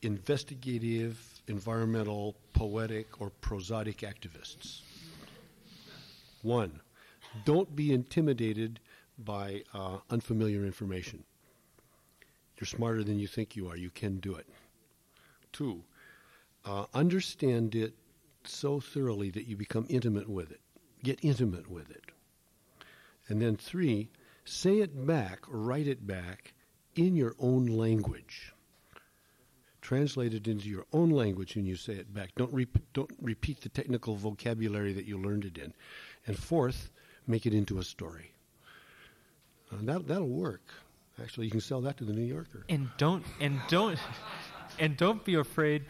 [0.03, 1.19] investigative,
[1.49, 4.83] environmental, poetic, or prosodic activists.
[6.43, 6.81] One,
[7.45, 8.79] don't be intimidated
[9.19, 11.25] by uh, unfamiliar information.
[12.59, 13.77] You're smarter than you think you are.
[13.77, 14.47] You can do it.
[15.57, 15.85] Two,
[16.67, 17.95] uh, understand it
[18.45, 20.61] so thoroughly that you become intimate with it.
[21.03, 22.05] Get intimate with it.
[23.29, 24.11] And then three,
[24.45, 26.53] say it back write it back
[26.95, 28.53] in your own language.
[29.81, 32.35] Translate it into your own language when you say it back.
[32.37, 35.73] Don't, rep- don't repeat the technical vocabulary that you learned it in.
[36.27, 36.91] And fourth,
[37.27, 38.33] make it into a story.
[39.73, 40.73] Uh, that, that'll work.
[41.23, 42.67] Actually, you can sell that to the New Yorker.
[42.69, 43.99] And don't and don't
[44.79, 45.85] and don't be afraid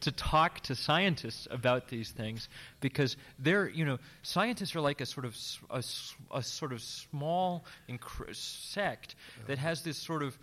[0.00, 2.48] to talk to scientists about these things
[2.80, 5.36] because they're you know scientists are like a sort of
[5.70, 5.82] a,
[6.32, 7.64] a sort of small
[8.32, 9.14] sect
[9.46, 10.38] that has this sort of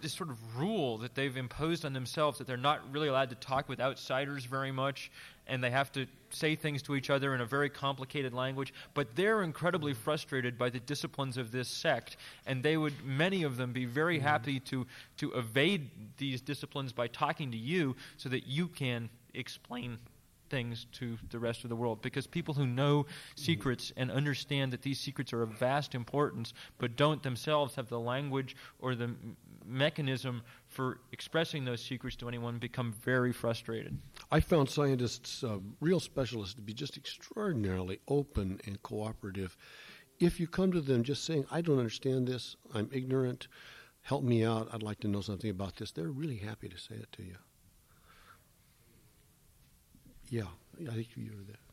[0.00, 3.36] this sort of rule that they've imposed on themselves that they're not really allowed to
[3.36, 5.10] talk with outsiders very much
[5.48, 9.14] and they have to say things to each other in a very complicated language but
[9.16, 9.96] they're incredibly mm.
[9.96, 12.16] frustrated by the disciplines of this sect
[12.46, 14.22] and they would many of them be very mm.
[14.22, 19.98] happy to to evade these disciplines by talking to you so that you can explain
[20.48, 22.02] things to the rest of the world.
[22.02, 23.06] Because people who know mm.
[23.34, 28.00] secrets and understand that these secrets are of vast importance but don't themselves have the
[28.00, 30.42] language or the m- mechanism
[30.78, 33.98] for expressing those secrets to anyone become very frustrated.
[34.30, 39.56] I found scientists, uh, real specialists, to be just extraordinarily open and cooperative.
[40.20, 43.48] If you come to them just saying, I don't understand this, I'm ignorant,
[44.02, 46.94] help me out, I'd like to know something about this, they're really happy to say
[46.94, 47.38] it to you.
[50.28, 50.52] Yeah,
[50.88, 51.67] I think you were there.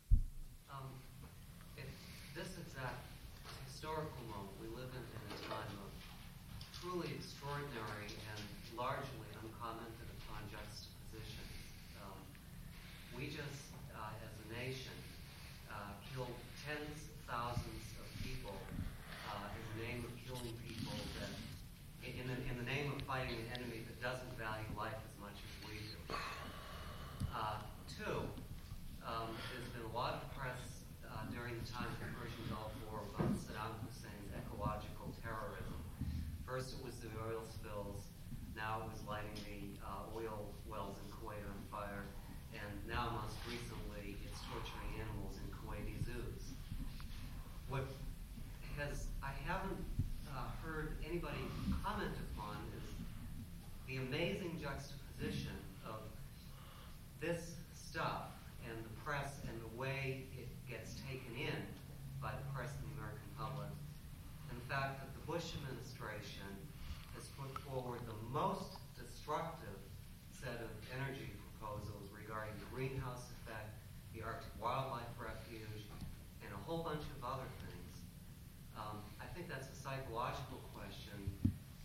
[79.96, 81.32] psychological question,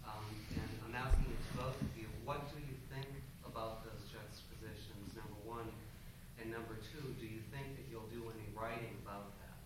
[0.04, 2.06] um, and I'm asking it to both of you.
[2.24, 3.06] What do you think
[3.46, 5.70] about those juxtapositions, number one?
[6.40, 9.58] And number two, do you think that you'll do any writing about that?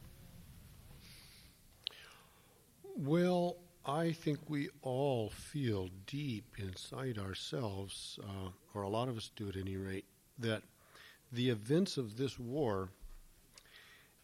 [2.97, 3.57] Well,
[3.87, 9.49] I think we all feel deep inside ourselves, uh, or a lot of us do
[9.49, 10.05] at any rate,
[10.39, 10.63] that
[11.33, 12.91] the events of this war,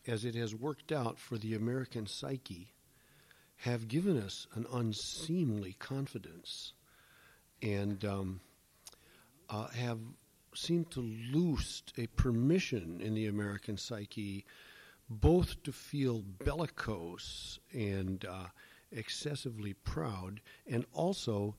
[0.07, 2.75] as it has worked out for the American psyche,
[3.61, 6.73] have given us an unseemly confidence
[7.63, 8.41] and um,
[9.49, 9.99] uh, have
[10.55, 14.45] seemed to loose a permission in the American psyche
[15.11, 18.47] both to feel bellicose and uh,
[18.93, 21.57] excessively proud, and also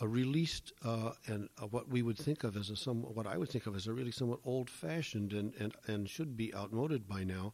[0.00, 3.36] uh, released uh, and uh, what we would think of as a some what I
[3.36, 7.24] would think of as a really somewhat old-fashioned and and, and should be outmoded by
[7.24, 7.52] now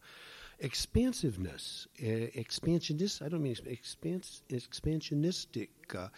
[0.61, 3.23] expansiveness, uh, expansionist.
[3.23, 6.09] I don't mean expans, expansionistic uh,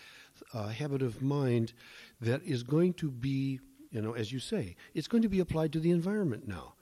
[0.55, 1.73] uh, habit of mind
[2.21, 3.61] that is going to be,
[3.91, 6.75] you know, as you say, it's going to be applied to the environment now.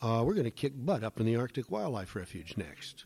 [0.00, 3.04] Uh, we're going to kick butt up in the Arctic Wildlife Refuge next.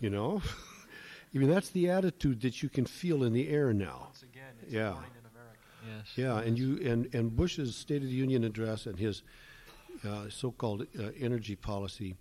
[0.00, 0.40] You know,
[1.34, 4.04] I mean that's the attitude that you can feel in the air now.
[4.06, 4.92] Once again, it's Yeah.
[4.92, 5.58] in America.
[5.86, 6.06] Yes.
[6.16, 9.22] Yeah, and you and, and Bush's State of the Union address and his
[10.06, 12.16] uh, so-called uh, energy policy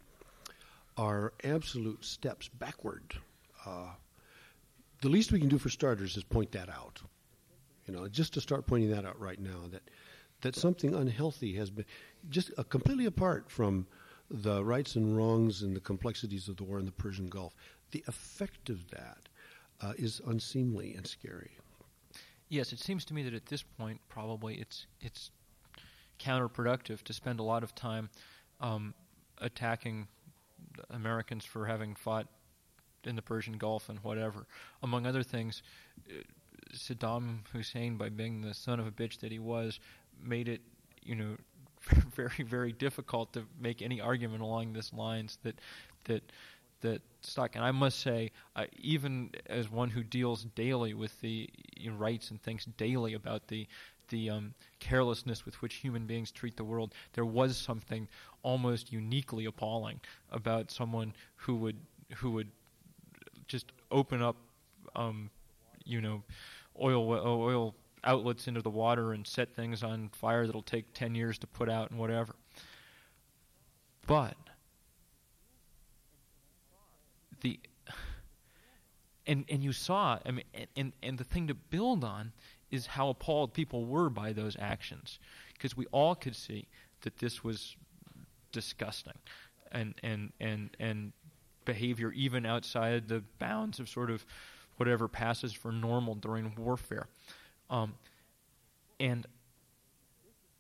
[0.99, 3.13] are absolute steps backward.
[3.65, 3.91] Uh,
[5.01, 7.01] the least we can do for starters is point that out.
[7.87, 9.81] You know, just to start pointing that out right now that
[10.41, 11.85] that something unhealthy has been
[12.29, 13.87] just uh, completely apart from
[14.29, 17.55] the rights and wrongs and the complexities of the war in the Persian Gulf.
[17.91, 19.29] The effect of that
[19.81, 21.51] uh, is unseemly and scary.
[22.49, 25.31] Yes, it seems to me that at this point, probably it's it's
[26.19, 28.09] counterproductive to spend a lot of time
[28.59, 28.93] um,
[29.37, 30.09] attacking
[30.89, 32.27] Americans for having fought
[33.03, 34.45] in the Persian Gulf and whatever.
[34.83, 35.63] Among other things,
[36.09, 36.21] uh,
[36.73, 39.79] Saddam Hussein, by being the son of a bitch that he was,
[40.21, 40.61] made it,
[41.01, 41.37] you know,
[42.15, 45.59] very very difficult to make any argument along this lines that
[46.05, 46.23] that
[46.81, 47.55] that stuck.
[47.55, 51.97] And I must say, uh, even as one who deals daily with the you know,
[51.97, 53.67] rights and thinks daily about the
[54.09, 58.07] the um, carelessness with which human beings treat the world, there was something
[58.43, 59.99] almost uniquely appalling
[60.31, 61.77] about someone who would
[62.17, 62.51] who would
[63.47, 64.35] just open up,
[64.95, 65.29] um,
[65.85, 66.23] you know,
[66.81, 71.37] oil oil outlets into the water and set things on fire that'll take ten years
[71.39, 72.33] to put out and whatever.
[74.07, 74.35] But
[77.41, 77.59] the
[79.27, 80.45] and and you saw I mean
[80.75, 82.31] and and the thing to build on
[82.71, 85.19] is how appalled people were by those actions.
[85.53, 86.67] Because we all could see
[87.01, 87.75] that this was
[88.51, 89.13] disgusting
[89.71, 91.13] and and and and
[91.65, 94.25] behavior even outside the bounds of sort of
[94.77, 97.07] whatever passes for normal during warfare.
[97.69, 97.93] Um,
[98.99, 99.25] and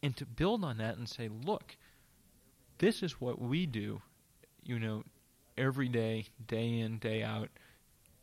[0.03, 1.75] and to build on that and say look
[2.77, 4.01] this is what we do
[4.63, 5.03] you know
[5.59, 7.49] every day, day in, day out,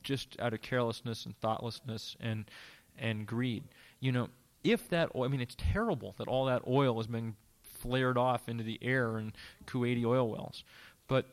[0.03, 2.51] just out of carelessness and thoughtlessness and
[2.99, 3.65] and greed.
[4.01, 4.29] You know,
[4.65, 8.49] if that oil, I mean, it's terrible that all that oil is being flared off
[8.49, 9.33] into the air in
[9.67, 10.65] Kuwaiti oil wells,
[11.09, 11.27] but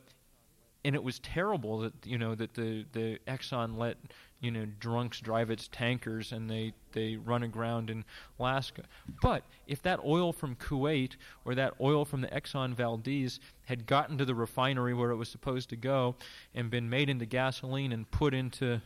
[0.84, 3.96] and it was terrible that you know that the the Exxon let
[4.40, 8.04] you know drunks drive its tankers and they they run aground in
[8.38, 8.82] Alaska.
[9.22, 11.12] But if that oil from Kuwait
[11.44, 15.30] or that oil from the Exxon Valdez had gotten to the refinery where it was
[15.30, 16.16] supposed to go
[16.54, 18.82] and been made into gasoline and put into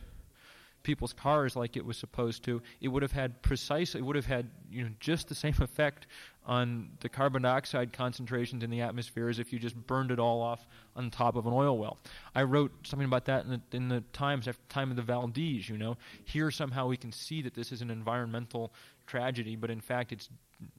[0.83, 4.25] people's cars like it was supposed to, it would have had precisely, it would have
[4.25, 6.07] had you know just the same effect
[6.45, 10.41] on the carbon dioxide concentrations in the atmosphere as if you just burned it all
[10.41, 11.97] off on top of an oil well.
[12.33, 15.03] I wrote something about that in the, in the Times after the time of the
[15.03, 15.69] Valdez.
[15.69, 18.73] You know, here somehow we can see that this is an environmental
[19.05, 20.29] tragedy, but in fact it's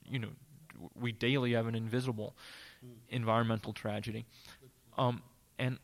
[0.04, 0.28] you know
[0.98, 2.34] we daily have an invisible
[3.10, 4.24] environmental tragedy.
[4.96, 5.22] Um,
[5.58, 5.78] and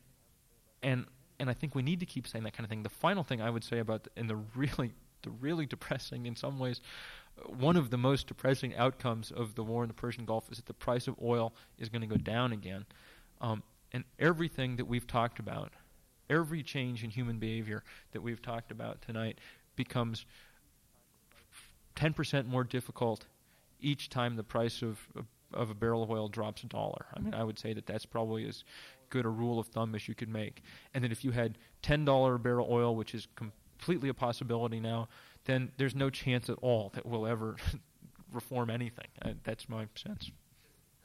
[0.82, 1.06] and
[1.38, 2.82] and I think we need to keep saying that kind of thing.
[2.82, 4.92] The final thing I would say about the, and the really
[5.22, 6.80] the really depressing in some ways
[7.38, 10.58] uh, one of the most depressing outcomes of the war in the Persian Gulf is
[10.58, 12.84] that the price of oil is going to go down again.
[13.40, 15.72] Um, and everything that we've talked about,
[16.28, 17.82] every change in human behavior
[18.12, 19.38] that we've talked about tonight
[19.74, 20.26] becomes
[21.96, 23.26] 10% more difficult
[23.80, 27.06] each time the price of, of of a barrel of oil drops a dollar.
[27.14, 28.64] I mean, I would say that that's probably as
[29.10, 30.62] good a rule of thumb as you could make.
[30.94, 34.80] And that if you had ten dollar a barrel oil, which is completely a possibility
[34.80, 35.08] now,
[35.46, 37.56] then there's no chance at all that we'll ever
[38.32, 39.06] reform anything.
[39.22, 40.30] Uh, that's my sense.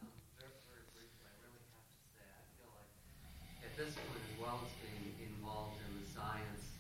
[0.01, 0.09] Um,
[0.41, 2.91] very, very briefly, I really have to say, I feel like
[3.61, 6.73] at this point, as well as being involved in the science,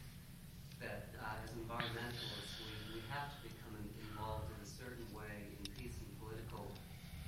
[0.81, 5.53] that uh, as environmentalists, we, we have to become in- involved in a certain way
[5.61, 6.65] in peace and political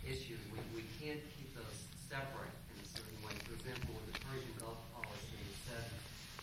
[0.02, 0.42] issues.
[0.50, 1.78] We, we can't keep those
[2.10, 3.38] separate in a certain way.
[3.46, 5.86] For example, with the Persian Gulf policy, it said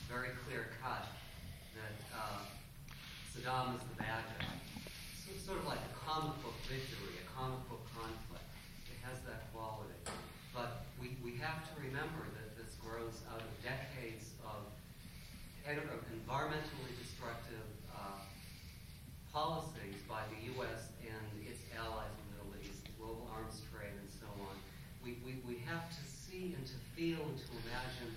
[0.07, 1.11] very clear cut
[1.75, 2.41] that uh,
[7.41, 8.45] comic book conflict.
[8.93, 9.97] It has that quality.
[10.53, 14.69] But we, we have to remember that this grows out of decades of
[15.65, 18.21] en- of environmentally destructive uh,
[19.33, 20.93] policies by the U.S.
[21.01, 24.53] and its allies in the Middle East, global arms trade, and so on.
[25.01, 28.13] We, we, we have to see and to feel and to imagine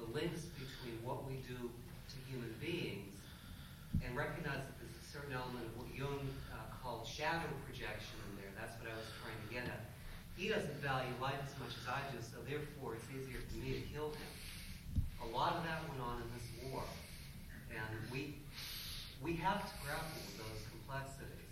[0.00, 3.20] the links between what we do to human beings
[4.00, 8.42] and recognize that there's a certain element of what Jung uh, called shadow projection in
[8.42, 8.50] there.
[8.58, 9.86] That's what I was trying to get at.
[10.34, 13.78] He doesn't value life as much as I do, so therefore it's easier for me
[13.78, 14.30] to kill him.
[15.22, 16.82] A lot of that went on in this war,
[17.70, 18.42] and we
[19.22, 21.46] we have to grapple with those complexities.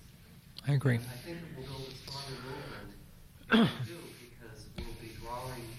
[0.66, 0.98] I agree.
[0.98, 3.94] And I think it will build a stronger movement do
[4.26, 5.70] because we'll be drawing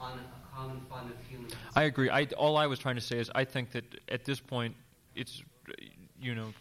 [0.00, 1.52] on a common fund of human.
[1.76, 2.08] I agree.
[2.08, 4.74] I, all I was trying to say is I think that at this point,
[5.14, 5.42] it's,
[6.20, 6.54] you know,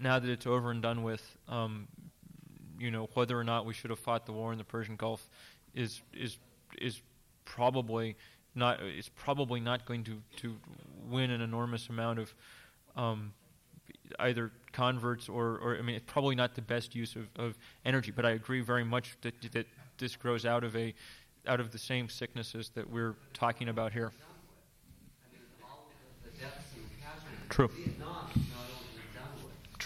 [0.00, 1.88] now that it's over and done with, um,
[2.78, 5.28] you know, whether or not we should have fought the war in the Persian Gulf
[5.74, 6.38] is is
[6.78, 7.00] is
[7.44, 8.16] probably
[8.54, 10.56] not is probably not going to, to
[11.08, 12.34] win an enormous amount of
[12.96, 13.32] um,
[14.20, 18.10] either converts or, or I mean it's probably not the best use of, of energy.
[18.10, 19.66] But I agree very much that that
[19.98, 20.94] this grows out of a
[21.46, 24.12] out of the same sicknesses that we're talking about here.
[24.12, 24.20] I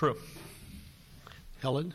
[0.01, 0.17] True.
[1.61, 1.93] Helen?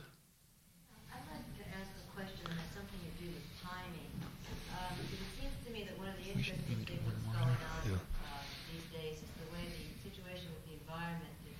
[1.09, 4.13] I'd like to ask a question that has something to do with timing.
[4.77, 7.97] Um, it seems to me that one of the interesting things that's going on Yeah.
[7.97, 11.57] uh, these days is the way the situation with the environment is,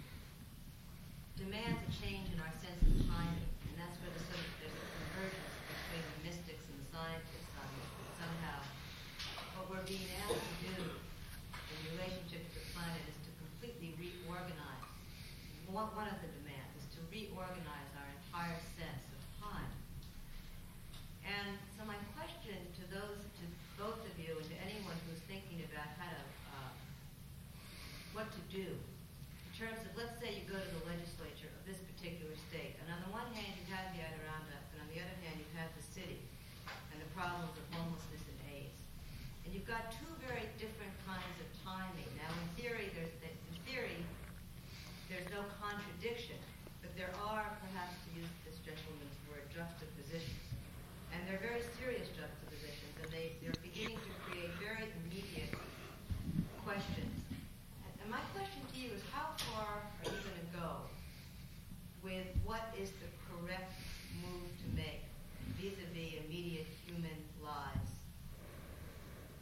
[1.33, 4.77] demands a change in our sense of timing, and that's where the sort of there's
[4.77, 7.89] a convergence between the mystics and the scientists on this.
[7.89, 8.57] That somehow,
[9.57, 14.85] what we're being asked to do in relationship to the planet is to completely reorganize.
[15.73, 19.67] One, one of the demands is to reorganize our entire sense of time.
[21.25, 23.43] And so my question to those, to
[23.75, 26.23] both of you, and to anyone who's thinking about how to,
[26.53, 26.71] uh,
[28.13, 31.83] what to do, in terms of, let's say you go to the legislature of this
[31.91, 35.17] particular state, and on the one hand you have the Adirondacks, and on the other
[35.27, 36.23] hand you have the city,
[36.95, 38.79] and the problems of homelessness and AIDS.
[39.43, 42.07] And you've got two very different kinds of timing.
[42.15, 43.99] Now, in theory, there's, in theory,
[45.11, 46.39] there's no contradiction,
[46.79, 50.47] but there are, perhaps to use this gentleman's word, juxtapositions.
[51.11, 55.53] And they're very serious juxtapositions, and they, they're beginning to create very immediate
[56.65, 57.15] questions.
[57.85, 60.71] And, and my question to you is how far are you going to go
[62.01, 63.77] with what is the correct
[64.25, 65.05] move to make
[65.61, 67.93] vis-a-vis immediate human lives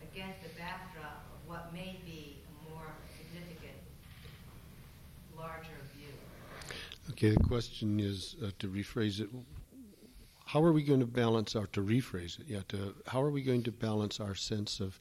[0.03, 2.87] against the backdrop of what may be a more
[3.17, 3.79] significant,
[5.35, 6.13] larger view?
[7.13, 9.29] Okay, the question is uh, to rephrase it.
[10.47, 12.47] How are we going to balance our to rephrase it?
[12.47, 14.99] Yeah, to how are we going to balance our sense of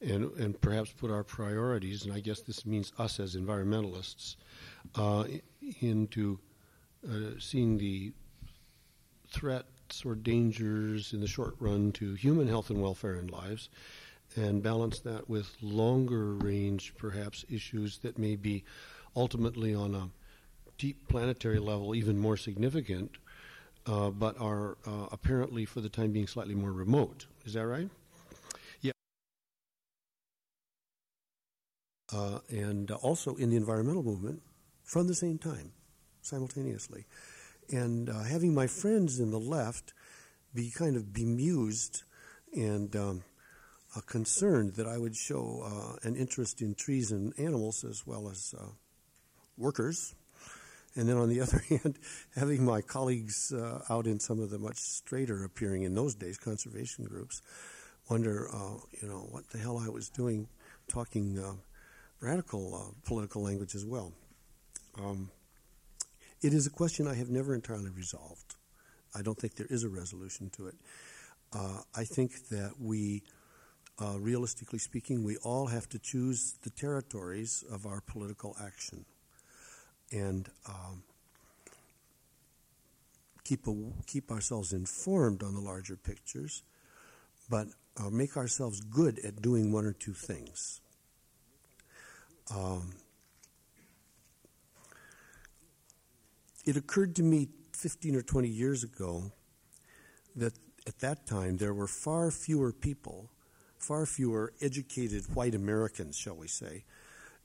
[0.00, 4.34] and and perhaps put our priorities, and I guess this means us as environmentalists,
[4.96, 5.26] uh,
[5.80, 6.40] into
[7.08, 8.12] uh, seeing the
[9.28, 13.68] threats or dangers in the short run to human health and welfare and lives,
[14.34, 18.64] and balance that with longer range, perhaps issues that may be
[19.14, 20.10] ultimately on a
[20.80, 23.10] deep planetary level even more significant,
[23.84, 27.26] uh, but are uh, apparently for the time being slightly more remote.
[27.44, 27.88] Is that right?
[28.80, 28.92] Yeah.
[32.10, 34.40] Uh, and also in the environmental movement
[34.82, 35.72] from the same time,
[36.22, 37.04] simultaneously.
[37.70, 39.92] And uh, having my friends in the left
[40.54, 42.04] be kind of bemused
[42.54, 43.22] and um,
[43.94, 48.30] uh, concerned that I would show uh, an interest in trees and animals as well
[48.30, 48.54] as
[49.58, 50.14] workers.
[50.96, 51.98] And then on the other hand,
[52.34, 56.38] having my colleagues uh, out in some of the much straighter appearing in those days
[56.38, 57.42] conservation groups
[58.08, 60.48] wonder, uh, you know, what the hell I was doing
[60.88, 61.52] talking uh,
[62.20, 64.12] radical political language as well.
[64.98, 65.30] Um,
[66.42, 68.56] it is a question I have never entirely resolved.
[69.14, 70.74] I don't think there is a resolution to it.
[71.52, 73.22] Uh, I think that we,
[74.00, 79.04] uh, realistically speaking, we all have to choose the territories of our political action
[80.12, 81.02] and um,
[83.44, 83.74] keep a,
[84.06, 86.62] keep ourselves informed on the larger pictures,
[87.48, 87.66] but
[87.96, 90.80] uh, make ourselves good at doing one or two things.
[92.54, 92.92] Um,
[96.64, 99.32] it occurred to me 15 or 20 years ago
[100.36, 100.52] that
[100.86, 103.30] at that time there were far fewer people,
[103.78, 106.84] far fewer educated white Americans, shall we say,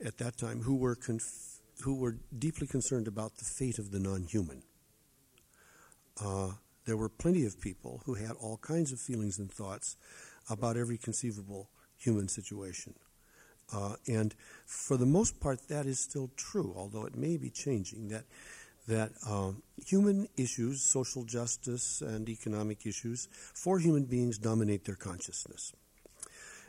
[0.04, 3.98] at that time who were conf- who were deeply concerned about the fate of the
[3.98, 4.62] non-human.
[6.20, 6.52] uh,
[6.86, 9.96] there were plenty of people who had all kinds of feelings and thoughts
[10.48, 12.94] about every conceivable human situation.
[13.72, 14.34] Uh, and
[14.64, 18.08] for the most part, that is still true, although it may be changing.
[18.08, 18.24] That
[18.86, 25.72] that um, human issues, social justice, and economic issues for human beings dominate their consciousness.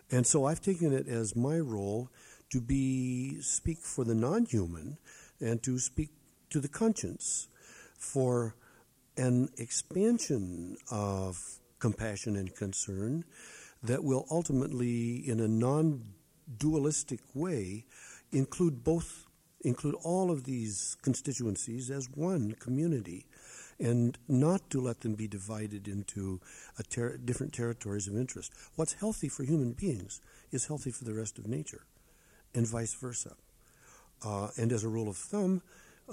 [0.09, 2.09] And so I've taken it as my role
[2.49, 4.97] to be speak for the non-human
[5.39, 6.09] and to speak
[6.49, 7.47] to the conscience
[7.97, 8.55] for
[9.17, 13.25] an expansion of compassion and concern
[13.83, 16.03] that will ultimately, in a non
[16.57, 17.85] dualistic way,
[18.31, 19.25] include both,
[19.61, 23.25] include all of these constituencies as one community,
[23.79, 26.39] and not to let them be divided into
[26.89, 28.51] ter- different territories of interest.
[28.75, 30.21] What's healthy for human beings
[30.51, 31.85] is healthy for the rest of nature,
[32.57, 33.35] and vice versa.
[34.25, 35.61] Uh, and as a rule of thumb,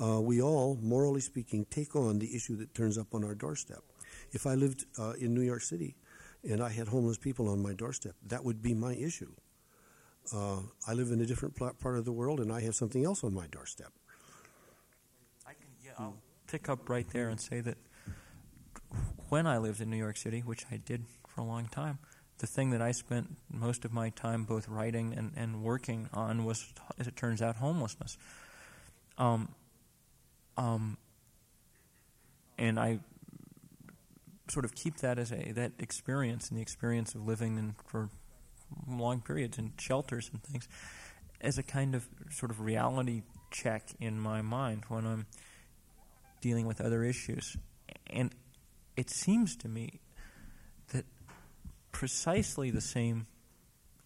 [0.00, 3.82] uh, we all, morally speaking, take on the issue that turns up on our doorstep.
[4.32, 5.96] If I lived uh, in New York City
[6.48, 9.32] and I had homeless people on my doorstep, that would be my issue.
[10.32, 13.24] Uh, I live in a different part of the world and I have something else
[13.24, 13.92] on my doorstep.
[15.46, 16.16] I can, yeah, I'll
[16.46, 17.78] pick up right there and say that
[19.28, 21.98] when I lived in New York City, which I did for a long time,
[22.38, 26.44] the thing that I spent most of my time both writing and, and working on
[26.44, 26.64] was,
[26.98, 28.16] as it turns out, homelessness.
[29.18, 29.48] Um,
[30.56, 30.98] um,
[32.58, 33.00] and I
[34.48, 38.10] sort of keep that as a that experience and the experience of living in for
[38.88, 40.68] long periods in shelters and things
[41.40, 45.26] as a kind of sort of reality check in my mind when I'm
[46.40, 47.56] dealing with other issues.
[48.10, 48.34] And
[48.96, 50.00] it seems to me
[51.94, 53.26] precisely the same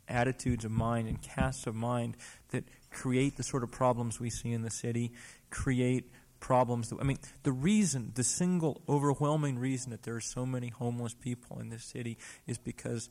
[0.06, 2.16] attitudes of mind and casts of mind
[2.50, 5.10] that create the sort of problems we see in the city
[5.50, 6.90] create problems.
[6.90, 11.14] That, I mean, the reason, the single overwhelming reason that there are so many homeless
[11.14, 13.08] people in this city is because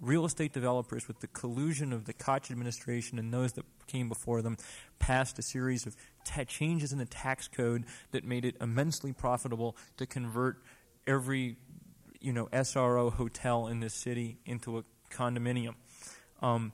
[0.00, 4.40] real estate developers, with the collusion of the Koch administration and those that came before
[4.42, 4.56] them,
[4.98, 5.94] passed a series of
[6.24, 10.62] ta- changes in the tax code that made it immensely profitable to convert
[11.06, 11.56] every,
[12.26, 15.76] you know, SRO hotel in this city into a condominium.
[16.42, 16.72] Um,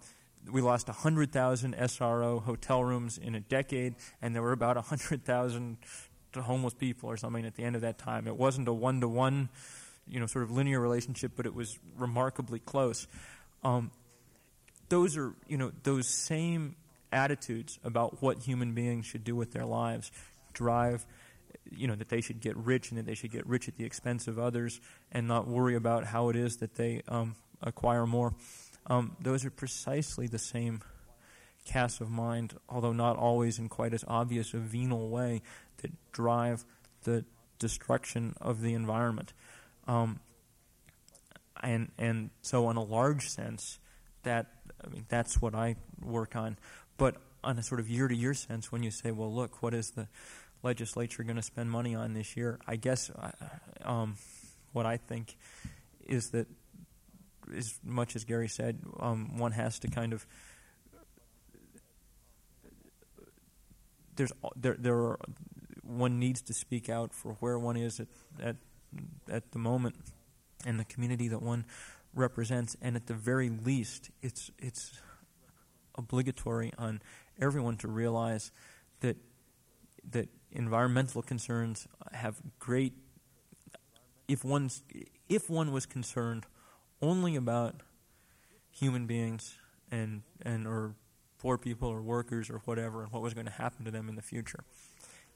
[0.51, 5.77] we lost 100,000 SRO hotel rooms in a decade, and there were about 100,000
[6.35, 8.27] homeless people or something at the end of that time.
[8.27, 9.51] It wasn't a one to one,
[10.09, 13.07] you know, sort of linear relationship, but it was remarkably close.
[13.63, 13.91] Um,
[14.89, 16.77] those are, you know, those same
[17.13, 20.11] attitudes about what human beings should do with their lives
[20.55, 21.05] drive
[21.71, 23.85] you know that they should get rich and that they should get rich at the
[23.85, 24.81] expense of others
[25.11, 28.35] and not worry about how it is that they um, acquire more
[28.87, 30.81] um, those are precisely the same
[31.65, 35.43] cast of mind, although not always in quite as obvious a venal way,
[35.79, 36.65] that drive
[37.05, 37.25] the
[37.59, 39.33] destruction of the environment.
[39.87, 40.21] Um,
[41.63, 43.79] and and so, in a large sense,
[44.25, 44.47] that
[44.85, 46.59] I mean that's what I work on.
[46.97, 50.09] But on a sort of year-to-year sense, when you say, "Well, look, what is the
[50.63, 53.31] legislature going to spend money on this year?" I guess uh,
[53.85, 54.17] um,
[54.73, 55.37] what I think
[56.05, 56.47] is that
[57.57, 60.27] as much as Gary said, um, one has to kind of
[64.17, 65.21] there's there there are
[65.83, 68.09] one needs to speak out for where one is at
[68.41, 68.57] at
[69.29, 69.97] at the moment
[70.65, 71.65] and the community that one
[72.15, 74.93] represents, and at the very least, it's it's
[75.97, 77.01] obligatory on
[77.41, 78.51] everyone to realize
[79.01, 79.17] that
[80.11, 82.95] that environmental concerns have great
[84.29, 84.83] if one's
[85.29, 86.47] if one was concerned
[87.01, 87.83] only about
[88.71, 89.57] human beings
[89.91, 90.95] and and or
[91.39, 94.15] poor people or workers or whatever and what was going to happen to them in
[94.15, 94.65] the future.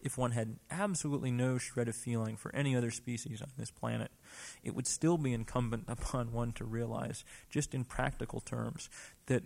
[0.00, 4.12] If one had absolutely no shred of feeling for any other species on this planet,
[4.62, 8.88] it would still be incumbent upon one to realize, just in practical terms,
[9.26, 9.42] that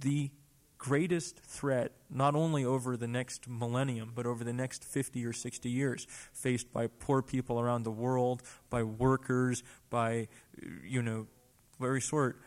[0.00, 0.30] the
[0.84, 5.70] greatest threat, not only over the next millennium, but over the next 50 or 60
[5.70, 10.28] years, faced by poor people around the world, by workers, by,
[10.84, 11.26] you know,
[11.80, 12.38] very short,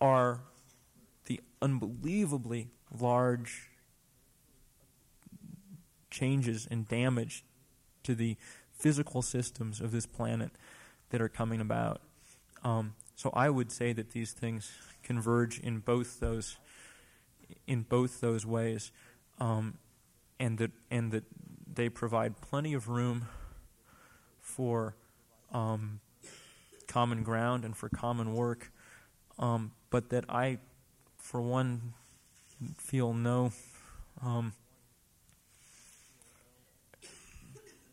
[0.00, 0.40] are
[1.26, 3.68] the unbelievably large
[6.10, 7.44] changes and damage
[8.04, 8.38] to the
[8.72, 10.52] physical systems of this planet
[11.10, 12.00] that are coming about.
[12.64, 16.56] Um, so I would say that these things converge in both those
[17.66, 18.92] in both those ways,
[19.38, 19.78] um,
[20.38, 21.24] and that and that
[21.72, 23.28] they provide plenty of room
[24.40, 24.96] for
[25.52, 26.00] um,
[26.88, 28.72] common ground and for common work,
[29.38, 30.58] um, but that I,
[31.16, 31.94] for one,
[32.76, 33.52] feel no
[34.22, 34.52] um,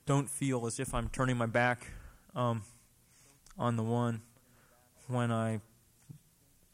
[0.05, 1.87] don't feel as if I'm turning my back
[2.35, 2.63] um,
[3.57, 4.21] on the one
[5.07, 5.61] when I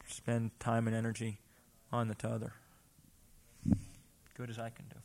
[0.07, 1.39] spend time and energy
[1.91, 2.53] on the t'other.
[4.35, 4.95] Good as I can do.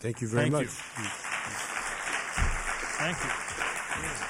[0.00, 0.62] Thank you very Thank much.
[0.62, 0.68] you.
[2.98, 4.29] Thank you.